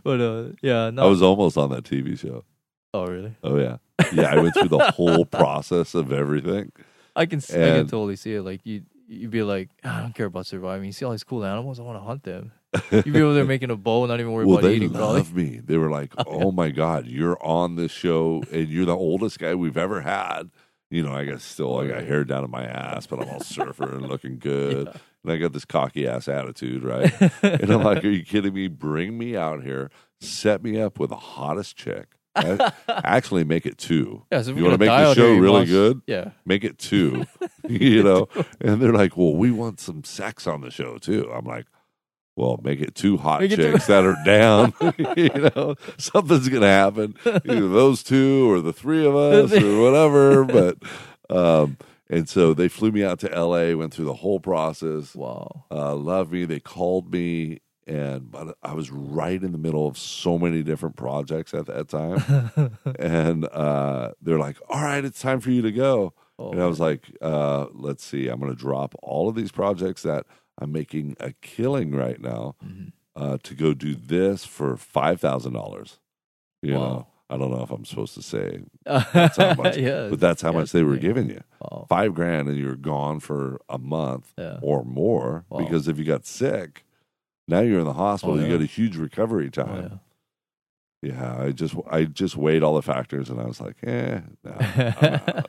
[0.03, 1.03] But uh, yeah, no.
[1.03, 2.43] I was almost on that TV show.
[2.93, 3.35] Oh, really?
[3.43, 3.77] Oh yeah,
[4.13, 4.33] yeah.
[4.33, 6.71] I went through the whole process of everything.
[7.15, 8.41] I can see, I can And- totally see it.
[8.43, 10.85] Like you, you'd be like, "Ah, I don't care about surviving.
[10.85, 12.51] You see all these cool animals, I want to hunt them.
[12.91, 14.89] You'd be over there making a bow, not even worry well, about they eating.
[14.91, 15.17] Probably.
[15.17, 15.61] love me.
[15.63, 19.53] They were like, "Oh my god, you're on this show, and you're the oldest guy
[19.55, 20.49] we've ever had."
[20.89, 23.39] You know, I got still, I got hair down to my ass, but I'm all
[23.39, 24.87] surfer and looking good,
[25.23, 27.11] and I got this cocky ass attitude, right?
[27.43, 28.67] and I'm like, "Are you kidding me?
[28.67, 29.89] Bring me out here,
[30.19, 32.15] set me up with the hottest chick.
[32.35, 34.23] Actually, make it two.
[34.31, 36.01] Yeah, so you want to make the show really must- good?
[36.07, 36.31] Yeah.
[36.45, 37.25] make it two,
[37.69, 38.27] you know.
[38.59, 41.65] And they're like, "Well, we want some sex on the show too." I'm like,
[42.35, 44.73] "Well, make it two hot Make chicks that are down.
[45.17, 47.15] you know, something's gonna happen.
[47.25, 50.77] Either those two or the three of us or whatever." But
[51.29, 51.77] um,
[52.09, 53.73] and so they flew me out to L.A.
[53.75, 55.15] Went through the whole process.
[55.15, 55.65] Wow.
[55.71, 56.45] Uh, loved me.
[56.45, 57.61] They called me.
[57.85, 61.89] And but I was right in the middle of so many different projects at that
[61.89, 66.61] time, and uh, they're like, "All right, it's time for you to go." Oh, And
[66.63, 70.25] I was like, uh, let's see, I'm going to drop all of these projects that
[70.57, 72.91] I'm making a killing right now mhm.
[73.15, 75.99] uh, to go do this for $5,000.
[76.63, 76.79] You Wow.
[76.79, 80.41] know, I don't know if I'm supposed to say, that's how much, yeah, but that's
[80.41, 81.41] how yeah, much they were giving you.
[81.61, 81.85] Wow.
[81.87, 84.57] Five grand and you're gone for a month Yeah.
[84.63, 85.59] or more Wow.
[85.59, 86.82] because if you got sick,
[87.47, 88.51] now you're in the hospital, Oh, you yeah.
[88.57, 89.99] got a huge recovery Oh, time.
[91.01, 91.11] yeah.
[91.13, 91.37] yeah.
[91.43, 94.53] I just, I just weighed all the factors and I was like, eh, no,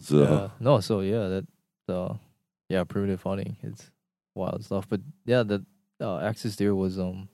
[0.00, 0.48] So, Yeah.
[0.60, 1.46] No, so yeah, that
[1.88, 2.14] uh
[2.68, 3.56] yeah, primitive hunting.
[3.62, 3.90] It's
[4.34, 4.88] wild stuff.
[4.88, 5.64] But yeah, the
[6.00, 7.28] uh, axis deer was um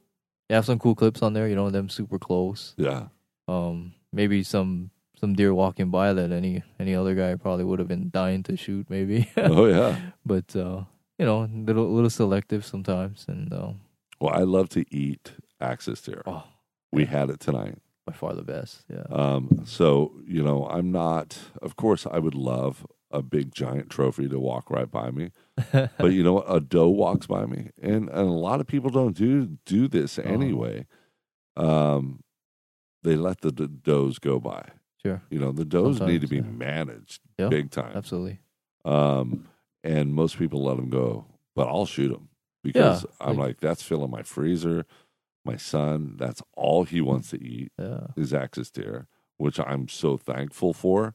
[0.49, 2.75] you have some cool clips on there, you know, them super close.
[2.77, 3.09] yeah.
[3.49, 7.89] Um maybe some some deer walking by that any any other guy probably would have
[7.89, 9.29] been dying to shoot maybe.
[9.37, 9.97] Oh, yeah.
[10.27, 10.85] but uh
[11.23, 13.73] you know, little little selective sometimes and uh,
[14.21, 16.23] Well, I love to eat axis deer.
[16.27, 16.43] oh
[16.91, 17.79] We had it tonight.
[18.07, 18.85] by far the best.
[18.89, 19.05] Yeah.
[19.11, 19.87] Um, so,
[20.27, 24.69] you know, I'm not, of course, I would love a big giant trophy to walk
[24.71, 25.31] right by me.
[26.03, 26.47] But you know what?
[26.49, 27.71] A doe walks by me.
[27.81, 30.29] And, and a lot of people don't do, do this Uh-huh.
[30.37, 30.87] anyway.
[31.57, 32.25] Um,
[33.05, 34.65] they let the, the does go by.
[35.05, 35.23] sure.
[35.31, 36.43] You know, the does need to be yeah.
[36.73, 37.49] managed Yeah.
[37.49, 37.93] big time.
[37.95, 38.41] Absolutely.
[38.85, 39.47] Um,
[39.85, 42.29] and most people let them go, but I'll shoot them
[42.63, 44.87] because Yeah, I'm like- that's filling my freezer.
[45.45, 48.09] My son, that's all he wants to eat Yeah.
[48.17, 51.15] is axis deer, which I'm so thankful for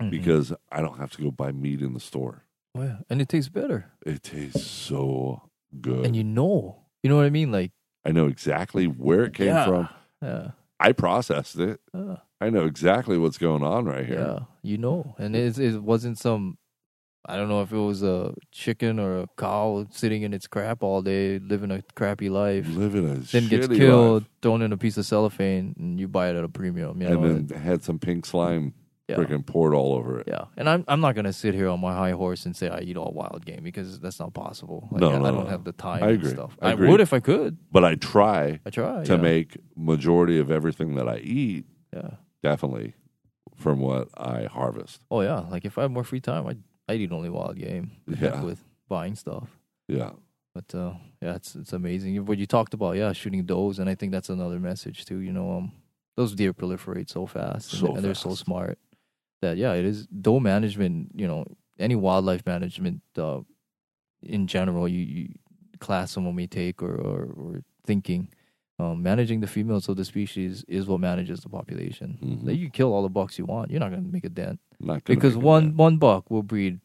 [0.00, 0.10] Mhm.
[0.10, 2.44] because I don't have to go buy meat in the store.
[2.74, 2.98] oh, yeah.
[3.10, 3.90] And it tastes better.
[4.06, 5.42] It tastes so
[5.80, 6.06] good.
[6.06, 6.84] And you know.
[7.02, 7.50] You know what I mean?
[7.52, 7.72] Like
[8.04, 9.64] I know exactly where it came yeah.
[9.66, 9.88] from.
[10.22, 10.50] Yeah.
[10.80, 11.80] I processed it.
[11.92, 12.18] Yeah.
[12.40, 14.20] I know exactly what's going on right here.
[14.20, 16.56] Yeah, you know, and it it wasn't some
[17.26, 20.82] I don't know if it was a chicken or a cow sitting in its crap
[20.82, 22.66] all day, living a crappy life.
[22.68, 24.30] Living a Then gets shitty killed, life.
[24.40, 27.02] thrown in a piece of cellophane, and you buy it at a premium.
[27.02, 28.72] You know, and then had some pink slime
[29.08, 29.16] yeah.
[29.16, 30.28] freaking poured all over it.
[30.28, 32.80] Yeah, and I'm I'm not gonna sit here on my high horse and say I
[32.80, 34.88] eat all wild game because that's not possible.
[34.90, 35.50] Like, No, I, no, I don't no.
[35.50, 36.02] have the time.
[36.02, 36.30] I and agree.
[36.30, 36.56] Stuff.
[36.62, 36.88] I I, agree.
[36.88, 37.58] would if I could.
[37.72, 39.20] But I try I try to yeah.
[39.20, 42.12] make majority of everything that I eat Yeah.
[42.42, 42.94] definitely
[43.56, 45.02] from what I harvest.
[45.10, 45.40] Oh yeah.
[45.50, 46.56] Like if I had more free time, I
[46.88, 47.92] I eat only wild game.
[48.06, 48.42] Yeah.
[48.42, 49.48] With buying stuff.
[49.86, 50.10] Yeah.
[50.54, 52.24] But uh, yeah, it's it's amazing.
[52.24, 55.20] What you talked about, yeah, shooting does, and I think that's another message too.
[55.20, 55.72] You know, um,
[56.16, 58.78] those deer proliferate so fast, and, So and they're so smart
[59.40, 61.12] that yeah, it is doe management.
[61.14, 61.44] You know,
[61.78, 63.40] any wildlife management uh,
[64.22, 65.28] in general, you, you
[65.78, 68.28] class someone may take or or, or thinking.
[68.80, 72.16] Um, managing the females of the species is what manages the population.
[72.22, 72.46] Mhm.
[72.46, 74.60] Like, you kill all the bucks you want, you're not going to make a dent
[74.78, 76.78] Not because one one buck will breed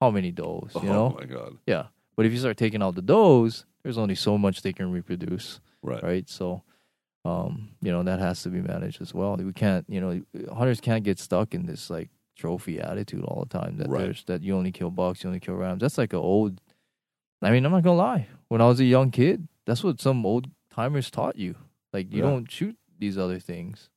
[0.00, 0.74] how many does?
[0.82, 1.56] You oh know, my god.
[1.66, 1.86] yeah.
[2.16, 5.60] But if you start taking out the does, there's only so much they can reproduce,
[5.82, 6.02] Right.
[6.02, 6.28] right?
[6.28, 6.62] So,
[7.24, 9.36] um, you know, that has to be managed as well.
[9.36, 10.20] We can't, you know,
[10.52, 14.02] hunters can't get stuck in this like trophy attitude all the time that Right.
[14.02, 15.80] there's that you only kill bucks, you only kill rams.
[15.80, 16.60] That's like an old.
[17.40, 18.26] I mean, I'm not gonna lie.
[18.48, 21.56] When I was a young kid, that's what some old timers taught you.
[21.92, 22.30] Like you Yeah.
[22.30, 23.88] don't shoot these other things.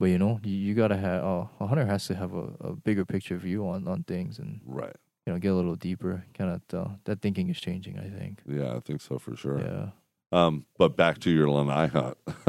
[0.00, 2.76] But you know, you, you gotta have uh, a hunter has to have a, a
[2.76, 4.96] bigger picture view on, on things and Right.
[5.26, 6.24] you know get a little deeper.
[6.36, 7.98] Kind of uh, that thinking is changing.
[7.98, 8.40] I think.
[8.48, 9.60] Yeah, I think so for sure.
[9.60, 9.90] Yeah,
[10.32, 12.16] Um, but back to your lanai hunt.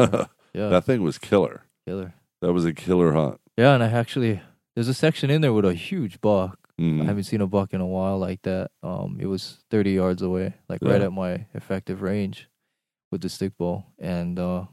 [0.53, 1.63] yeah, that thing was killer.
[1.87, 2.13] killer.
[2.41, 3.39] That was a killer hunt.
[3.57, 4.41] Yeah, and I actually
[4.75, 6.59] there's a section in there with a huge buck.
[6.81, 7.03] Mhm.
[7.03, 8.71] I haven't seen a buck in a while like that.
[8.83, 12.49] Um, it was 30 yards away, like right at my effective range
[13.11, 14.65] with the stick bow, and uh,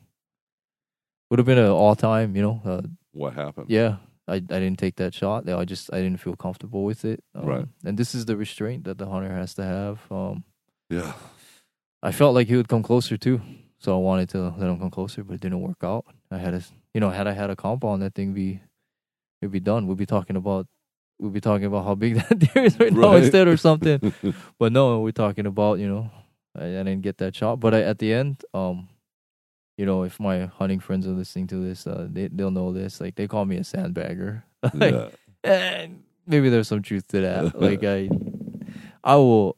[1.30, 2.36] would have been an all time.
[2.36, 2.82] You know, uh,
[3.12, 3.66] What happened?
[3.70, 3.96] yeah.
[4.28, 5.48] I, I didn't take that shot.
[5.48, 7.24] I just I didn't feel comfortable with it.
[7.34, 7.64] Um, Right.
[7.84, 10.00] And this is the restraint that the hunter has to have.
[10.12, 10.44] Um,
[10.88, 11.12] Yeah.
[12.04, 13.40] I felt like he would come closer too,
[13.78, 16.04] so I wanted to let him come closer, but it didn't work out.
[16.30, 16.62] I had a,
[16.94, 18.60] you know, had I had a comp on that thing, be,
[19.40, 19.86] it'd be done.
[19.88, 20.66] We'd be talking about,
[21.18, 24.12] we'd be talking about how big that deer is right, now instead or something.
[24.58, 26.10] but no, we're talking about, you know,
[26.56, 27.60] I, I didn't get that shot.
[27.60, 28.88] But I, at the end, um,
[29.76, 33.00] you know, if my hunting friends are listening to this, uh, they they'll know this.
[33.00, 34.42] Like they call me a sandbagger.
[34.74, 35.08] like, yeah.
[35.44, 37.60] and maybe there's some truth to that.
[37.60, 38.08] like I,
[39.02, 39.56] I will.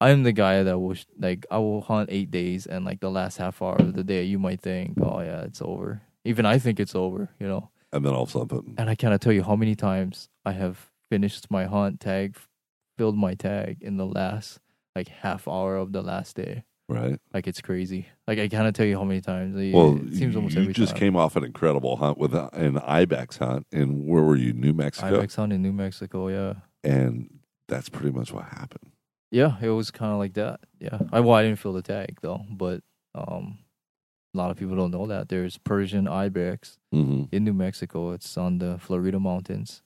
[0.00, 3.10] I'm the guy that will sh- like I will hunt eight days, and like the
[3.10, 6.02] last half hour of the day, you might think, oh yeah, it's over.
[6.24, 7.70] Even I think it's over, you know.
[7.92, 10.52] And then all of a sudden, And I cannot tell you how many times I
[10.52, 12.36] have finished my hunt, tag,
[12.96, 14.60] filled my tag in the last
[14.96, 16.64] like half hour of the last day.
[16.88, 17.18] right?
[17.32, 18.08] Like it's crazy.
[18.26, 19.56] Like I cannot tell you how many times.
[19.56, 20.98] It, Well, it seems almost you every just time.
[21.00, 24.52] came off an incredible hunt with a, an ibex hunt, and where were you?
[24.52, 26.28] New Mexico, Ibex hunt in New Mexico.
[26.28, 26.54] Yeah.
[26.84, 27.38] and
[27.68, 28.90] that's pretty much what happened.
[29.30, 30.60] Yeah, it was kind of like that.
[30.78, 32.82] Yeah, I well, I didn't feel the tag though, but
[33.14, 33.58] um,
[34.34, 37.34] a lot of people don't know that there's Persian ibex Mm-hmm.
[37.34, 38.10] in New Mexico.
[38.12, 39.80] It's on the Florida mountains.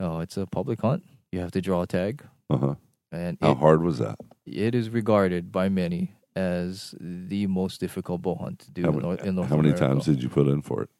[0.00, 1.04] Oh, it's a public hunt.
[1.30, 2.74] You have to draw a tag, Uh huh.
[3.12, 4.18] and How it, hard was that?
[4.46, 8.98] It is regarded by many as the most difficult bow hunt to do How, in,
[9.00, 9.86] North, in North how many America.
[9.88, 10.90] times did you put in for it?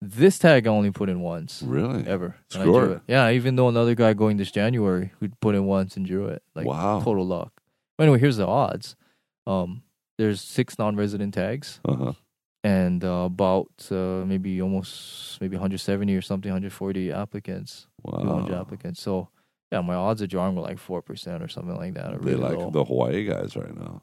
[0.00, 2.06] this tag I only put in once Really?
[2.06, 2.36] ever?
[2.50, 3.02] Score.
[3.08, 6.42] Yeah, even though another guy going this January who put in once and drew it.
[6.54, 7.00] Like wow.
[7.02, 7.52] total luck.
[7.96, 8.94] But Anyway, here's the odds.
[9.46, 9.82] Um,
[10.16, 12.12] there's six non-resident tags, Uh huh.
[12.62, 18.60] and uh, about uh, maybe almost maybe 170 or something, 140 applicants, 200 Wow.
[18.60, 19.00] applicants.
[19.00, 19.30] So
[19.72, 22.14] yeah, my odds of drawing were like four percent or something like that.
[22.14, 22.70] or They really like low.
[22.70, 24.02] the Hawaii guys right now.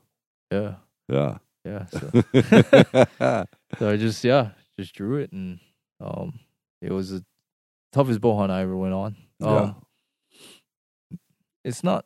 [0.52, 0.76] yeah,
[1.10, 1.38] Yeah.
[1.66, 1.86] yeah.
[1.88, 3.46] So,
[3.80, 5.60] so I just yeah just drew it, and
[6.02, 6.40] um,
[6.82, 7.24] it was the
[7.94, 9.16] toughest bow hunt I ever went on.
[9.42, 9.76] Um,
[11.64, 12.06] it's not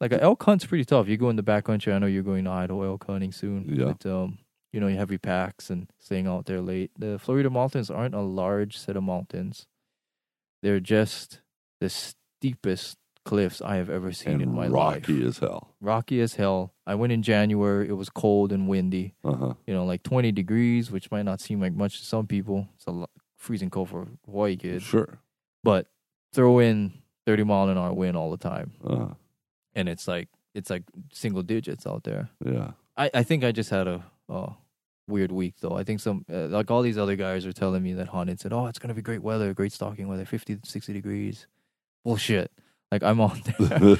[0.00, 1.08] like an elk hunt's pretty tough.
[1.08, 1.92] You go in the backcountry.
[1.94, 3.64] I know you're going to Idaho elk hunting soon.
[3.68, 3.92] Yeah.
[4.00, 4.38] But um,
[4.72, 6.90] you know, you have your packs and staying out there late.
[6.98, 9.66] The Florida mountains aren't a large set of mountains.
[10.62, 11.40] They're just
[11.80, 11.88] the
[12.38, 15.02] steepest cliffs I have ever seen and in my life.
[15.08, 15.74] rocky as hell.
[15.80, 16.72] Rocky as hell.
[16.86, 17.88] I went in January.
[17.88, 19.14] It was cold and windy.
[19.24, 19.54] Uh huh.
[19.66, 22.68] You know, like 20 degrees, which might not seem like much to some people.
[22.76, 24.82] It's a lot, freezing cold for Hawaii kids.
[24.84, 25.18] Sure.
[25.62, 25.86] But
[26.32, 26.94] throw in
[27.26, 29.08] 30 mile an hour wind all the time Uh,
[29.74, 32.30] and it's like it's like single digits out there.
[32.44, 32.72] yeah.
[32.96, 34.52] I, I think I just had a uh,
[35.06, 35.76] weird week though.
[35.76, 38.52] I think some uh, like all these other guys are telling me that hunted said,
[38.52, 41.46] "Oh, it's gonna be great weather, great stalking weather, 50 to 60 degrees."
[42.08, 42.50] Bullshit.
[42.90, 43.96] Like I'm on there.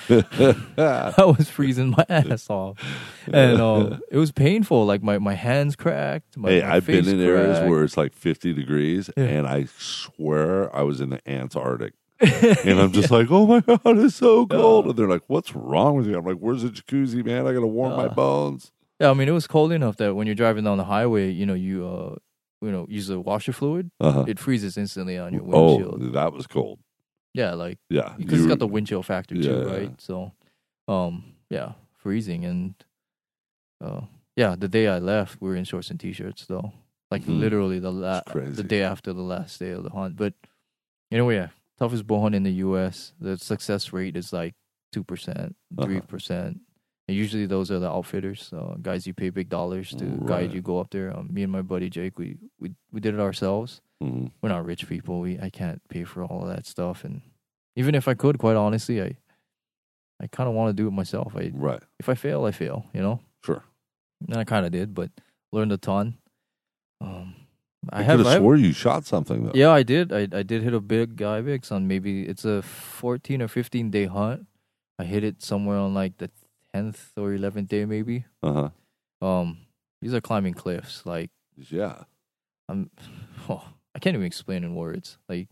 [1.18, 2.78] I was freezing my ass off,
[3.30, 4.86] and um, it was painful.
[4.86, 6.38] Like my, my hands cracked.
[6.38, 9.24] My, hey, my I've been in areas where it's like 50 degrees, Yeah.
[9.24, 11.92] and I swear I was in the Antarctic.
[12.64, 14.86] And I'm just like, oh my God, it's so cold.
[14.86, 14.90] Yeah.
[14.90, 16.16] And they're like, what's wrong with you?
[16.16, 17.46] I'm like, where's the jacuzzi, man?
[17.46, 18.72] I got to warm my bones.
[19.00, 21.44] yeah, I mean, it was cold enough that when you're driving down the highway, you
[21.44, 22.16] know, you uh,
[22.64, 24.24] you know, use the washer fluid, Uh-huh.
[24.26, 25.82] it freezes instantly on your windshield.
[25.82, 26.14] Oh, windshield.
[26.14, 26.78] that was cold.
[27.34, 28.14] Yeah, like Yeah.
[28.16, 29.72] because it's got the wind chill factor too, Yeah, yeah.
[29.78, 30.00] right?
[30.00, 30.32] So,
[30.88, 32.74] um, yeah, freezing and,
[33.80, 34.02] uh,
[34.36, 36.72] yeah, the day I left, we were in shorts and t-shirts though,
[37.10, 37.38] like Mhm.
[37.40, 38.52] literally the la- It's crazy.
[38.52, 40.16] the day after the last day of the hunt.
[40.16, 40.34] But
[41.10, 41.48] anyway, yeah,
[41.78, 43.12] toughest bow hunt in the U.S.
[43.20, 44.54] The success rate is like
[44.92, 45.86] two percent, Uh-huh.
[45.86, 46.60] three percent.
[47.08, 50.26] And usually those are the outfitters, uh, guys you pay big dollars to Right.
[50.26, 51.16] guide you go up there.
[51.16, 54.30] Um, me and my buddy Jake, we we we did it ourselves Mhm.
[54.42, 55.20] we're not rich people.
[55.20, 57.22] We I can't pay for all of that stuff, and
[57.74, 59.16] even if I could, quite honestly, I
[60.20, 61.34] I kind of want to do it myself.
[61.36, 61.82] I Right.
[61.98, 63.20] if I fail, I fail, you know.
[63.44, 63.62] Sure.
[64.26, 65.10] And I kind of did, but
[65.52, 66.18] learned a ton.
[67.00, 67.34] Um,
[67.90, 69.52] I, I have, could I have have swore you shot something though.
[69.54, 70.12] yeah, I did.
[70.12, 74.06] I I did hit a big ibex on maybe it's a fourteen or fifteen day
[74.06, 74.46] hunt.
[74.98, 76.30] I hit it somewhere on like the
[76.72, 78.24] tenth or eleventh day, maybe.
[78.42, 78.52] Uh
[79.20, 79.26] huh.
[79.26, 79.58] Um,
[80.00, 81.30] these are climbing cliffs, like.
[81.56, 82.04] Yeah.
[82.68, 82.90] I'm
[83.48, 83.64] oh,
[83.94, 85.18] I can't even explain in words.
[85.28, 85.48] Like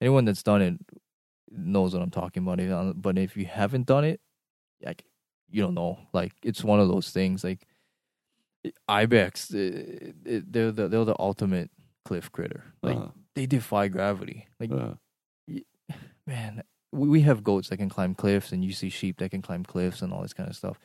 [0.00, 0.74] anyone that's done it
[1.50, 2.60] knows what I'm talking about.
[2.60, 4.20] Uh, But if you haven't done it,
[4.84, 5.04] like
[5.50, 5.98] you don't know.
[6.12, 7.44] Like it's one of those things.
[7.44, 7.66] Like
[8.88, 9.56] ibex, uh,
[10.24, 11.70] it- they're the they're the ultimate
[12.04, 12.64] cliff critter.
[12.82, 13.08] Like Uh-huh.
[13.34, 14.48] they defy gravity.
[14.60, 14.94] Like Uh,
[16.26, 16.62] man,
[16.92, 20.02] we, have goats that can climb cliffs, and you see sheep that can climb cliffs
[20.02, 20.78] and all this kind of stuff.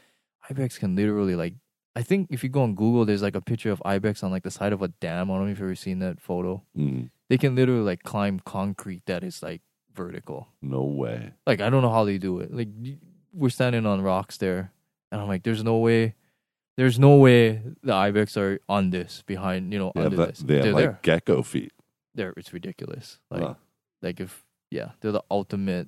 [0.49, 1.53] Ibex can literally like.
[1.95, 4.43] I think if you go on Google, there's like a picture of ibex on like
[4.43, 5.31] the side of a dam.
[5.31, 6.63] I don't know if you've ever seen that photo.
[6.77, 9.61] mm, They can literally like climb concrete that is like
[9.95, 10.47] vertical.
[10.61, 11.33] no way.
[11.47, 12.53] Like I don't know how they do it.
[12.53, 12.69] Like
[13.33, 14.71] we're standing on rocks there,
[15.11, 16.13] and I'm like, there's no way.
[16.77, 20.39] There's no way the ibex are on this behind you know have, under that, this.
[20.39, 20.99] they have They're like there.
[21.01, 21.73] gecko feet.
[22.13, 23.17] They're it's ridiculous.
[23.31, 23.53] Like Huh.
[24.03, 25.87] like if yeah, they're the ultimate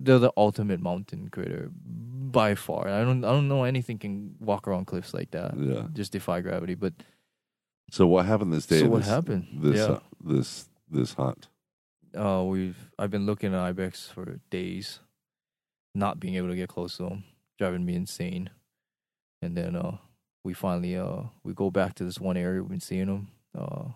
[0.00, 2.88] they're the ultimate mountain critter by far.
[2.88, 5.56] I don't I don't know anything can walk around cliffs like that.
[5.56, 5.86] Yeah.
[5.92, 6.74] Just defy gravity.
[6.74, 6.94] But
[7.90, 8.80] So what happened this day?
[8.80, 9.46] so what this, happened?
[9.54, 9.94] This yeah.
[9.94, 11.48] uh, this this hunt.
[12.16, 15.00] Uh we've I've been looking at ibex for days,
[15.94, 17.24] not being able to get close to them,
[17.58, 18.50] driving me insane.
[19.42, 19.98] And then uh
[20.44, 23.28] we finally uh we go back to this one area we've been seeing them.
[23.56, 23.90] Uh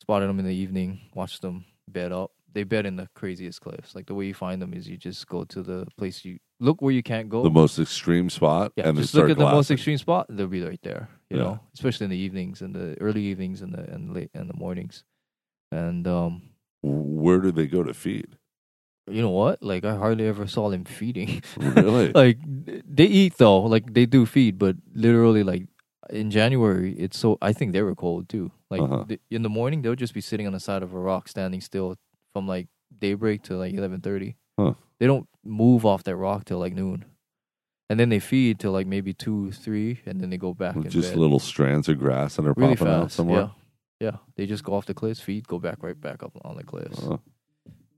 [0.00, 2.32] spotted them in the evening, watched them bed up.
[2.52, 3.94] They bed in the craziest cliffs.
[3.94, 6.80] Like the way you find them is you just go to the place you look
[6.82, 7.42] where you can't go.
[7.42, 10.26] The most extreme spot, Yeah, and just look at the most extreme spot.
[10.28, 11.08] They'll be right there.
[11.30, 11.42] You Yeah.
[11.44, 14.56] know, especially in the evenings and the early evenings and the and late and the
[14.56, 15.04] mornings.
[15.70, 16.42] And um,
[16.82, 18.36] Where do they go to feed?
[19.10, 19.62] you know what?
[19.62, 21.42] Like I hardly ever saw them feeding.
[21.58, 22.12] Really?
[22.14, 23.60] like they eat though.
[23.60, 25.66] Like they do feed, but literally like
[26.10, 27.36] in January, it's so.
[27.40, 28.50] I think they were cold too.
[28.70, 29.04] Like Uh-huh.
[29.08, 31.60] th- in the morning, they'll just be sitting on the side of a rock, standing
[31.60, 31.96] still
[32.38, 34.36] from like daybreak to like eleven thirty.
[34.58, 34.74] Huh.
[35.00, 37.04] They don't move off that rock till like noon.
[37.90, 40.78] And then they feed till like maybe two, three, and then they go back.
[40.88, 41.18] Just bed.
[41.18, 43.50] little strands of grass that are really popping out somewhere.
[43.98, 44.16] Yeah, yeah.
[44.36, 47.02] They just go off the cliffs, feed, go back right back up on the cliffs,
[47.02, 47.16] Uh,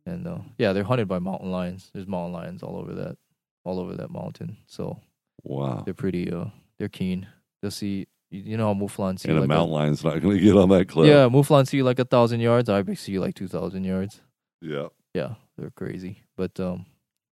[0.07, 1.91] and uh, yeah, they're hunted by mountain lions.
[1.93, 3.19] There's mountain lions all over that,
[3.65, 4.57] all over that mountain.
[4.67, 5.01] So
[5.43, 5.83] wow.
[5.85, 6.33] they're pretty.
[6.33, 6.47] Uh,
[6.79, 7.27] they're keen.
[7.61, 8.07] They'll see.
[8.31, 10.69] You know how Mouflon see And a like mountain lion's not going to get on
[10.69, 11.09] that cliff.
[11.09, 12.69] yeah, Mouflon see like a thousand yards.
[12.71, 14.21] Ibex see like two thousand yards.
[14.61, 14.89] Yeah.
[15.15, 16.23] Yeah, they're crazy.
[16.37, 16.87] But um,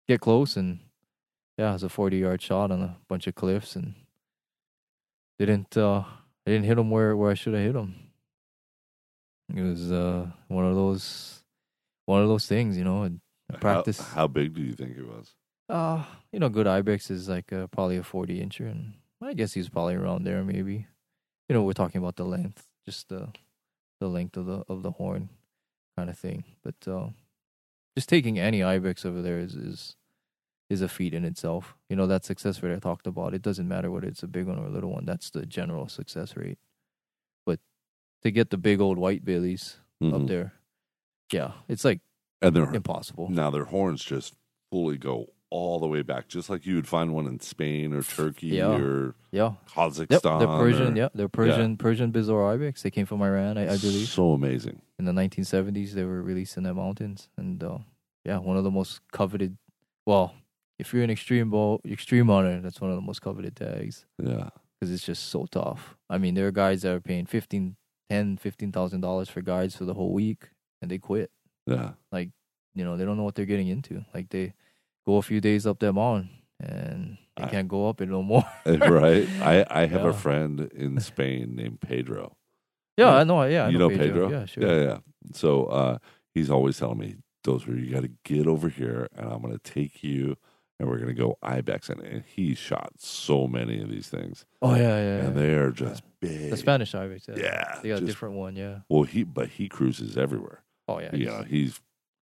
[0.09, 0.80] get close and
[1.56, 3.94] yeah, it's a forty yard shot on a bunch of cliffs and
[5.38, 6.00] didn't uh
[6.46, 7.94] I didn't hit him where where I should have hit him.
[9.55, 11.42] It was uh one of those
[12.06, 13.02] one of those things, you know.
[13.02, 13.20] And
[13.60, 13.98] practice.
[13.98, 15.34] How, how big do you think it was?
[15.68, 19.52] uh you know, good ibex is like uh, probably a forty incher, and I guess
[19.52, 20.86] he's probably around there maybe.
[21.48, 23.28] You know, we're talking about the length, just the
[24.00, 25.28] the length of the of the horn,
[25.98, 26.44] kind of thing.
[26.62, 27.08] But uh,
[27.96, 29.96] just taking any ibex over there is is
[30.70, 31.74] is a feat in itself.
[31.88, 33.34] You know, that success rate I talked about.
[33.34, 35.04] It doesn't matter whether it's a big one or a little one.
[35.06, 36.58] That's the general success rate.
[37.46, 37.58] But
[38.22, 40.14] to get the big old white billies Mhm.
[40.14, 40.52] up there,
[41.32, 42.00] yeah, it's like
[42.42, 43.28] And their impossible.
[43.30, 44.34] now their horns just
[44.70, 48.02] fully go all the way back, just like you would find one in Spain or
[48.02, 48.76] Turkey Yeah.
[48.76, 50.10] or Yeah, Kazakhstan.
[50.10, 50.92] yep, they're Persian.
[50.92, 52.82] or- Yeah, they're Persian Persian Bezoar ibex.
[52.82, 54.08] They came from Iran, I, I believe.
[54.08, 54.82] So amazing.
[54.98, 57.78] in the 1970s they were released in the mountains and uh,
[58.24, 59.56] yeah one of the most coveted
[60.06, 60.34] well
[60.78, 64.50] if you're an extreme ball extreme hunter that's one of the most coveted tags Yeah.
[64.74, 67.76] because it's just so tough i mean there are guys that are paying 15
[68.10, 70.48] 10 15000 dollars for guides for the whole week
[70.82, 71.30] and they quit
[71.66, 71.92] Yeah.
[72.10, 72.30] Like
[72.74, 74.52] you know they don't know what they're getting into like they
[75.09, 76.28] go a few days up that mountain
[76.60, 79.26] and they I- can't go up it no more right.
[79.52, 80.10] I, I have Yeah.
[80.10, 80.55] a friend
[80.85, 82.24] in Spain named Pedro.
[83.01, 84.06] yeah i know yeah I you know Pedro.
[84.06, 84.30] Pedro?
[84.35, 84.98] yeah sure Yeah, yeah.
[85.43, 85.97] So uh,
[86.35, 87.10] he's always telling me,
[87.47, 90.36] Dozer, you got to get over here, and I'm going to take you,
[90.78, 91.90] and we're going to go ibex.
[91.90, 95.18] And, and he shot so many of these things, Oh yeah, yeah.
[95.24, 95.43] and yeah.
[95.43, 96.51] they are just big.
[96.51, 97.26] the Spanish ibex.
[97.28, 98.55] Yeah, yeah, they got a different one.
[98.56, 98.76] Yeah.
[98.89, 100.59] Well, he but he cruises everywhere.
[100.89, 101.10] Oh yeah.
[101.14, 101.80] Yeah, he's- he's.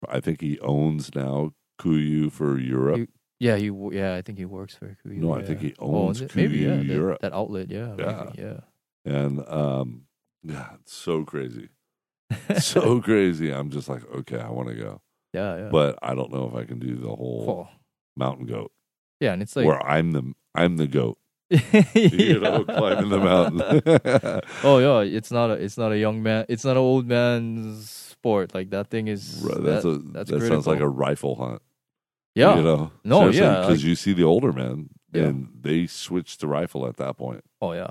[0.09, 2.99] I think he owns now KUIU for Europe.
[2.99, 3.09] He-
[3.40, 3.70] Yeah, he.
[3.93, 4.97] Yeah, I think he works for.
[5.05, 5.47] KUIU, no, I yeah.
[5.47, 6.31] think he Oh, owns it?
[6.31, 6.77] KUIU maybe yeah.
[6.77, 7.70] that- Europe, That, outlet.
[7.70, 7.94] Yeah.
[7.99, 8.24] Yeah.
[8.27, 8.61] Maybe, yeah.
[9.05, 10.03] and um,
[10.44, 11.69] yeah, it's so crazy,
[12.61, 13.51] so crazy.
[13.53, 15.01] I'm just like, okay, I want to go,
[15.35, 15.57] yeah.
[15.57, 15.69] Yeah.
[15.70, 17.69] but I don't know if I can do the whole Oh.
[18.16, 18.70] mountain goat
[19.20, 19.66] Yeah, and it's like.
[19.66, 21.19] where I'm the I'm the goat,
[21.51, 24.40] you know, climbing the mountain.
[24.65, 26.44] Oh yeah, it's not a it's not a young man.
[26.49, 28.55] It's not an old man's sport.
[28.55, 29.43] Like that thing is.
[29.44, 31.62] Right, that's that, a that's that sounds like a rifle hunt.
[32.35, 32.57] yeah.
[32.57, 35.24] you know, No, yeah, because like- you see the older men Yeah.
[35.24, 37.43] and they switch to rifle at that point.
[37.61, 37.90] Oh yeah.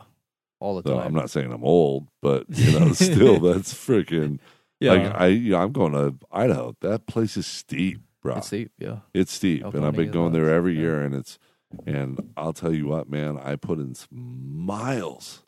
[0.59, 1.07] All the So time.
[1.07, 4.39] I'm not saying I'm old, but you know, still that's freaking
[4.79, 4.93] Yeah.
[4.93, 6.75] like I you know, I'm going to Idaho.
[6.81, 8.37] That place is steep, bro.
[8.37, 8.71] it's steep.
[8.79, 8.99] Yeah.
[9.13, 10.81] It's steep, and I've been going there every yeah.
[10.81, 11.37] year, and it's
[11.85, 14.09] and I'll tell you what, man, I put in some
[14.65, 15.43] miles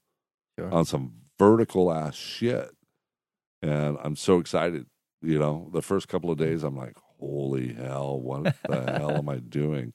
[0.57, 0.72] Sure.
[0.73, 2.69] on some vertical ass shit,
[3.64, 4.85] and I'm so excited.
[5.22, 9.30] You know, the first couple of days, I'm like, holy hell, what the hell am
[9.30, 9.94] I doing?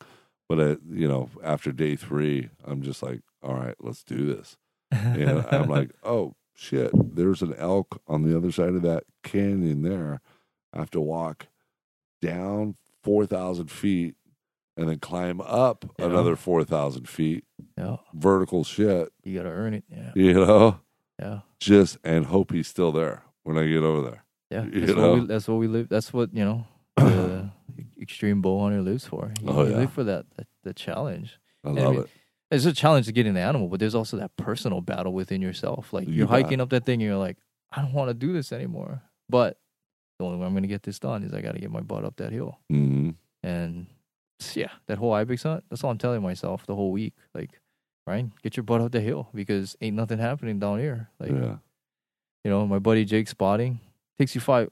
[0.49, 4.57] But uh, you know, after day three, I'm just like, all right, let's do this.
[4.91, 9.83] And I'm like, oh shit, there's an elk on the other side of that canyon
[9.83, 10.21] there.
[10.73, 11.47] I have to walk
[12.23, 14.15] down 4,000 feet
[14.77, 16.07] and then climb up Yeah.
[16.07, 17.45] another 4,000 feet.
[17.77, 17.97] yeah.
[18.15, 19.85] Vertical shit, You gotta earn it.
[19.91, 20.13] Yeah.
[20.15, 20.81] you know,
[21.21, 21.41] Yeah.
[21.61, 24.25] just and hope he's still there when I get over there.
[24.51, 24.65] Yeah.
[24.73, 25.11] You That's know?
[25.13, 25.27] what we.
[25.27, 25.89] That's what we live.
[25.89, 26.67] That's what you know.
[26.97, 29.33] The extreme bow hunter lives for.
[29.43, 29.77] You, Oh, you yeah.
[29.79, 31.39] live for that, that the challenge.
[31.65, 32.11] I love mean, it.
[32.51, 35.43] It's a challenge to get in the animal, but there's also that personal battle within
[35.43, 35.93] yourself.
[35.93, 37.37] Like You you're hiking up that thing, and you're like,
[37.73, 39.03] I don't want to do this anymore.
[39.29, 39.59] But
[40.19, 41.81] the only way I'm going to get this done is I got to get my
[41.83, 42.59] butt up that hill.
[42.71, 43.11] hmm
[43.43, 43.87] And
[44.55, 45.65] yeah, that whole ibex hunt.
[45.69, 47.15] That's all I'm telling myself the whole week.
[47.35, 47.61] Like,
[48.07, 51.11] Ryan, get your butt up the hill because ain't nothing happening down here.
[51.21, 51.57] Like, yeah.
[52.49, 53.79] You know, my buddy Jake spotting
[54.19, 54.71] takes you five.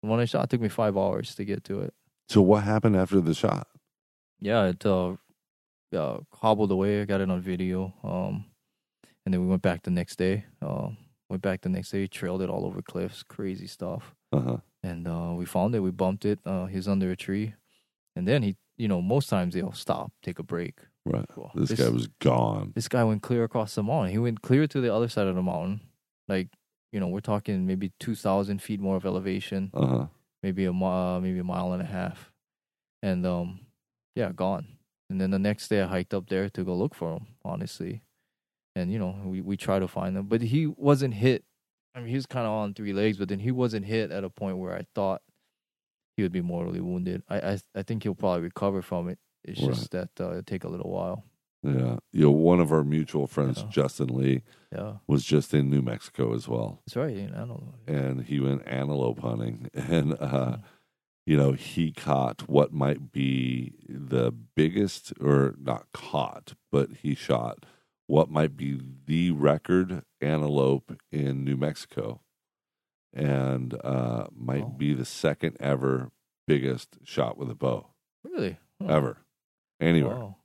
[0.00, 1.92] When I shot, took me five hours to get to it.
[2.30, 3.66] So what happened after the shot?
[4.40, 5.16] yeah, it uh,
[5.94, 7.02] uh, hobbled away.
[7.02, 7.92] I got it on video.
[8.02, 8.46] Um,
[9.26, 10.46] and then we went back the next day.
[10.62, 10.96] Um,
[11.28, 14.14] went back the next day, trailed it all over cliffs, crazy stuff.
[14.32, 14.56] Uh huh.
[14.82, 15.80] And uh, we found it.
[15.80, 16.38] We bumped it.
[16.46, 17.52] Uh, he's under a tree,
[18.16, 20.76] and then he, you know, most times they'll stop, take a break.
[21.04, 21.26] Right.
[21.36, 22.72] Well, This, guy was gone.
[22.74, 24.12] This guy went clear across the mountain.
[24.12, 25.82] He went clear to the other side of the mountain,
[26.26, 26.48] like
[26.92, 30.06] you know, we're talking maybe two thousand feet more of elevation Uh huh.
[30.42, 32.32] maybe a mile, maybe a mile and a half,
[33.02, 33.60] and um,
[34.14, 34.78] yeah, gone.
[35.10, 37.26] And then the next day, I hiked up there to go look for him.
[37.44, 38.02] Honestly,
[38.76, 41.44] and you know, we we try to find him, but he wasn't hit.
[41.94, 44.24] I mean, he was kind of on three legs, but then he wasn't hit at
[44.24, 45.22] a point where I thought
[46.16, 47.22] he would be mortally wounded.
[47.28, 49.18] I I, I think he'll probably recover from it.
[49.44, 49.68] It's Right.
[49.68, 51.24] just that uh, it'll take a little while.
[51.62, 51.98] Yeah.
[52.12, 53.68] You know, one of our mutual friends, Yeah.
[53.70, 56.80] Justin Lee, Yeah, was just in New Mexico as well.
[56.86, 57.30] that's right.
[57.32, 60.56] I don't and he went antelope hunting and uh
[61.24, 67.64] you know he caught what might be the biggest or not caught but he shot
[68.08, 72.20] what might be the record antelope in New Mexico
[73.14, 74.68] and uh might Oh.
[74.76, 76.10] be the second ever
[76.46, 77.86] biggest shot with a bow
[78.24, 78.58] Really?
[78.80, 78.88] Huh.
[78.88, 79.18] ever
[79.80, 80.36] anywhere Wow.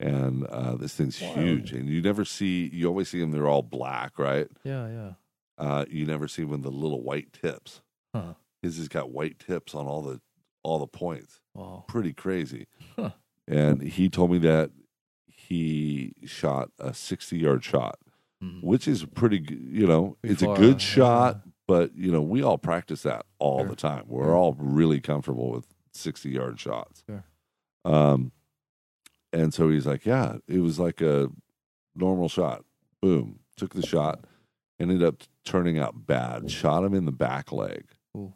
[0.00, 1.34] And uh this thing's Wow.
[1.34, 5.12] huge and you never see you always see them they're all black right Yeah, yeah.
[5.58, 7.80] uh, you never see when the little white tips.
[8.14, 8.34] Huh.
[8.62, 10.20] His has got white tips on all the
[10.62, 11.40] all the points.
[11.54, 11.84] Wow.
[11.88, 12.66] Pretty crazy.
[12.96, 13.10] Huh.
[13.46, 14.70] And he told me that
[15.26, 17.98] he shot a sixty yard shot,
[18.42, 18.62] Mhm.
[18.62, 19.44] which is pretty.
[19.48, 23.60] You know, it's a good uh, shot, but you know we all practice that all
[23.60, 23.68] Sure.
[23.68, 24.04] the time.
[24.06, 24.36] We're Sure.
[24.36, 27.04] all really comfortable with sixty yard shots.
[27.06, 27.24] Sure.
[27.84, 28.32] Um,
[29.32, 31.28] and so he's like, yeah, it was like a
[31.94, 32.64] normal shot.
[33.02, 34.24] Boom, took the shot,
[34.80, 36.50] ended up turning out bad.
[36.50, 37.84] Shot him in the back leg,
[38.16, 38.34] Ooh.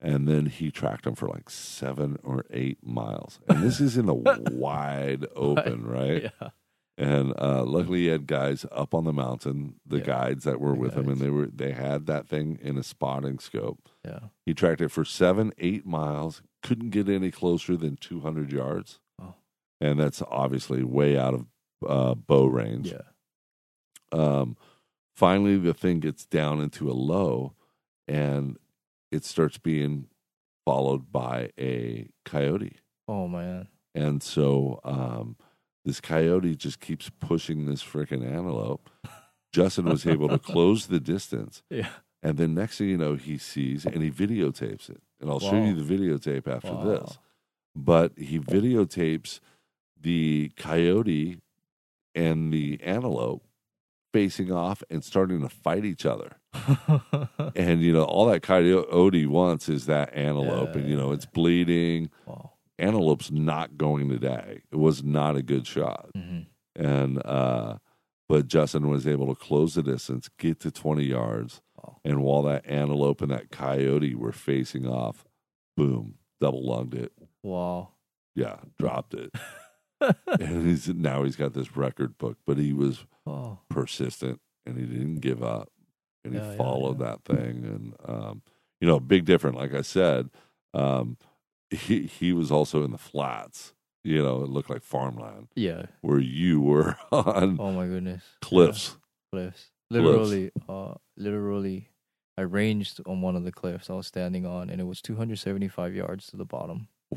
[0.00, 3.40] and then he tracked him for like seven or eight miles.
[3.48, 4.14] And this is in the
[4.52, 6.30] wide open, right?
[6.40, 6.48] Yeah.
[6.98, 10.04] And uh, luckily, he had guys up on the mountain, the Yeah.
[10.04, 12.82] guides that were The with him, and they were they had that thing in a
[12.82, 13.88] spotting scope.
[14.04, 14.20] Yeah.
[14.46, 16.40] He tracked it for seven, eight miles.
[16.62, 19.00] Couldn't get any closer than two hundred yards.
[19.80, 21.46] And that's obviously way out of
[21.86, 22.92] uh, bow range.
[22.92, 23.02] Yeah.
[24.12, 24.56] Um,
[25.14, 27.54] finally, the thing gets down into a low,
[28.08, 28.56] and
[29.10, 30.06] it starts being
[30.64, 32.78] followed by a coyote.
[33.08, 33.68] Oh man.
[33.94, 35.36] And so um,
[35.84, 38.90] this coyote just keeps pushing this freaking antelope.
[39.52, 41.88] Justin was able to close the distance, Yeah.
[42.22, 45.00] And then next thing you know, he sees and he videotapes it.
[45.20, 46.84] And I'll show you the videotape after Wow.
[46.84, 47.18] this.
[47.76, 49.38] But he videotapes
[50.06, 51.38] the coyote
[52.14, 53.42] and the antelope
[54.12, 56.36] facing off and starting to fight each other.
[57.54, 62.10] And you know, all that coyote wants is that antelope, and you know, it's bleeding.
[62.26, 62.52] wow.
[62.78, 64.60] Antelope's not going today.
[64.70, 66.10] It was not a good shot.
[66.14, 66.40] hmm
[66.74, 67.78] And uh
[68.28, 72.00] but Justin was able to close the distance, get to twenty yards, Wow.
[72.04, 75.24] and while that antelope and that coyote were facing off,
[75.76, 77.12] boom, double lunged it.
[77.42, 77.90] Wow.
[78.34, 79.30] Yeah, dropped it.
[80.40, 83.58] and he's now he's got this record book, but he was oh.
[83.70, 85.70] persistent and he didn't give up
[86.24, 87.06] and he Yeah, yeah, followed yeah.
[87.06, 88.42] that thing and um
[88.80, 90.28] you know big different like i said
[90.74, 91.16] um
[91.70, 95.86] he he was also in the flats you know it looked like farmland Yeah.
[96.00, 98.22] where you were on Oh my goodness.
[98.42, 98.96] cliffs
[99.32, 99.70] Cliffs.
[99.90, 101.90] Literally, uh, literally,
[102.38, 105.94] I ranged on one of the cliffs I was standing on, and it was 275
[105.94, 106.88] yards to the bottom.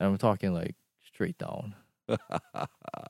[0.00, 0.74] And I'm talking like
[1.20, 1.74] straight down.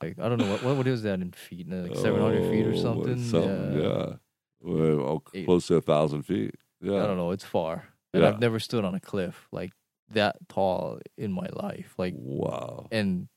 [0.01, 1.69] Like I don't know what what, what is that in feet?
[1.69, 3.17] Like 700 feet or Oh, something.
[3.17, 4.13] something yeah,
[4.61, 5.45] Well, oh, Eight.
[5.45, 7.31] close to a thousand feet yeah I don't know.
[7.31, 8.29] It's far, and Yeah.
[8.29, 9.71] I've never stood on a cliff like
[10.09, 11.93] that tall in my life.
[11.97, 13.27] Like, wow and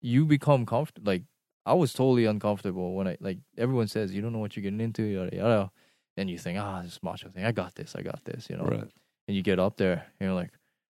[0.00, 1.06] you become comfortable.
[1.12, 1.22] Like,
[1.64, 4.80] I was totally uncomfortable when I like everyone says you don't know what you're getting
[4.80, 5.70] into, yada yada,
[6.16, 8.64] and you think, ah, this macho thing, I got this, I got this, you know.
[8.64, 8.90] right
[9.28, 10.50] And you get up there, and you're like,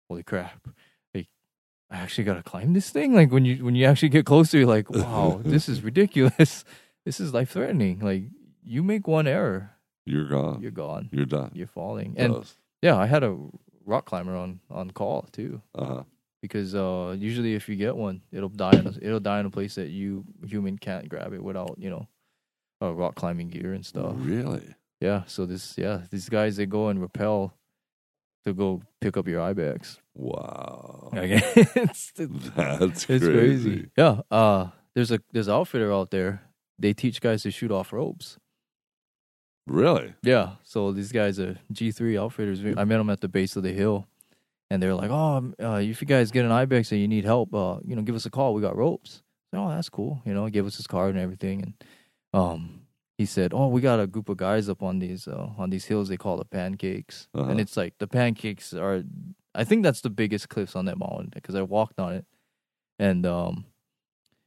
[0.09, 0.67] holy crap,
[1.95, 3.13] I actually gotta climb this thing.
[3.13, 6.63] Like when you when you actually get closer, you're like, wow, this is ridiculous.
[7.05, 7.99] This is life threatening.
[7.99, 8.23] Like
[8.63, 9.69] you make one error,
[10.07, 11.07] you're gone you're gone.
[11.11, 12.15] you're done You're falling.
[12.17, 12.43] And
[12.81, 13.37] yeah, I had a
[13.85, 15.61] rock climber on on call too.
[15.75, 16.01] uh-huh
[16.41, 19.51] Because uh, usually if you get one, it'll die in a, it'll die in a
[19.51, 22.07] place that you human can't grab it without you know,
[22.81, 24.15] uh, rock climbing gear and stuff.
[24.17, 25.25] really Yeah.
[25.27, 27.53] So this yeah these guys they go and rappel
[28.45, 29.99] to go pick up your ibex.
[30.15, 32.11] Wow Like, it's
[32.55, 33.31] that's it's crazy.
[33.31, 33.89] crazy.
[33.97, 34.21] Yeah.
[34.31, 36.41] Uh, there's a there's an outfitter out there.
[36.79, 38.37] They teach guys to shoot off ropes.
[39.67, 40.55] really Yeah.
[40.63, 42.59] So these guys are G three outfitters.
[42.77, 44.07] I met them at the base of the hill,
[44.69, 47.25] and they're like, "Oh, um, uh, if you guys get an ibex and you need
[47.25, 48.53] help, uh, you know, give us a call.
[48.53, 49.21] We got ropes."
[49.53, 50.21] Oh, that's cool.
[50.25, 51.73] You know, give us his card and everything, and
[52.33, 52.81] um,
[53.17, 55.85] he said, "Oh, we got a group of guys up on these uh, on these
[55.85, 56.09] hills.
[56.09, 57.49] They call the pancakes, Uh-huh.
[57.49, 59.03] and it's like the pancakes are.
[59.55, 62.25] I think that's the biggest cliffs on that mountain because I walked on it,
[62.99, 63.65] and um."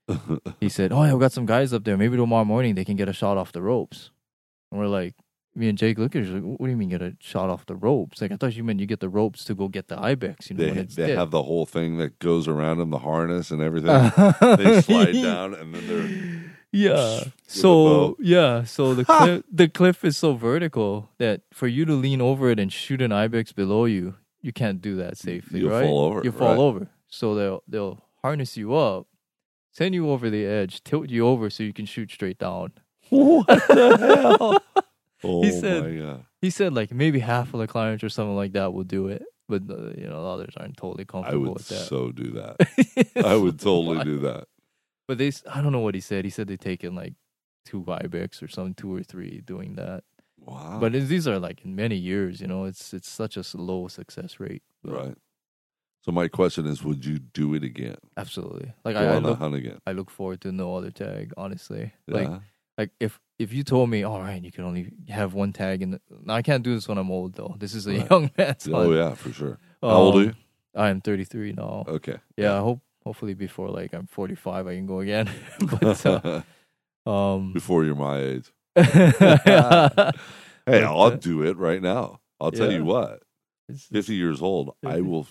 [0.61, 1.97] he said, "Oh yeah, we got some guys up there.
[1.97, 4.11] Maybe tomorrow morning they can get a shot off the ropes."
[4.71, 5.15] And we're like,
[5.59, 6.41] me and Jake look at each other.
[6.41, 8.23] What do you mean get a shot off the ropes?
[8.23, 10.51] Like I thought you meant you get the ropes to go get the ibex.
[10.51, 13.61] You know they, they have the whole thing that goes around them, the harness and
[13.61, 13.89] everything.
[14.57, 17.25] they slide down and then they're Yeah.
[17.47, 22.21] So yeah, so the cliff the cliff is so vertical that for you to lean
[22.21, 25.85] over it and shoot an ibex below you, you can't do that safely, You'll right?
[25.85, 26.59] fall over, You fall right.
[26.59, 26.89] over.
[27.09, 29.07] So they'll they'll harness you up,
[29.73, 32.73] send you over the edge, tilt you over so you can shoot straight down.
[33.11, 33.97] what the
[34.39, 34.63] hell?
[35.25, 36.25] Oh He said- my god!
[36.41, 39.25] He said like maybe half of the clients or something like that will do it,
[39.49, 41.37] but uh, you know the others aren't totally comfortable.
[41.37, 41.87] I would with that.
[41.89, 43.17] so do that.
[43.27, 44.45] I would totally do that.
[45.09, 46.25] But they, I don't know what he said.
[46.25, 47.15] He said they take in like
[47.65, 50.05] two ibex or something, two or three doing that.
[50.49, 50.79] Wow.
[50.81, 52.65] But these are like in many years, you know.
[52.65, 54.63] It's it's such a low success rate.
[54.83, 55.15] But right.
[56.05, 57.97] So my question is, would you do it again?
[58.17, 58.73] Absolutely.
[58.85, 59.79] Like Go I, I look, hunt again?
[59.87, 61.33] I look forward to no other tag.
[61.37, 62.15] Honestly, Yeah.
[62.15, 62.41] like
[62.79, 66.01] like if if you told me, all right, you can only have one tag, and
[66.29, 67.55] I can't do this when I'm old though.
[67.59, 68.11] This is a Right.
[68.11, 69.59] young man's oh yeah, for sure.
[69.83, 70.35] How old are Um, you?
[70.75, 71.85] I am 33 now.
[71.89, 72.17] Okay.
[72.37, 75.29] Yeah, I hope hopefully before like I'm 45 I can go again.
[75.81, 76.43] but uh,
[77.11, 78.51] um Before you're my age.
[80.67, 82.21] Hey, I'll uh, do it right now.
[82.39, 82.79] I'll tell yeah.
[82.79, 83.23] you what.
[83.71, 85.27] It's- 50 years old, I will.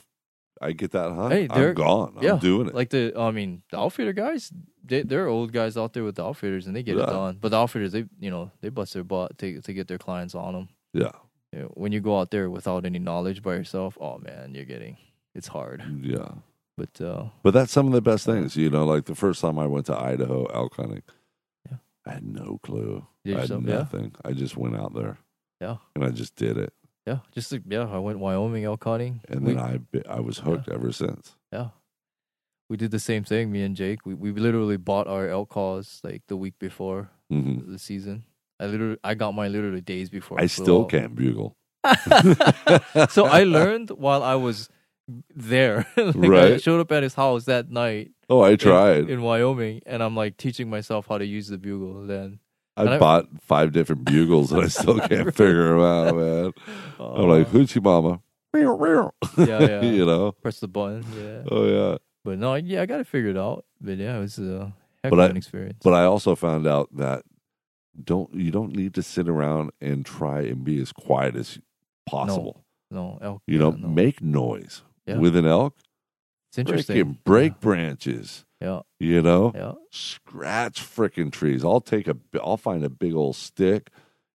[0.60, 1.32] I get that hunt.
[1.32, 2.15] Hey, I'm they're- gone.
[2.18, 2.74] I'm yeah, doing it.
[2.74, 4.52] Like the, I mean, the outfitter guys,
[4.84, 7.03] they, they're old guys out there with the outfitters, and they get Yeah.
[7.03, 7.38] it done.
[7.40, 10.34] But the outfitters, they, you know, they bust their butt to to get their clients
[10.34, 10.69] on them.
[10.94, 11.11] yeah,
[11.53, 14.65] You know, when you go out there without any knowledge by yourself, oh man, you're
[14.65, 14.98] getting
[15.36, 15.84] it's hard.
[16.02, 16.30] yeah.
[16.76, 18.86] But uh, But that's some of the best things, you know.
[18.86, 21.03] Like the first time I went to Idaho elk hunting.
[22.08, 23.06] I had no clue.
[23.26, 23.76] I had yourself- yeah.
[23.78, 24.16] nothing.
[24.24, 25.18] I just went out there
[25.62, 26.72] yeah, and I just did it,
[27.06, 29.22] yeah, just like, yeah, I went Wyoming elk hunting.
[29.28, 29.80] and we, then I
[30.10, 31.36] I was hooked ever since.
[31.52, 31.70] yeah,
[32.70, 33.52] we did the same thing.
[33.52, 37.72] Me and Jake, we we literally bought our elk calls like the week before hmm
[37.72, 38.24] the season.
[38.60, 40.40] I literally, I got mine literally days before.
[40.40, 40.90] I flew still out.
[40.90, 41.56] can't bugle.
[43.10, 44.70] so I learned while I was
[45.36, 45.88] there.
[45.98, 46.62] like I Right.
[46.62, 49.10] showed up at his house that night Oh, I tried.
[49.10, 52.06] in, Wyoming, and I'm like teaching myself how to use the bugle.
[52.06, 52.40] Then
[52.76, 56.54] I I- bought five different bugles and I still can't figure them out, man.
[56.99, 58.22] I'm like, Uh, hoochie mama.
[58.54, 59.82] yeah, yeah.
[59.82, 60.32] you know?
[60.34, 61.06] Press the button.
[61.16, 61.44] Yeah.
[61.52, 61.98] Oh, yeah.
[62.26, 63.64] But no, yeah, I got to figure it out.
[63.80, 64.74] But yeah, it was a
[65.04, 65.80] heck But of I- an experience.
[65.84, 67.24] But I also found out that
[68.04, 71.60] don't you don't need to sit around and try and be as quiet as
[72.08, 72.64] possible.
[72.91, 73.41] no, elk.
[73.48, 73.88] You know, no.
[73.88, 75.18] make noise Yeah.
[75.18, 75.76] with an elk.
[76.49, 76.95] It's interesting.
[76.95, 78.45] Freaking break branches.
[78.60, 81.64] Yeah, You know, yeah, scratch freaking trees.
[81.64, 83.91] I'll take a, I'll find a big old stick.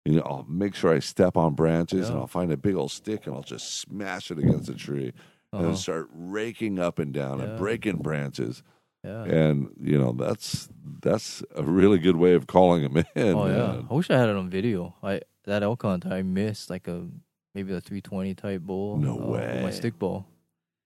[0.05, 2.91] You know, I'll make sure I step on branches, and I'll find a big old
[2.91, 5.13] stick, and I'll just smash it against a tree, and
[5.53, 5.63] uh-huh.
[5.63, 8.61] then start raking up and down and breaking branches.
[9.03, 9.23] yeah.
[9.23, 10.69] And you know, that's
[11.01, 13.35] that's a really good way of calling them in.
[13.35, 13.88] oh yeah, man.
[13.89, 14.95] I wish I had it on video.
[15.01, 17.07] I that elk hunt I missed like a
[17.55, 18.97] maybe a 320 type bull.
[18.97, 19.59] No uh, way.
[19.63, 20.25] My stick bow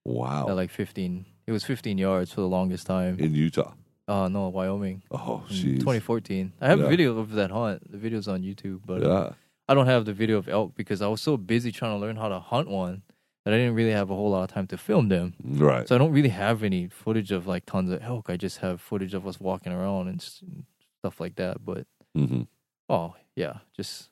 [0.06, 0.48] Wow.
[0.50, 1.26] at like 15.
[1.48, 3.20] It was 15 yards for the longest time.
[3.20, 3.74] in Utah.
[4.08, 5.02] Uh no, Wyoming.
[5.12, 5.80] Oh, jeez.
[5.80, 6.54] 2014.
[6.62, 6.86] I have Yeah.
[6.86, 7.92] a video of that hunt.
[7.92, 9.32] The video's on YouTube, but Yeah.
[9.68, 12.16] I don't have the video of elk because I was so busy trying to learn
[12.18, 13.02] how to hunt one
[13.44, 15.34] that I didn't really have a whole lot of time to film them.
[15.44, 15.88] Right.
[15.88, 18.30] So I don't really have any footage of like tons of elk.
[18.30, 21.66] I just have footage of us walking around and stuff like that.
[21.66, 22.44] But hmm
[22.90, 24.10] oh yeah, just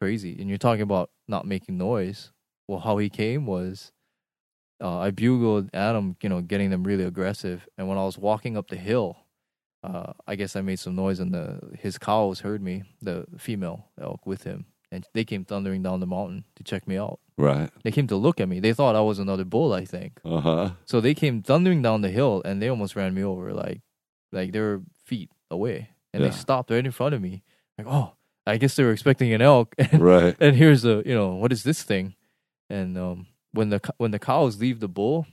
[0.00, 0.36] crazy.
[0.40, 2.30] And you're talking about not making noise.
[2.66, 3.92] Well, how he came was
[4.82, 7.66] uh, I bugled Adam, you know, getting them really aggressive.
[7.78, 9.16] And when I was walking up the hill,
[9.82, 13.90] uh, I guess I made some noise, and the his cows heard me, the female
[14.00, 17.20] elk with him, and they came thundering down the mountain to check me out.
[17.36, 17.68] Right.
[17.82, 18.60] They came to look at me.
[18.60, 20.20] They thought I was another bull, I think.
[20.24, 20.70] Uh huh.
[20.86, 23.80] So they came thundering down the hill and they almost ran me over, like
[24.32, 25.90] like they were feet away.
[26.12, 26.30] And Yeah.
[26.30, 27.42] they stopped right in front of me.
[27.76, 28.12] Like, oh,
[28.46, 29.74] I guess they were expecting an elk.
[29.78, 30.36] And, Right.
[30.40, 32.14] and here's a you know, what is this thing?
[32.70, 35.26] And um when the when the cows leave the bull,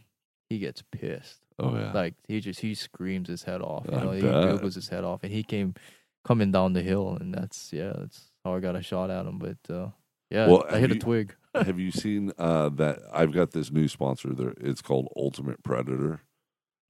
[0.49, 1.39] he gets pissed.
[1.59, 1.91] Oh yeah.
[1.91, 3.85] Like he just he screams his head off.
[3.91, 4.31] You I know, he bet.
[4.43, 5.23] bugles his head off.
[5.23, 5.75] And he came
[6.23, 9.39] coming down the hill and that's yeah, that's how I got a shot at him.
[9.39, 9.89] But uh
[10.29, 11.35] yeah, Well, I hit have a twig.
[11.55, 12.99] Have you seen uh, that?
[13.11, 14.33] I've got this new sponsor.
[14.33, 16.21] There, it's called Ultimate Predator.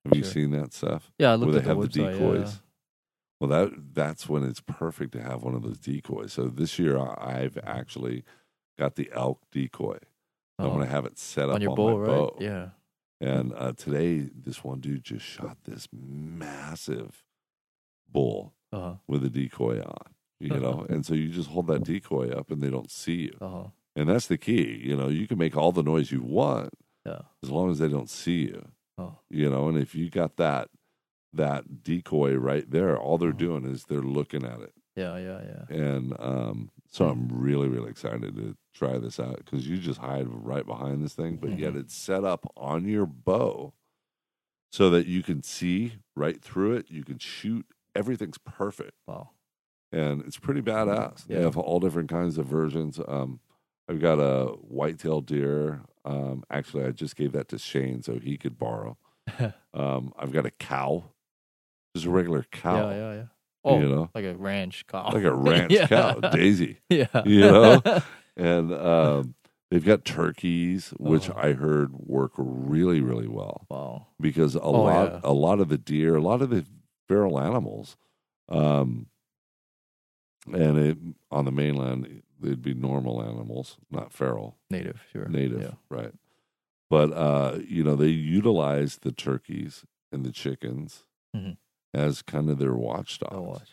[0.05, 1.11] Have you seen that stuff?
[1.17, 2.13] Yeah, I Where looked they at the have the website.
[2.19, 2.53] decoys.
[2.53, 2.59] yeah.
[3.39, 6.33] Well, that that's when it's perfect to have one of those decoys.
[6.33, 8.23] So this year, I've actually
[8.77, 9.97] got the elk decoy.
[10.61, 12.07] I'm Oh, going to have it set up on your on bow, my right?
[12.07, 12.37] bow.
[12.39, 12.69] Yeah.
[13.19, 17.23] And uh, today, this one dude just shot this massive
[18.11, 18.95] bull Uh-huh.
[19.07, 20.13] with a decoy on.
[20.39, 23.37] You know, and so you just hold that decoy up, and they don't see you.
[23.41, 23.67] Uh-huh.
[23.95, 24.81] And that's the key.
[24.83, 26.69] You know, you can make all the noise you want
[27.05, 27.21] Yeah.
[27.43, 28.69] as long as they don't see you.
[28.97, 29.15] Oh.
[29.29, 30.69] You know, and if you got that
[31.33, 33.37] that decoy right there, all they're Uh-huh.
[33.37, 34.73] doing is they're looking at it.
[34.97, 35.75] Yeah, yeah, yeah.
[35.77, 40.27] And um, so I'm really, really excited to try this out because you just hide
[40.27, 41.79] right behind this thing, but yet Mhm.
[41.81, 43.73] it's set up on your bow
[44.71, 46.89] so that you can see right through it.
[46.91, 47.65] You can shoot.
[47.95, 49.31] Everything's perfect Wow.
[49.91, 51.25] and it's pretty badass.
[51.27, 51.41] They Yeah.
[51.41, 52.99] have all different kinds of versions.
[53.07, 53.39] Um,
[53.89, 55.81] I've got a white-tailed deer.
[56.05, 58.97] Um, actually, I just gave that to Shane so he could borrow.
[59.73, 61.13] Um, I've got a cow,
[61.95, 62.89] just a regular cow.
[62.89, 63.27] Yeah, yeah, yeah.
[63.63, 65.11] Oh, You know, like a ranch cow.
[65.13, 65.87] like a ranch Yeah.
[65.87, 66.77] cow, Daisy.
[66.89, 67.05] yeah.
[67.25, 67.81] You know?
[68.35, 69.35] And um,
[69.69, 71.35] they've got turkeys, which Oh.
[71.37, 74.07] I heard work really, really well wow.
[74.19, 75.19] because a Oh, lot, yeah.
[75.23, 76.65] a lot of the deer, a lot of the
[77.07, 77.97] feral animals,
[78.49, 79.07] um,
[80.51, 80.97] and it,
[81.29, 85.27] on the mainland, they'd be normal animals, not feral, Native, sure.
[85.27, 85.71] native, Yeah.
[85.89, 86.13] right?
[86.89, 91.03] But uh, you know, they utilize the turkeys and the chickens
[91.35, 91.57] Mhm.
[91.93, 93.35] As kind of their watchdogs.
[93.35, 93.69] Oh, watch.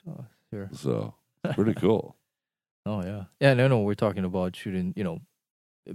[0.52, 0.68] Sure.
[0.74, 1.14] So
[1.54, 2.16] pretty cool.
[2.86, 3.24] Oh, yeah.
[3.38, 5.18] Yeah, no, no, we're talking about shooting, you know,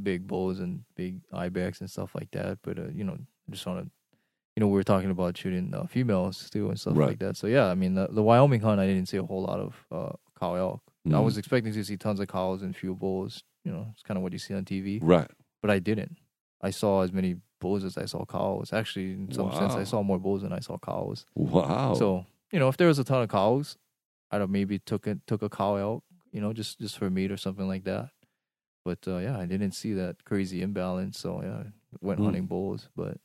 [0.04, 2.60] big bulls and big ibex and stuff like that.
[2.62, 3.18] But, uh, you know,
[3.50, 3.92] just want to,
[4.56, 7.08] you know, we were talking about shooting uh, females too and stuff Right.
[7.10, 7.36] like that.
[7.36, 9.76] So, yeah, I mean, the, the Wyoming hunt, I didn't see a whole lot of
[9.92, 10.82] uh, cow elk.
[11.08, 11.24] I Mhm.
[11.24, 13.44] was expecting to see tons of cows and few bulls.
[13.66, 15.00] You know, it's kind of what you see on TV.
[15.02, 15.32] right.
[15.64, 16.18] but I didn't.
[16.64, 18.72] I saw as many bulls as I saw cows.
[18.74, 21.26] Actually, in some sense, I saw more bulls than I saw cows.
[21.36, 21.94] Wow.
[21.94, 23.78] So you know, if there was a ton of cows,
[24.32, 27.32] I'd have maybe took it took a cow out, you know, just just for meat
[27.32, 28.10] or something like that.
[28.86, 31.20] But uh, yeah, I didn't see that crazy imbalance.
[31.20, 32.26] So yeah, I went Hmm.
[32.26, 33.18] hunting bulls, but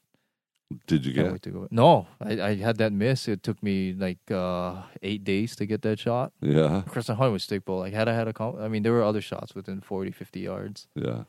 [0.86, 1.40] did you get?
[1.42, 1.68] to go.
[1.70, 3.26] No, I, I had that miss.
[3.26, 6.32] It took me like uh, eight days to get that shot.
[6.42, 6.78] Yeah.
[6.84, 7.78] Of course, I hunted with stick bow.
[7.78, 10.86] Like had I had a, I mean, there were other shots within 40, 50 yards.
[10.94, 11.24] Yeah.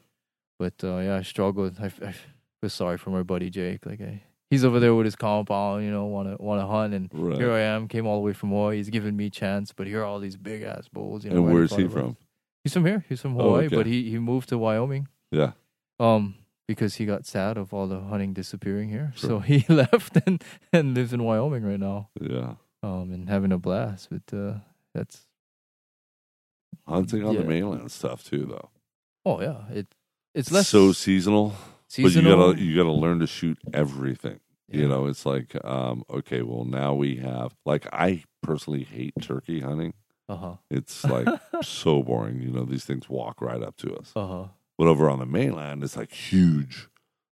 [0.59, 1.77] But uh, yeah, I struggled.
[1.79, 2.13] I, I
[2.61, 3.85] feel sorry for my buddy Jake.
[3.85, 6.93] Like I, he's over there with his compound, you know, want to want to hunt,
[6.93, 7.37] and Right.
[7.37, 8.77] here I am, came all the way from Hawaii.
[8.77, 11.23] He's giving me a chance, but here are all these big ass bulls.
[11.23, 12.01] You know, and right where's he of us.
[12.01, 12.17] from?
[12.65, 13.05] He's from here.
[13.07, 13.75] He's from Oh, Hawaii, okay.
[13.77, 15.07] but he he moved to Wyoming.
[15.31, 15.51] Yeah.
[15.99, 16.35] Um,
[16.67, 19.29] because he got sad of all the hunting disappearing here, Sure.
[19.29, 22.09] so he left and and lives in Wyoming right now.
[22.19, 22.55] Yeah.
[22.83, 24.09] Um, and having a blast.
[24.11, 24.55] But uh,
[24.93, 25.25] that's
[26.87, 28.69] Hunting on the mainland stuff too, though.
[29.25, 29.87] Oh yeah, it
[30.33, 31.53] it's less so seasonal,
[31.87, 32.37] seasonal.
[32.37, 34.39] but you gotta you gotta learn to shoot everything.
[34.71, 39.61] You know, it's like um, okay, well now we have like I personally hate turkey
[39.61, 39.93] hunting.
[40.27, 40.55] Uh huh.
[40.69, 41.27] It's like
[41.63, 42.39] so boring.
[42.41, 44.11] You know, these things walk right up to us.
[44.15, 44.45] Uh huh.
[44.77, 46.87] But over on the mainland, it's like huge.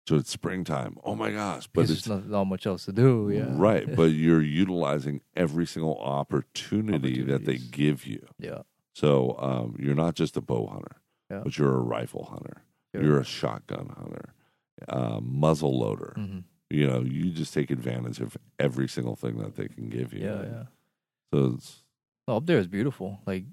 [0.08, 0.96] So it's springtime.
[1.04, 1.66] Oh my gosh!
[1.72, 3.28] But there's not, not much else to do.
[3.30, 3.48] Yeah.
[3.50, 3.92] right.
[3.96, 8.26] But you're utilizing every single opportunity that they give you.
[8.38, 8.62] yeah.
[8.94, 10.96] So um, you're not just a bow hunter,
[11.30, 11.40] Yeah.
[11.44, 12.62] but you're a rifle hunter.
[12.94, 14.32] You're a shotgun hunter,
[14.88, 16.14] uh, muzzle loader.
[16.16, 16.38] hmm
[16.70, 20.24] You know, you just take advantage of every single thing that they can give you.
[20.24, 20.42] Yeah.
[20.42, 20.62] Yeah.
[21.32, 21.82] So it's
[22.26, 23.20] No, up there is beautiful.
[23.26, 23.44] Like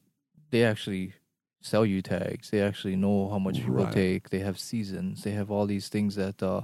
[0.49, 1.13] they actually
[1.61, 2.49] sell you tags.
[2.49, 3.91] They actually know how much people Right.
[3.91, 4.29] take.
[4.29, 5.23] They have seasons.
[5.23, 6.63] They have all these things that uh,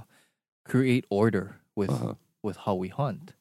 [0.64, 3.34] create order with uh with how we hunt.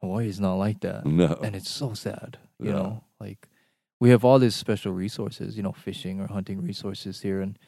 [0.00, 2.38] Hawaii is not like that, no, and it's so sad.
[2.58, 2.76] You Yeah.
[2.78, 3.48] know, like
[4.00, 5.56] we have all these special resources.
[5.56, 7.58] You know, fishing or hunting resources here, and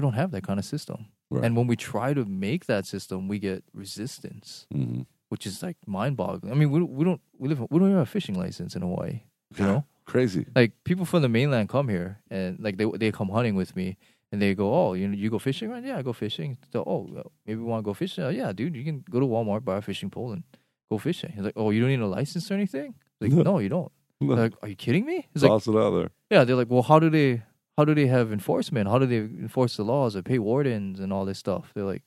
[0.00, 1.06] we don't have that kind of system.
[1.30, 1.44] Right.
[1.44, 5.06] And when we try to make that system, we get resistance, Mhm.
[5.28, 6.52] which is like mind boggling.
[6.52, 8.82] I mean, we we don't we live we don't even have a fishing license in
[8.82, 9.20] Hawaii.
[9.58, 10.46] You know, crazy.
[10.56, 13.96] like people from the mainland come here and like they they come hunting with me
[14.32, 15.84] and they go, oh, you you go fishing, right?
[15.84, 16.56] Yeah, I go fishing.
[16.72, 16.98] So, oh,
[17.46, 18.24] maybe we want to go fishing.
[18.24, 20.42] Uh, yeah, dude, you can go to Walmart, buy a fishing pole, and
[20.90, 21.32] go fishing.
[21.34, 22.94] He's like, oh, you don't need a license or anything.
[23.20, 23.90] Like, no, you don't.
[24.20, 25.26] No, Like, are you kidding me?
[25.34, 26.10] He's like, it out there.
[26.30, 26.44] yeah.
[26.44, 27.42] They're like, well, how do they
[27.80, 28.88] how do they have enforcement?
[28.90, 31.72] How do they enforce the laws or pay wardens and all this stuff?
[31.74, 32.02] They're like,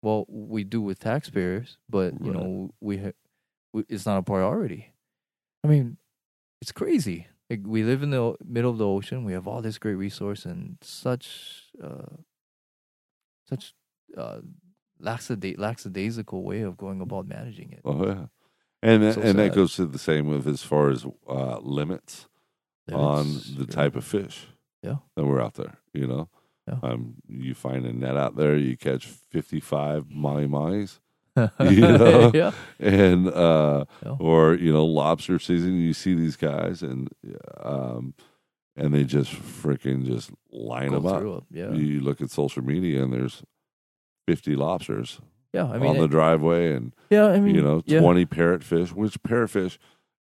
[0.00, 2.40] well, we do with taxpayers, but you Right.
[2.42, 3.18] know, we, ha-
[3.74, 4.94] we it's not a priority.
[5.62, 5.98] I mean,
[6.62, 7.26] it's crazy.
[7.50, 9.24] Like we live in the middle of the ocean.
[9.26, 11.26] We have all this great resource and such
[11.82, 12.16] uh,
[13.50, 13.74] such
[14.16, 14.38] uh,
[14.98, 17.82] laxada- lackadaisical way of going about managing it.
[17.84, 18.26] Oh yeah,
[18.82, 22.28] and that, So and that goes to the same with as far as uh, limits
[22.90, 23.66] on the sure.
[23.66, 24.46] type of fish.
[24.82, 24.96] Yeah.
[25.16, 25.78] that we're out there.
[25.92, 26.28] You know,
[26.68, 26.78] Yeah.
[26.82, 30.98] um, you find a net out there, you catch fifty-five mahi mahis,
[31.36, 32.30] you know?
[32.34, 34.16] yeah, and uh, Yeah.
[34.18, 35.78] or you know, lobster season.
[35.80, 37.08] You see these guys, and
[37.62, 38.14] um,
[38.76, 41.22] and they just freaking just line go them up.
[41.52, 41.58] it.
[41.58, 43.42] Yeah, You look at social media, and there's
[44.26, 45.20] fifty lobsters
[45.52, 45.66] yeah.
[45.66, 47.26] I mean, on the it- driveway, and yeah.
[47.26, 48.00] I mean, you know, yeah.
[48.00, 49.76] 20 parrotfish, which parrotfish,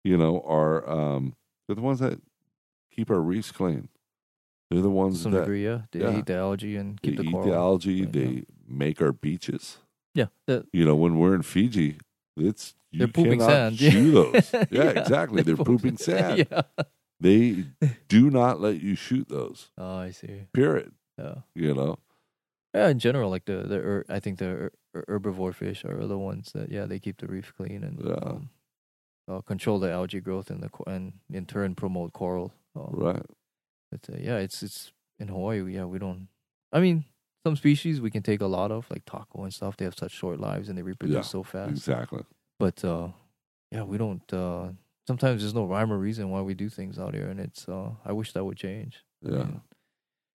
[0.03, 1.33] you know, are um
[1.67, 2.21] they're the ones that
[2.91, 3.89] keep our reefs clean.
[4.71, 5.81] They're the ones some that degree, yeah.
[5.91, 6.17] They yeah.
[6.17, 7.47] eat the algae and they keep the eat coral.
[7.47, 8.41] the algae, Right, they yeah.
[8.67, 9.77] make our beaches.
[10.15, 11.97] Yeah, the- You know, when we're in Fiji,
[12.37, 13.77] it's you they're pooping sand.
[13.79, 14.51] chew those.
[14.53, 15.41] Yeah, Yeah, exactly.
[15.43, 16.47] They're pooping sand.
[16.51, 16.61] yeah.
[17.19, 17.65] They
[18.09, 19.69] do not let you shoot those.
[19.77, 20.47] Oh, I see.
[20.53, 20.91] Period.
[21.17, 21.35] Yeah.
[21.53, 21.97] You know.
[22.73, 26.07] Yeah, in general, like the the her- I think the her- her- herbivore fish are
[26.07, 28.15] the ones that yeah they keep the reef clean and Yeah.
[28.21, 28.49] um,
[29.29, 32.51] uh, control the algae growth and the and in turn promote coral.
[32.75, 33.25] Um, Right.
[33.91, 35.63] But uh, yeah, it's it's in Hawaii.
[35.73, 36.27] Yeah, we don't.
[36.71, 37.05] I mean,
[37.45, 39.77] some species we can take a lot of, like taco and stuff.
[39.77, 41.71] They have such short lives and they reproduce Yeah, so fast.
[41.71, 42.23] Exactly.
[42.59, 43.09] But uh,
[43.71, 44.33] yeah, we don't.
[44.33, 44.69] Uh,
[45.07, 47.67] sometimes there's no rhyme or reason why we do things out here, and it's.
[47.69, 49.03] Uh, I wish that would change.
[49.21, 49.47] Yeah.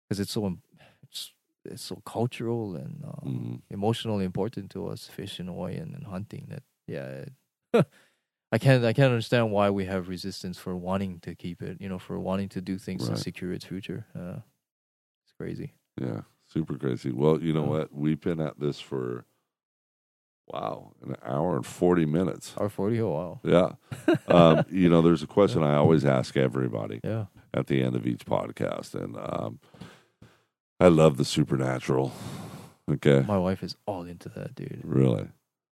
[0.08, 0.56] because it's so
[1.02, 1.32] it's
[1.64, 3.60] it's so cultural and uh, Mhm.
[3.70, 6.46] emotionally important to us, fishing Hawaii and, and hunting.
[6.48, 7.34] That yeah, it-
[8.52, 11.80] I can't I can't understand why we have resistance for wanting to keep it.
[11.80, 13.16] You know, for wanting to do things Right.
[13.16, 14.06] to secure its future.
[14.14, 14.40] Uh,
[15.24, 15.74] it's crazy.
[16.00, 17.12] Yeah, super crazy.
[17.12, 17.68] Well, you know Yeah.
[17.70, 17.94] what?
[17.94, 19.24] We've been at this for
[20.48, 22.54] wow, an hour and forty minutes.
[22.56, 23.00] R forty.
[23.00, 23.40] Oh wow.
[23.44, 23.72] Yeah.
[24.28, 27.26] Um, you know, there's a question I always ask everybody Yeah.
[27.54, 29.60] at the end of each podcast, and um,
[30.80, 32.12] I love the supernatural.
[32.90, 34.80] Okay, My wife is all into that, dude.
[34.84, 35.28] really.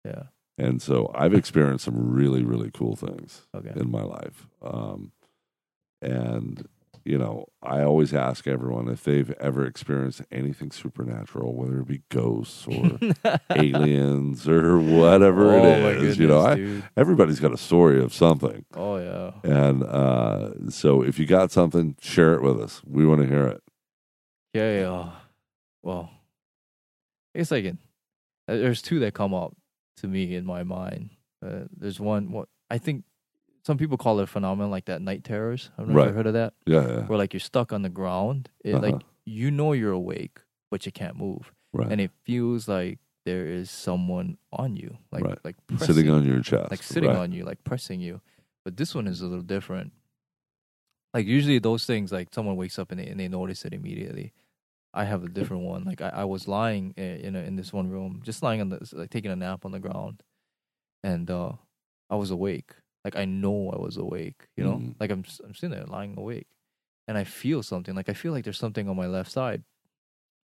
[0.03, 0.23] Yeah.
[0.57, 3.71] And so I've experienced some really, really cool things Okay.
[3.75, 4.47] in my life.
[4.61, 5.11] Um,
[6.01, 6.67] and,
[7.05, 12.03] you know, I always ask everyone if they've ever experienced anything supernatural, whether it be
[12.09, 12.99] ghosts or
[13.55, 18.13] aliens or whatever oh it my goodness, you know, I, everybody's got a story of
[18.13, 18.65] something.
[18.75, 19.31] Oh yeah.
[19.43, 22.81] And uh, so if you got something, share it with us.
[22.85, 23.61] We want to hear it.
[24.53, 25.09] Yeah, yeah.
[25.81, 26.11] Well,
[27.35, 27.79] I guess I can.
[28.47, 29.57] uh, There's two that come up
[29.97, 31.11] to me in my mind.
[31.45, 32.31] Uh, there's one.
[32.31, 33.03] What I think
[33.65, 35.69] some people call it a phenomenon like that night terrors.
[35.77, 36.13] I've never Right.
[36.13, 36.53] heard of that.
[36.65, 37.05] Yeah, yeah.
[37.07, 38.49] Where like you're stuck on the ground.
[38.63, 39.03] It, Like Uh-huh.
[39.25, 40.39] you know you're awake,
[40.71, 41.91] but you can't move, Right.
[41.91, 45.37] and it feels like there is someone on you, like Right.
[45.45, 46.71] like Sitting on your chest.
[46.71, 48.19] like sitting on you, like pressing you.
[48.65, 49.93] But this one is a little different.
[51.13, 54.33] Like usually those things, like someone wakes up and they and they notice it immediately.
[54.93, 55.83] I have a different one.
[55.85, 58.87] Like I, I was lying in a, in this one room, just lying on the
[58.93, 60.23] like taking a nap on the ground,
[61.03, 61.53] and uh
[62.09, 62.71] I was awake.
[63.05, 64.47] Like I know I was awake.
[64.57, 64.95] You know, Mhm.
[64.99, 66.47] like I'm I'm sitting there lying awake,
[67.07, 67.95] and I feel something.
[67.95, 69.63] Like I feel like there's something on my left side,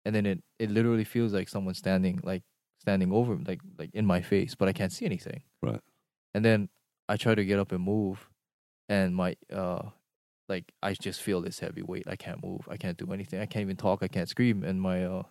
[0.04, 2.42] and then it it literally feels like someone standing like
[2.78, 5.42] standing over like like in my face, but I can't see anything.
[5.62, 5.80] Right.
[6.34, 6.68] And then
[7.08, 8.28] I try to get up and move,
[8.88, 9.90] and my uh
[10.52, 12.04] like I just feel this heavy weight.
[12.06, 12.68] I can't move.
[12.68, 13.40] I can't do anything.
[13.40, 14.02] I can't even talk.
[14.02, 14.62] I can't scream.
[14.62, 15.22] And my uh,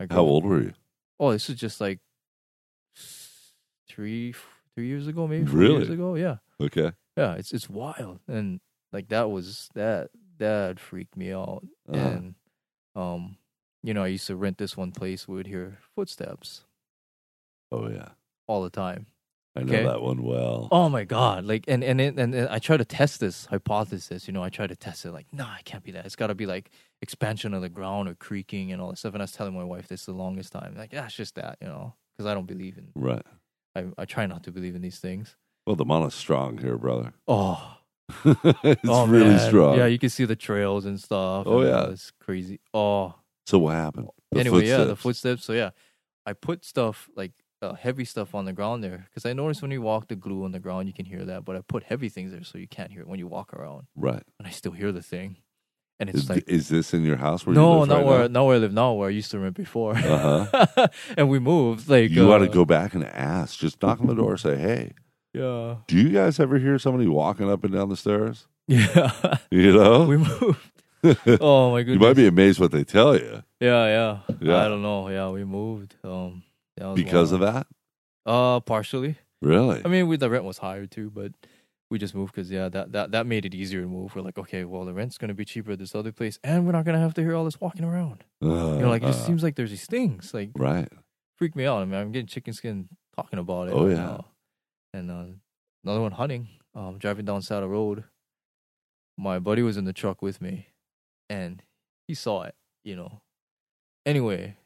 [0.00, 0.72] my How old were you?
[1.20, 2.00] Oh, this is just like
[3.88, 4.34] three
[4.74, 5.76] three years ago, maybe four Really?
[5.76, 6.14] years ago.
[6.16, 6.92] Yeah, Okay.
[7.16, 7.34] yeah.
[7.34, 8.60] It's it's wild, and
[8.92, 11.62] like that was that that freaked me out.
[11.88, 12.08] Uh-huh.
[12.08, 12.34] And
[12.96, 13.38] um,
[13.82, 15.28] you know, I used to rent this one place.
[15.28, 16.64] We would hear footsteps
[17.70, 18.10] Oh yeah.
[18.46, 19.06] all the time.
[19.56, 19.84] I know Okay.
[19.84, 20.68] that one well.
[20.72, 21.44] Oh my god!
[21.44, 24.26] Like, and and it, and, I try to test this hypothesis.
[24.26, 25.12] You know, I try to test it.
[25.12, 26.04] Like, nah, it can't be that.
[26.06, 26.70] It's got to be like
[27.00, 29.14] expansion of the ground or creaking and all that stuff.
[29.14, 30.74] And I was telling my wife this the longest time.
[30.76, 31.58] Like, yeah, it's just that.
[31.60, 32.88] You know, because I don't believe in.
[32.96, 33.22] Right.
[33.76, 35.36] I I try not to believe in these things.
[35.66, 37.14] Well, the mana's strong here, brother.
[37.28, 37.78] Oh,
[38.24, 39.48] it's oh, really man.
[39.48, 39.78] strong.
[39.78, 41.46] Yeah, you can see the trails and stuff.
[41.46, 41.90] Oh, and, yeah.
[41.90, 42.60] it's crazy.
[42.74, 43.14] Oh,
[43.46, 44.08] so what happened?
[44.32, 45.02] The anyway, yeah, the footsteps.
[45.02, 45.44] footsteps.
[45.44, 45.70] So yeah,
[46.26, 47.32] I put stuff like
[47.64, 50.44] uh, heavy stuff on the ground there because I noticed when you walk the glue
[50.44, 51.44] on the ground, you can hear that.
[51.44, 53.86] But I put heavy things there so you can't hear it when you walk around,
[53.96, 54.22] Right.
[54.38, 55.36] and I still hear the thing.
[56.00, 58.06] And it's Is, like is this in your house where you no, live not right
[58.06, 59.96] where not where I live now, where I used to rent before.
[59.96, 60.88] Uh-huh.
[61.16, 61.88] and we moved.
[61.88, 63.58] Like You uh, ought to go back and ask.
[63.60, 64.36] Just knock on the door.
[64.36, 64.92] Say, hey,
[65.32, 68.48] Yeah, do you guys ever hear somebody walking up and down the stairs?
[68.66, 69.12] yeah.
[69.52, 70.58] You know, we moved.
[71.40, 71.94] Oh my goodness.
[72.02, 74.56] you might be amazed what they tell you Yeah, yeah, Yeah.
[74.64, 75.08] I don't know.
[75.10, 75.94] Yeah, we moved.
[76.02, 76.42] Um,
[76.76, 77.42] because wild.
[77.42, 77.66] of that.
[78.26, 79.16] Uh, partially.
[79.42, 79.82] Really?
[79.84, 81.32] I mean, we, the rent was higher too, but
[81.90, 84.16] we just moved because yeah, that, that that made it easier to move.
[84.16, 86.72] We're like, okay, well, the rent's gonna be cheaper at this other place, and we're
[86.72, 88.24] not gonna have to hear all this walking around.
[88.42, 90.88] Uh, You know, like it just uh, seems like there's these things like right.
[91.36, 91.82] freak me out.
[91.82, 93.74] I mean, I'm getting chicken skin talking about it.
[93.74, 93.94] Oh, yeah.
[93.96, 94.24] now.
[94.92, 95.24] and uh,
[95.84, 96.48] another one hunting.
[96.74, 98.04] Um, driving down Saddle Road.
[99.16, 100.68] My buddy was in the truck with me,
[101.28, 101.62] and
[102.08, 102.54] he saw it.
[102.82, 103.20] You know.
[104.06, 104.56] Anyway,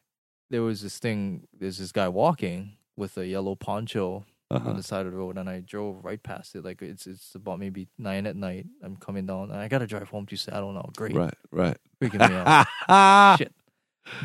[0.50, 1.46] there was this thing.
[1.58, 4.70] There's this guy walking with a yellow poncho Uh-huh.
[4.70, 6.64] on the side of the road, and I drove right past it.
[6.64, 8.66] Like it's it's about maybe nine at night.
[8.82, 10.88] I'm coming down, and I gotta drive home to Saddle now.
[10.96, 11.34] Great, Right.
[11.52, 11.76] Right.
[12.00, 12.34] freaking me
[12.88, 13.38] out.
[13.38, 13.52] Shit.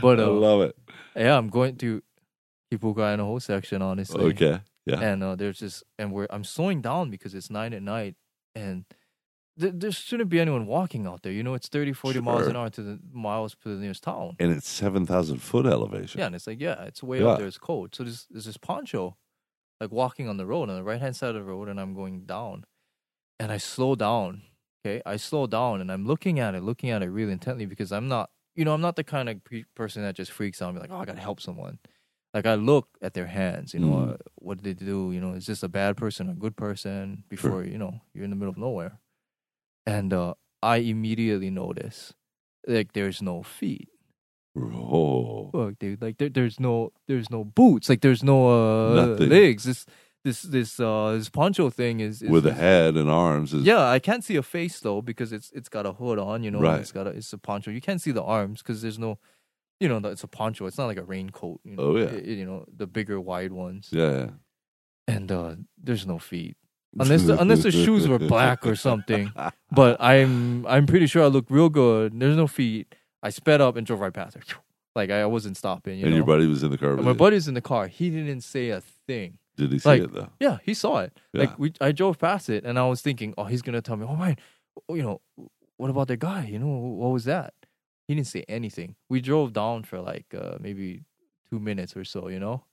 [0.02, 0.78] But I uh, love it.
[1.16, 2.02] yeah, I'm going to
[2.72, 4.24] people Kipuka Ainahou section, honestly.
[4.32, 4.62] Okay.
[4.86, 5.00] Yeah.
[5.02, 8.16] And uh, there's just and we're I'm slowing down because it's nine at night,
[8.56, 8.86] and
[9.60, 11.32] th- there shouldn't be anyone walking out there.
[11.32, 14.36] You know, it's 30, 40 miles an hour to the miles to the nearest town.
[14.40, 16.20] And it's seven thousand foot elevation.
[16.20, 17.28] Yeah, and it's like yeah, it's way Yeah.
[17.30, 17.48] up there.
[17.48, 17.96] It's cold.
[17.96, 19.18] So there's there's this poncho,
[19.82, 21.94] like walking on the road on the right hand side of the road, and I'm
[21.94, 22.66] going down,
[23.40, 24.44] and I slow down.
[24.86, 27.92] Okay, I slow down, and I'm looking at it, looking at it really intently because
[27.94, 30.70] I'm not, you know, I'm not the kind of pe- person that just freaks out
[30.70, 31.80] and be like, oh, I gotta help someone.
[32.34, 34.14] Like I look at their hands, you know, Mm.
[34.14, 35.12] uh, what did they do?
[35.14, 37.24] You know, is this a bad person, a good person?
[37.30, 39.00] Before you know, you're in the middle of nowhere,
[39.85, 42.14] and uh, I immediately notice
[42.68, 43.89] like there's no feet
[44.55, 45.49] Oh.
[45.51, 46.01] fuck, dude.
[46.01, 47.89] Like there, there's no, there's no boots.
[47.89, 48.47] Like there's no
[48.91, 49.30] uh, Nothing.
[49.30, 49.64] legs.
[49.64, 49.85] This,
[50.23, 53.53] this, this, uh, this poncho thing is, is With a is- head and arms.
[53.53, 56.43] Is, Yeah, I can't see a face though because it's it's got a hood on.
[56.43, 56.80] You know, Right.
[56.80, 57.72] it's got a it's a poncho.
[57.72, 59.18] You can't see the arms because there's no,
[59.80, 60.65] you know, it's a poncho.
[60.68, 61.60] It's not like a raincoat.
[61.65, 62.05] You know, Oh, yeah.
[62.05, 63.89] It- you know the bigger wide ones.
[63.91, 64.30] Yeah.
[65.07, 66.55] And uh, there's no feet
[66.99, 69.32] unless the, unless the shoes were black or something.
[69.72, 72.20] But I'm I'm pretty sure I look real good.
[72.20, 72.94] There's no feet.
[73.22, 74.41] I sped up and drove right past her.
[74.95, 75.98] Like I wasn't stopping.
[75.98, 76.18] You and know?
[76.18, 76.95] your buddy was in the car.
[76.98, 77.18] My you.
[77.18, 77.88] buddy's in the car.
[77.88, 79.40] He didn't say a thing.
[79.57, 80.30] Did he see like- it though?
[80.40, 81.20] Yeah, he saw it.
[81.34, 81.41] Yeah.
[81.41, 84.06] Like we, I drove past it, and I was thinking, oh, he's gonna tell me,
[84.07, 84.38] oh man,
[84.90, 85.22] you know,
[85.78, 86.45] what about that guy?
[86.45, 87.53] You know, what was that?
[88.07, 88.95] He didn't say anything.
[89.10, 91.03] We drove down for like uh, maybe
[91.49, 92.28] two minutes or so.
[92.28, 92.64] You know,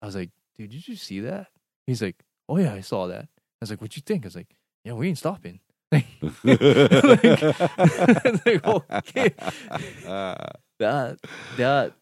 [0.00, 1.48] I was like, dude, did you see that?
[1.86, 3.28] He's like, oh yeah, I saw that.
[3.62, 4.24] I was like, what you think?
[4.24, 5.60] I was like, yeah, we ain't stopping.
[5.92, 6.06] like,
[6.44, 7.54] okay.
[10.78, 11.18] that
[11.56, 11.92] that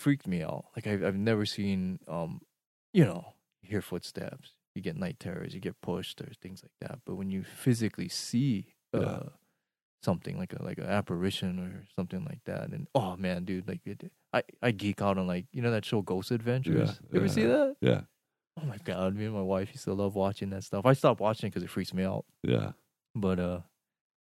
[0.00, 0.66] freaked me out.
[0.76, 2.40] Like I've I've never seen um,
[2.92, 6.72] you know, you hear footsteps, you get night terrors, you get pushed or things like
[6.80, 7.00] that.
[7.04, 9.22] But when you physically see uh Yeah.
[10.02, 13.80] something like a like an apparition or something like that, and oh man, dude, like
[13.84, 16.88] it, I I geek out on like you know that show Ghost Adventures.
[16.88, 17.32] Yeah, you ever yeah.
[17.32, 17.76] see that?
[17.80, 18.00] yeah.
[18.60, 20.84] Oh my god, me and my wife used to love watching that stuff.
[20.84, 22.24] I stopped watching because it freaks me out.
[22.42, 22.72] Yeah.
[23.14, 23.60] But uh,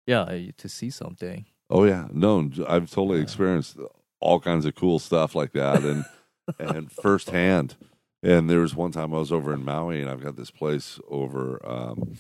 [0.08, 1.46] yeah, I, to see something.
[1.70, 2.08] Oh yeah.
[2.12, 3.24] No, I've totally Yeah.
[3.24, 3.78] experienced
[4.20, 6.06] all kinds of cool stuff like that and
[6.60, 7.76] and firsthand.
[8.24, 11.00] And there was one time I was over in Maui and I've got this place
[11.10, 12.14] over um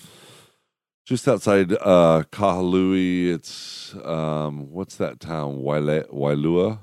[1.06, 3.28] just outside uh Kahului.
[3.34, 5.62] It's um what's that town?
[5.62, 6.80] Waile, Wailua?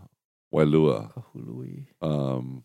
[0.54, 1.12] Wailua.
[1.12, 1.86] Kahului.
[2.00, 2.64] Um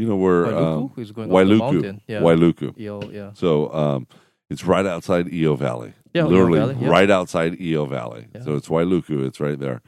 [0.00, 1.58] you know where um Wailuku is going Wailuku.
[1.58, 2.00] mountain.
[2.06, 2.20] Yeah.
[2.20, 2.68] Wailuku.
[2.76, 3.30] Yo, yeah.
[3.34, 4.06] So um,
[4.48, 5.92] it's right outside Iao Valley.
[6.14, 6.88] Yeah, Iao literally Valley, yeah.
[6.96, 8.26] right outside Iao Valley.
[8.34, 8.42] Yeah.
[8.44, 9.80] So it's Wailuku, it's right there.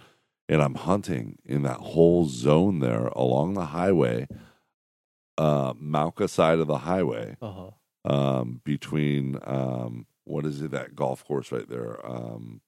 [0.48, 4.26] And I'm hunting in that whole zone there along the highway,
[5.38, 7.70] uh, Mauka side of the highway, Uh-huh.
[8.04, 12.60] um, between um, what is it, that golf course right there, um,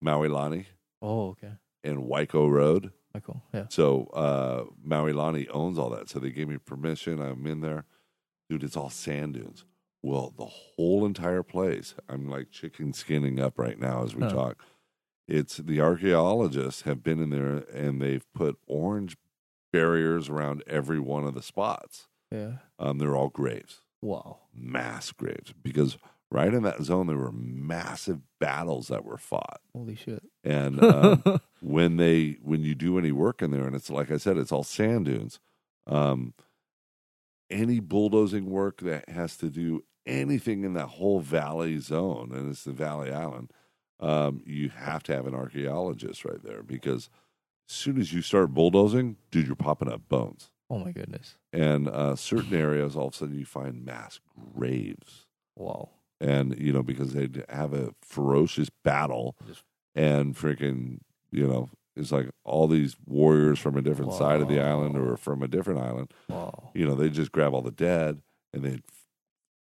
[0.00, 0.66] Maui Lani
[1.02, 1.52] Oh, okay.
[1.82, 2.92] and Waiko Road.
[3.18, 3.42] Michael.
[3.52, 3.64] Yeah.
[3.68, 6.08] So uh, Maui Lani owns all that.
[6.08, 7.20] So they gave me permission.
[7.20, 7.84] I'm in there.
[8.48, 9.64] Dude, it's all sand dunes.
[10.02, 14.62] Well, the whole entire place, I'm like chicken skinning up right now as we talk.
[15.26, 19.16] It's the archaeologists have been in there and they've put orange
[19.72, 22.06] barriers around every one of the spots.
[22.32, 22.52] Yeah.
[22.78, 24.38] Um, they're all graves, Wow.
[24.54, 25.98] mass graves, because
[26.30, 29.60] right in that zone there were massive battles that were fought.
[29.74, 30.22] Holy shit.
[30.44, 34.16] And um, when they when you do any work in there and it's like I
[34.16, 35.40] said, it's all sand dunes.
[35.86, 36.34] Um,
[37.50, 42.64] any bulldozing work that has to do anything in that whole valley zone, and it's
[42.64, 43.50] the Valley Island,
[44.00, 47.08] um, you have to have an archaeologist right there because
[47.68, 50.50] as soon as you start bulldozing, dude, you're popping up bones.
[50.68, 51.36] oh my goodness.
[51.54, 54.20] And uh, certain areas, all of a sudden, you find mass
[54.54, 55.26] graves
[55.58, 55.90] Wow.
[56.20, 59.62] And you know because they'd have a ferocious battle Just-
[59.94, 60.98] and freaking
[61.30, 65.16] you know it's like all these warriors from a different side of the island or
[65.16, 66.70] from a different island Wow.
[66.74, 68.22] you know they just grab all the dead
[68.52, 68.82] and they'd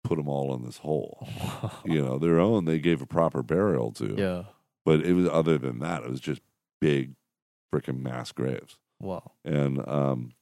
[0.04, 1.26] put them all in this hole
[1.84, 4.42] you know their own they gave a proper burial to yeah.
[4.84, 6.42] but it was other than that it was just
[6.80, 7.14] big
[7.74, 9.32] freaking mass graves Wow.
[9.44, 10.32] and um,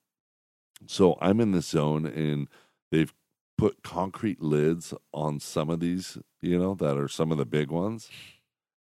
[0.87, 2.47] so I'm in this zone, and
[2.93, 3.13] they've
[3.57, 7.71] put concrete lids on some of these, you know, that are some of the big
[7.71, 8.11] ones,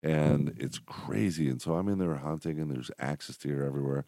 [0.03, 1.49] and it's crazy.
[1.49, 4.05] And so I'm in there hunting, and there's axis deer everywhere,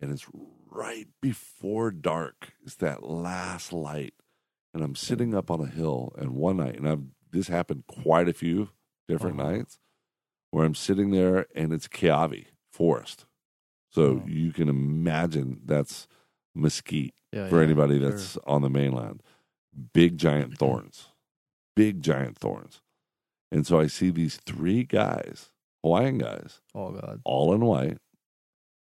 [0.00, 0.26] and it's
[0.70, 2.52] right before dark.
[2.64, 4.14] It's that last light,
[4.72, 6.12] and I'm sitting up on a hill.
[6.18, 8.70] And one night, and I've this happened quite a few
[9.08, 9.50] different Uh-huh.
[9.52, 9.78] nights,
[10.50, 13.26] where I'm sitting there, and it's Kiawe forest.
[13.90, 14.26] So Oh.
[14.26, 16.06] you can imagine that's
[16.54, 17.48] mesquite Yeah.
[17.48, 18.10] for yeah, anybody sure.
[18.10, 19.22] that's on the mainland.
[19.92, 21.08] Big giant thorns,
[21.74, 22.80] big giant thorns.
[23.50, 25.50] And so I see these three guys,
[25.82, 27.20] Hawaiian guys, Oh god.
[27.24, 27.98] all in white,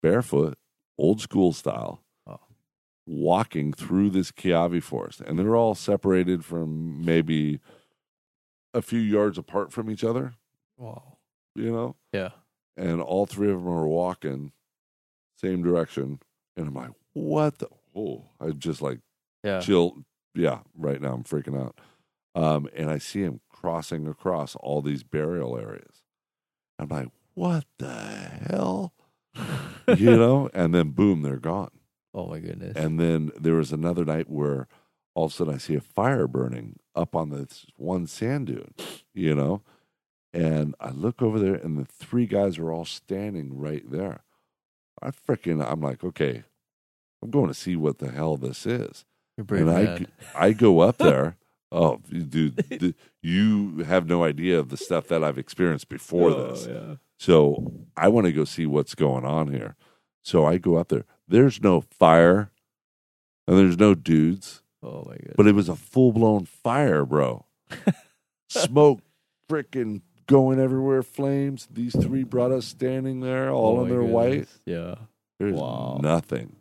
[0.01, 0.57] barefoot,
[0.97, 2.39] old school style, Oh.
[3.07, 5.21] walking through this Kiawe forest.
[5.21, 7.59] And they're all separated from maybe
[8.73, 10.33] a few yards apart from each other,
[10.77, 11.17] Wow.
[11.55, 11.95] you know?
[12.11, 12.31] Yeah.
[12.75, 14.51] and all three of them are walking
[15.37, 16.19] same direction
[16.57, 18.97] and i'm like what the oh i just like
[19.43, 19.59] Yeah.
[19.59, 20.03] chill
[20.35, 21.79] yeah right now i'm freaking out
[22.35, 26.03] um and i see him crossing across all these burial areas
[26.79, 27.93] i'm like what the
[28.47, 28.93] hell
[29.97, 31.71] you know and then boom they're gone
[32.13, 32.75] oh my goodness.
[32.75, 34.67] and then there was another night where
[35.15, 38.73] all of a sudden I see a fire burning up on this one sand dune,
[39.13, 39.61] you know?
[40.33, 44.23] And I look over there and the three guys are all standing right there.
[45.01, 46.43] I freaking, I'm like, okay,
[47.21, 49.05] I'm going to see what the hell this is.
[49.37, 51.37] You're brave and I, I go up there.
[51.71, 56.47] Oh, dude, th- you have no idea of the stuff that I've experienced before Oh,
[56.51, 56.67] this.
[56.67, 56.95] Yeah.
[57.17, 59.75] So I want to go see what's going on here.
[60.23, 61.05] So I go up there.
[61.27, 62.51] There's no fire
[63.47, 65.33] and there's no dudes, Oh my goodness.
[65.35, 67.45] but it was a full blown fire, bro.
[68.49, 69.01] Smoke
[69.49, 71.67] freaking going everywhere, flames.
[71.71, 74.47] These three brought us standing there, all Oh in their white.
[74.65, 74.95] Yeah.
[75.39, 75.99] There's Wow.
[76.01, 76.55] nothing.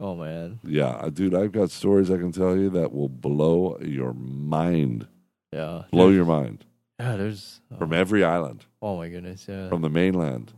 [0.00, 0.60] Oh man.
[0.64, 5.06] Yeah, uh, dude, I've got stories I can tell you that will blow your mind.
[5.52, 5.84] Yeah.
[5.90, 6.64] Blow your mind
[7.00, 7.16] Yeah.
[7.16, 7.60] There's.
[7.72, 9.46] Oh, from every island, oh my goodness.
[9.48, 9.68] Yeah.
[9.68, 10.52] from the mainland.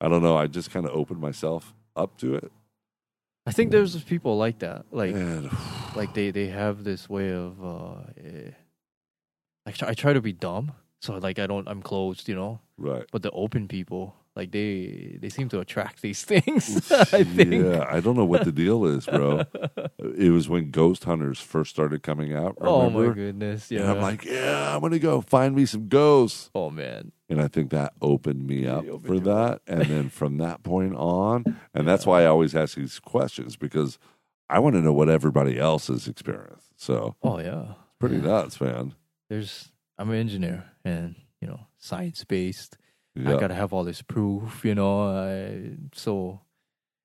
[0.00, 0.36] I don't know.
[0.36, 2.52] I just kind of opened myself up to it.
[3.46, 4.86] I think there's people like that.
[4.90, 5.14] Like.
[5.14, 5.50] And
[5.96, 8.50] like they they have this way of uh eh,
[9.66, 12.60] I try, I try to be dumb so like I don't I'm closed you know
[12.78, 13.04] right.
[13.12, 17.86] but the open people like they they seem to attract these things I think Yeah,
[17.88, 19.44] I don't know what the deal is, bro.
[19.98, 22.56] it was when Ghost Hunters first started coming out.
[22.60, 26.50] oh my goodness yeah And I'm like, yeah, I'm gonna go find me some ghosts.
[26.54, 29.60] oh man And I think that opened me up opened for that.
[29.66, 31.44] and then from that point on,
[31.74, 33.98] and that's why I always ask these questions because
[34.50, 36.72] I want to know what everybody else has experienced.
[36.76, 38.22] So oh yeah pretty Yeah.
[38.22, 38.94] nuts, man.
[39.28, 42.76] there's I'm an engineer and you know science based
[43.16, 46.40] I gotta have all this proof you know I, so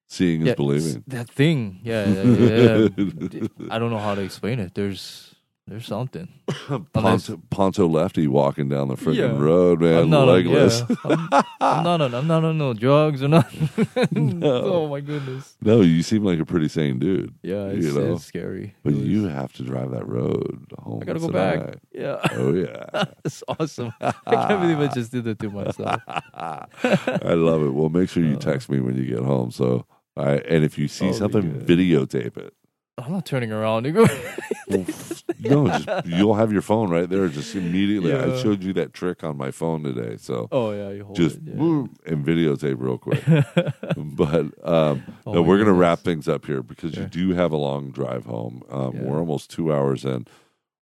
[0.07, 1.03] Seeing is yeah, believing.
[1.07, 2.87] that thing yeah, yeah,
[3.31, 3.47] yeah.
[3.69, 5.35] I don't know how to explain it there's
[5.69, 6.27] there's something.
[6.93, 9.37] Ponto, Ponto lefty walking down the freaking Yeah.
[9.43, 10.81] road, man, I'm not legless.
[10.81, 12.13] On, yeah, I'm, I'm not on.
[12.15, 13.69] I'm not on no drugs or nothing.
[14.39, 14.63] No.
[14.79, 15.55] Oh my goodness.
[15.61, 17.33] No, you seem like a pretty sane dude.
[17.43, 18.75] Yeah, it's, You know, it's scary.
[18.83, 20.99] But It was- you have to drive that road home.
[21.01, 21.65] I gotta go tonight.
[21.65, 21.75] back.
[21.91, 22.85] Yeah, Oh yeah,
[23.23, 23.93] that's awesome.
[24.01, 24.11] I
[24.47, 26.01] can't believe I just did that to myself.
[26.07, 27.69] I love it.
[27.73, 28.39] Well, make sure you Uh.
[28.39, 29.51] text me when you get home.
[29.51, 29.85] So,
[30.17, 32.53] I and if you see Oh, something, videotape it.
[33.05, 33.85] I'm not turning around.
[33.89, 34.07] You go.
[34.67, 34.85] well,
[35.39, 37.27] no, just, you'll have your phone right there.
[37.27, 38.13] Just immediately.
[38.13, 40.17] I showed you that trick on my phone today.
[40.17, 41.57] So oh yeah, you hold just it.
[41.57, 43.23] boom, and videotape real quick.
[43.97, 47.51] but um, Oh, no, we're going to wrap things up here because you do have
[47.51, 48.63] a long drive home.
[48.69, 49.03] Um, Yeah.
[49.03, 50.27] We're almost two hours in.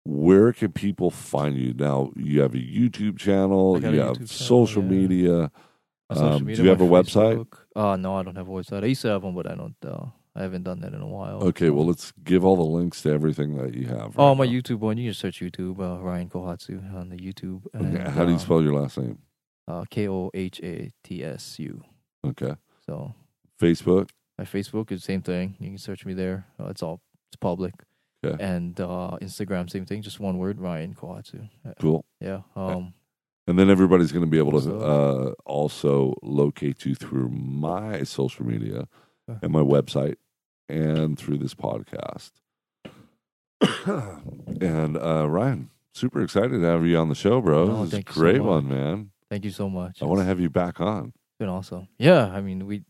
[0.04, 2.12] Where can people find you now?
[2.16, 3.80] You have a YouTube channel.
[3.82, 4.90] You have YouTube social yeah.
[4.90, 5.52] media.
[6.10, 7.38] My social Um, do you have a website?
[7.38, 7.58] Facebook.
[7.76, 8.84] Uh no, I don't have a website.
[8.84, 9.76] I used to have one, but I don't.
[9.84, 10.06] Uh,
[10.36, 11.41] I haven't done that in a while.
[11.44, 14.16] Okay, well, let's give all the links to everything that you have.
[14.20, 14.52] Oh, my now.
[14.52, 14.98] YouTube one.
[14.98, 15.80] You can search YouTube.
[15.80, 17.62] Uh, Ryan Kohatsu on the YouTube.
[17.74, 19.20] Okay, How do you um, spell your last name?
[19.68, 21.82] Uh, K O H A T S U.
[22.26, 22.56] Okay.
[22.86, 23.16] So
[23.60, 24.10] Facebook.
[24.38, 25.56] my Facebook is the same thing.
[25.60, 26.45] You can search me there.
[26.60, 27.74] Uh, it's all it's public.
[28.24, 28.44] Okay.
[28.44, 30.02] And uh, Instagram, same thing.
[30.02, 31.49] Just one word, Ryan Kohatsu.
[31.68, 32.06] Uh, Cool.
[32.20, 32.41] Yeah.
[32.56, 32.94] Um.
[33.48, 38.44] And then everybody's going to be able to uh, also locate you through my social
[38.44, 38.88] media
[39.28, 40.16] and my website
[40.70, 42.32] and through this podcast.
[43.86, 47.64] and uh, Ryan, super excited to have you on the show, bro.
[47.64, 49.12] Oh, this is a thank so great one, man.
[49.30, 50.02] Thank you so much.
[50.02, 51.14] I want to have you back on.
[51.40, 51.88] been awesome.
[51.98, 52.28] Yeah.
[52.28, 52.84] I mean, we.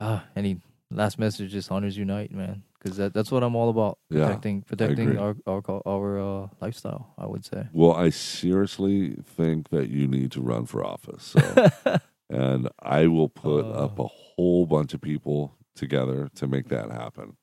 [0.00, 0.58] Ah, any
[0.90, 1.50] last message?
[1.52, 2.62] Just honors unite, man.
[2.82, 3.98] Because that, that's what I'm all about.
[4.08, 7.12] Yeah, Protecting protecting our our our uh, lifestyle.
[7.18, 7.64] I would say.
[7.72, 11.34] Well, I seriously think that you need to run for office.
[11.36, 11.98] So,
[12.30, 13.84] and I will put Uh.
[13.84, 17.36] up a whole bunch of people together to make that happen.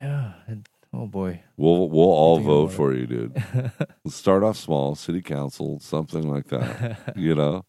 [0.00, 0.32] yeah.
[0.48, 1.42] And, oh boy.
[1.56, 3.42] We'll we'll all vote for you, dude.
[4.04, 7.12] Let's start off small, city council, something like that.
[7.16, 7.64] you know,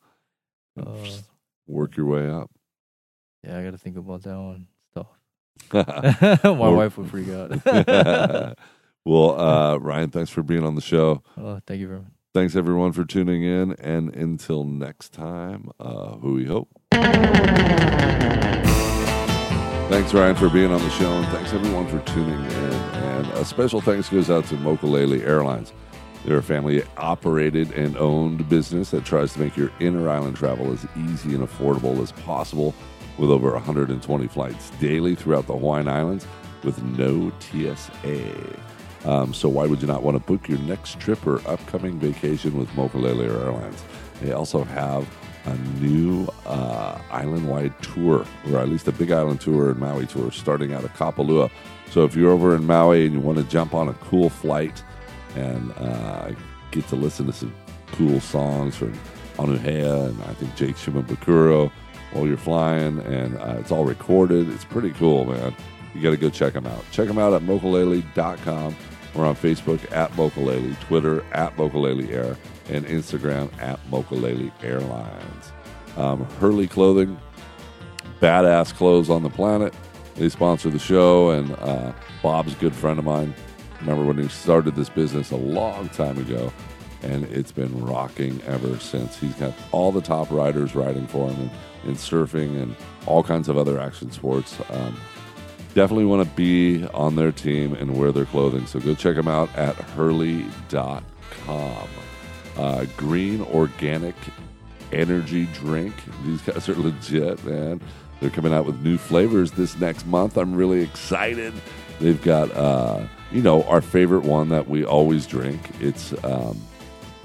[0.80, 1.06] Uh,
[1.68, 2.50] work your way up.
[3.44, 4.68] yeah, I got to think about that one.
[4.92, 5.08] Stuff.
[6.44, 8.58] well, My wife would freak out.
[9.06, 11.22] Well, uh, Ryan, thanks for being on the show.
[11.38, 12.12] oh, thank you very much.
[12.34, 16.70] Thanks everyone for tuning in, and until next time, uh, who we hope.
[19.90, 22.74] Thanks, Ryan, for being on the show, and thanks everyone for tuning in.
[22.94, 25.74] And a special thanks goes out to Mokulele Airlines.
[26.24, 30.72] They're a family operated and owned business that tries to make your inner island travel
[30.72, 32.76] as easy and affordable as possible
[33.18, 36.28] with over 120 flights daily throughout the Hawaiian Islands
[36.64, 38.60] with no TSA.
[39.06, 42.56] Um, so why would you not want to book your next trip or upcoming vacation
[42.56, 43.84] with Mokulele Airlines?
[44.22, 45.08] They also have
[45.46, 50.32] a new uh, island-wide tour, or at least a Big Island tour and Maui tour,
[50.32, 51.50] starting out of Kapalua.
[51.90, 54.84] So if you're over in Maui and you want to jump on a cool flight
[55.36, 56.32] and uh,
[56.72, 57.54] get to listen to some
[57.88, 58.94] cool songs from
[59.38, 61.72] Anuhea and I think Jake Shimabukuro
[62.12, 64.50] while you're flying, and uh, it's all recorded.
[64.50, 65.56] It's pretty cool, man.
[65.94, 66.84] You got to go check them out.
[66.92, 68.76] Check them out at mokulele.com.
[69.16, 72.38] We're on Facebook at Mokulele, Twitter at Mokulele Air,
[72.70, 75.52] and Instagram at Mokulele Airlines.
[75.98, 77.20] Um, Hurley Clothing,
[78.22, 79.74] badass clothes on the planet.
[80.16, 83.34] They sponsor the show, and uh, Bob's a good friend of mine.
[83.82, 86.52] Remember when he started this business a long time ago,
[87.02, 89.18] and it's been rocking ever since.
[89.18, 91.50] He's got all the top riders riding for him
[91.84, 92.76] in, in surfing and
[93.06, 94.60] all kinds of other action sports.
[94.70, 94.98] Um,
[95.74, 98.66] definitely want to be on their team and wear their clothing.
[98.66, 101.04] So go check them out at hurley.com.
[102.60, 104.16] Uh, green organic
[104.92, 105.94] energy drink.
[106.26, 107.80] These guys are legit, man.
[108.20, 110.38] They're coming out with new flavors this next month.
[110.38, 111.54] I'm really excited.
[112.02, 115.70] They've got, uh, you know, our favorite one that we always drink.
[115.80, 116.60] It's um,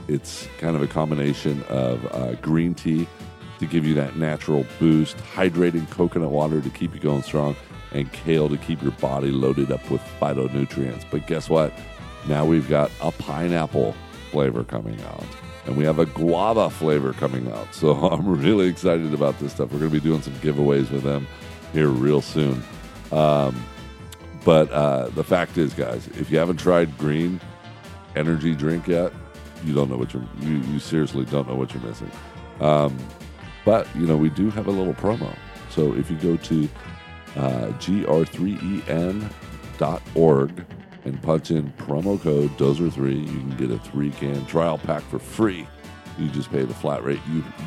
[0.06, 3.09] it's kind of a combination of uh, green tea
[3.59, 7.56] to give you that natural boost, hydrating coconut water to keep you going strong,
[7.93, 11.05] and kale to keep your body loaded up with phytonutrients.
[11.11, 11.73] But guess what?
[12.28, 13.97] Now we've got a pineapple
[14.35, 15.24] flavor coming out,
[15.65, 17.73] and we have a guava flavor coming out.
[17.73, 19.70] So I'm really excited about this stuff.
[19.70, 21.28] We're going to be doing some giveaways with them
[21.73, 22.61] here real soon.
[23.12, 23.65] Um,
[24.44, 27.40] but uh, the fact is, guys, if you haven't tried green
[28.16, 29.12] energy drink yet,
[29.65, 32.11] you don't know what you're you, you seriously don't know what you're missing.
[32.59, 32.98] Um,
[33.65, 35.32] but you know we do have a little promo.
[35.70, 36.69] So if you go to
[37.36, 40.66] uh, gr3en.org
[41.05, 45.18] and punch in promo code Dozer3, you can get a three can trial pack for
[45.18, 45.66] free.
[46.18, 47.18] You just pay the flat rate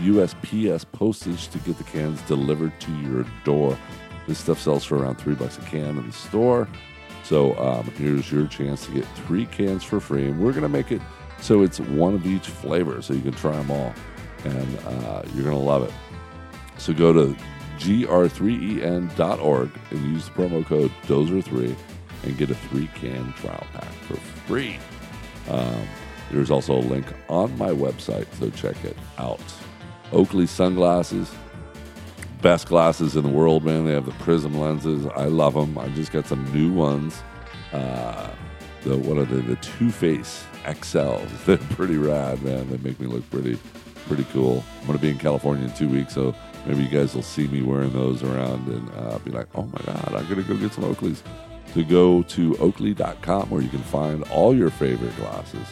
[0.01, 3.77] USPS postage to get the cans delivered to your door.
[4.27, 6.67] This stuff sells for around three bucks a can in the store.
[7.23, 10.69] So um, here's your chance to get three cans for free, and we're going to
[10.69, 11.01] make it
[11.41, 13.93] so it's one of each flavor, so you can try them all,
[14.43, 15.93] and uh, you're going to love it.
[16.77, 17.35] So go to
[17.79, 21.75] gr3en.org and use the promo code DOZER3
[22.23, 24.77] and get a three can trial pack for free.
[25.49, 25.87] Um,
[26.31, 29.39] there's also a link on my website, so check it out.
[30.11, 31.33] Oakley sunglasses,
[32.41, 33.85] best glasses in the world, man.
[33.85, 35.05] They have the Prizm lenses.
[35.15, 35.77] I love them.
[35.77, 37.21] I just got some new ones.
[37.71, 38.29] Uh,
[38.83, 39.41] the what are they?
[39.41, 41.29] The Two Face XLs.
[41.45, 42.69] They're pretty rad, man.
[42.69, 43.57] They make me look pretty,
[44.07, 44.63] pretty cool.
[44.81, 46.35] I'm gonna be in California in two weeks, so
[46.65, 49.81] maybe you guys will see me wearing those around and uh, be like, "Oh my
[49.85, 51.21] god, I'm gonna go get some Oakleys."
[51.73, 55.67] To go to Oakley.com where you can find all your favorite glasses.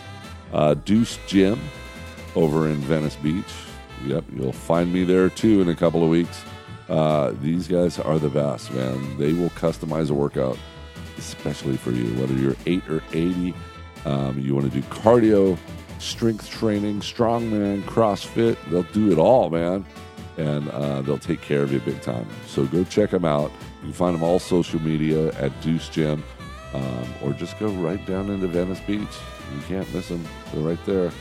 [0.53, 1.59] Uh, Deuce Gym
[2.35, 3.53] over in Venice Beach.
[4.05, 6.43] Yep, you'll find me there too in a couple of weeks.
[6.89, 9.17] Uh, these guys are the best, man.
[9.17, 10.59] They will customize a workout
[11.17, 13.53] especially for you, whether you're 8 or 80.
[14.05, 15.57] Um, you want to do cardio,
[15.99, 18.57] strength training, strongman, CrossFit.
[18.69, 19.85] They'll do it all, man.
[20.37, 22.27] And uh, they'll take care of you big time.
[22.45, 23.51] So go check them out.
[23.85, 26.23] You can find them all social media at Deuce Gym
[26.73, 28.99] um, or just go right down into Venice Beach.
[29.53, 30.25] You can't miss them.
[30.51, 31.11] They're right there.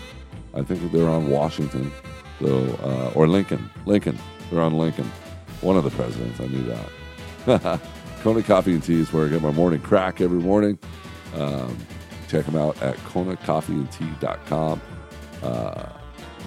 [0.55, 1.93] I think they're on Washington,
[2.41, 3.69] so uh, or Lincoln.
[3.85, 4.19] Lincoln.
[4.51, 5.05] They're on Lincoln.
[5.61, 6.41] One of the presidents.
[6.41, 6.65] I knew
[7.45, 7.81] that.
[8.23, 10.79] Kona Coffee and Tea is where I get my morning crack every morning.
[11.35, 11.77] Um,
[12.29, 14.81] check them out at konacoffeeandtea.com.
[15.43, 15.89] Uh,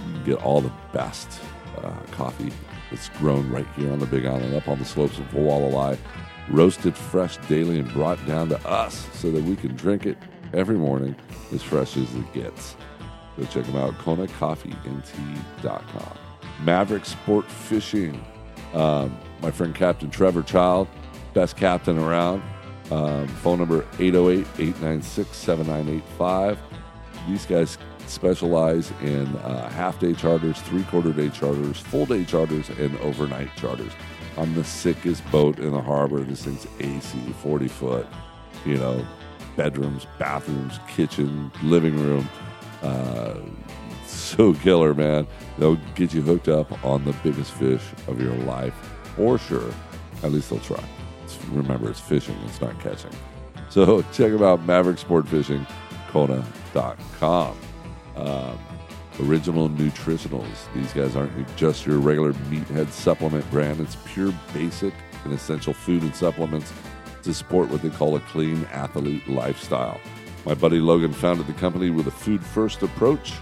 [0.07, 1.39] you can get all the best
[1.77, 2.51] uh, coffee
[2.89, 5.97] that's grown right here on the Big Island, up on the slopes of Hualalai,
[6.49, 10.17] roasted fresh daily and brought down to us so that we can drink it
[10.53, 11.15] every morning
[11.53, 12.75] as fresh as it gets.
[13.37, 16.17] Go check them out, konacoffeeandtea.com.
[16.63, 18.25] Maverick Sport Fishing.
[18.73, 20.87] Um, my friend Captain Trevor Child,
[21.33, 22.41] best captain around.
[22.89, 26.57] Um, phone number 808 896 7985.
[27.27, 27.77] These guys
[28.09, 33.55] specialize in uh, half day charters, three quarter day charters, full day charters, and overnight
[33.55, 33.91] charters.
[34.37, 36.19] I'm the sickest boat in the harbor.
[36.19, 38.07] This thing's AC, 40 foot,
[38.65, 39.05] you know,
[39.55, 42.29] bedrooms, bathrooms, kitchen, living room.
[42.81, 43.35] Uh,
[44.05, 45.27] so killer, man.
[45.57, 48.73] They'll get you hooked up on the biggest fish of your life,
[49.15, 49.73] for sure.
[50.23, 50.83] At least they'll try.
[51.23, 53.11] It's, remember, it's fishing, it's not catching.
[53.69, 55.65] So check them out, Maverick Sport Fishing,
[56.09, 57.57] Kona.com.
[58.17, 58.59] Um,
[59.21, 60.71] original Nutritionals.
[60.73, 63.79] These guys aren't just your regular meathead supplement brand.
[63.79, 66.71] It's pure basic and essential food and supplements
[67.23, 69.99] to support what they call a clean athlete lifestyle.
[70.45, 73.33] My buddy Logan founded the company with a food first approach,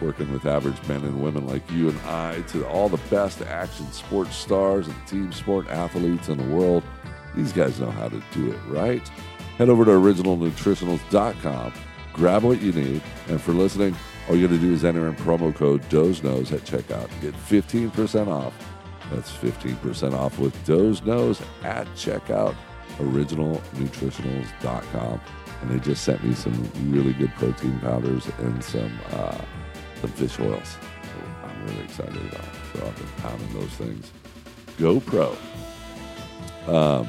[0.00, 3.90] working with average men and women like you and I to all the best action
[3.92, 6.82] sports stars and team sport athletes in the world.
[7.34, 9.06] These guys know how to do it right.
[9.56, 11.72] Head over to originalnutritionals.com,
[12.12, 13.96] grab what you need, and for listening,
[14.28, 17.10] all you got to do is enter in promo code DOZENOS at checkout.
[17.20, 18.54] Get 15% off.
[19.10, 22.54] That's 15% off with Doze Knows at checkout,
[22.98, 25.20] originalnutritionals.com.
[25.60, 29.38] And they just sent me some really good protein powders and some uh,
[30.00, 30.78] some fish oils.
[31.44, 32.40] I'm really excited about.
[32.40, 32.54] It.
[32.72, 34.10] So I've been pounding those things.
[34.78, 35.36] GoPro.
[36.66, 37.06] Um,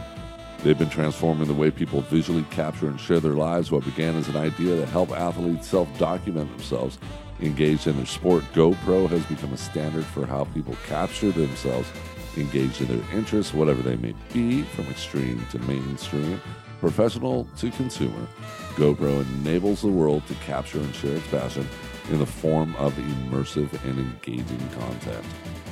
[0.64, 3.72] they've been transforming the way people visually capture and share their lives.
[3.72, 6.98] What began as an idea to help athletes self document themselves
[7.42, 11.90] engaged in their sport, GoPro has become a standard for how people capture themselves
[12.38, 16.42] engaged in their interests, whatever they may be, from extreme to mainstream,
[16.80, 18.28] professional to consumer.
[18.76, 21.68] GoPro enables the world to capture and share its passion
[22.10, 25.26] in the form of immersive and engaging content.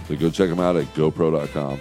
[0.08, 1.80] So go check them out at GoPro.com,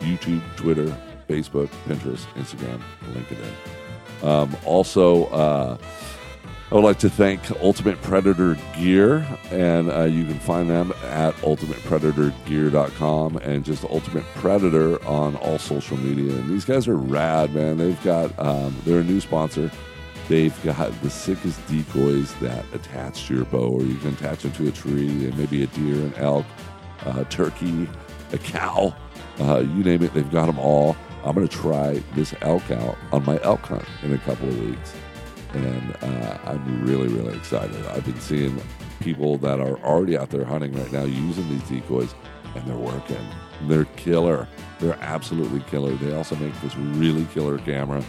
[0.00, 0.96] YouTube, Twitter,
[1.28, 2.82] Facebook, Pinterest, Instagram,
[3.12, 4.24] LinkedIn.
[4.24, 5.76] Um, also, uh,
[6.70, 11.34] I would like to thank Ultimate Predator Gear, and uh, you can find them at
[11.36, 16.32] ultimatepredatorgear.com and just Ultimate Predator on all social media.
[16.32, 17.76] And these guys are rad, man.
[17.76, 19.70] They've got, um, they're a new sponsor.
[20.28, 24.52] They've got the sickest decoys that attach to your bow, or you can attach them
[24.52, 26.46] to a tree, and maybe a deer, an elk,
[27.04, 27.86] a turkey,
[28.32, 28.96] a cow,
[29.40, 30.96] uh, you name it, they've got them all.
[31.24, 34.60] I'm going to try this elk out on my elk hunt in a couple of
[34.60, 34.92] weeks.
[35.54, 37.84] And uh, I'm really, really excited.
[37.86, 38.60] I've been seeing
[39.00, 42.14] people that are already out there hunting right now using these decoys,
[42.54, 43.24] and they're working.
[43.68, 44.48] They're killer.
[44.78, 45.94] They're absolutely killer.
[45.94, 48.02] They also make this really killer camera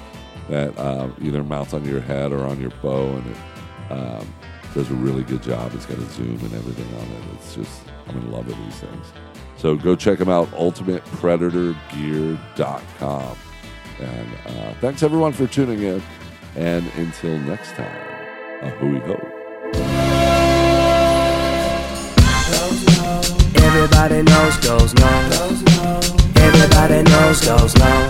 [0.49, 4.33] that uh, either mounts on your head or on your bow, and it um,
[4.73, 5.73] does a really good job.
[5.75, 7.35] It's got a zoom and everything on it.
[7.35, 9.07] It's just, I'm in love with these things.
[9.63, 13.37] So go check them out, ultimatepredatorgear.com.
[14.01, 16.03] And uh, thanks everyone for tuning in.
[16.57, 17.95] And until next time,
[18.61, 19.17] a hui hou.
[23.63, 25.07] Everybody knows goes no.
[26.35, 28.09] Everybody knows goes no.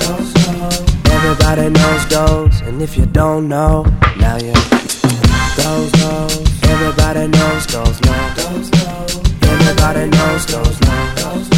[1.11, 3.83] Everybody knows goes, and if you don't know,
[4.17, 4.53] now you
[5.55, 6.63] goes knows.
[6.63, 9.12] Everybody knows goes no.
[9.85, 11.49] Everybody knows those no.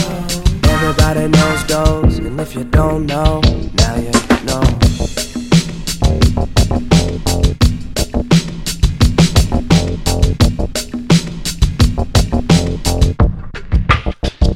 [0.64, 3.39] Everybody knows goes, and if you don't know,
[3.76, 4.11] now you
[4.45, 4.64] know.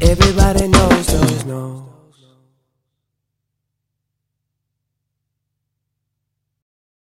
[0.01, 1.88] Everybody knows, knows, knows.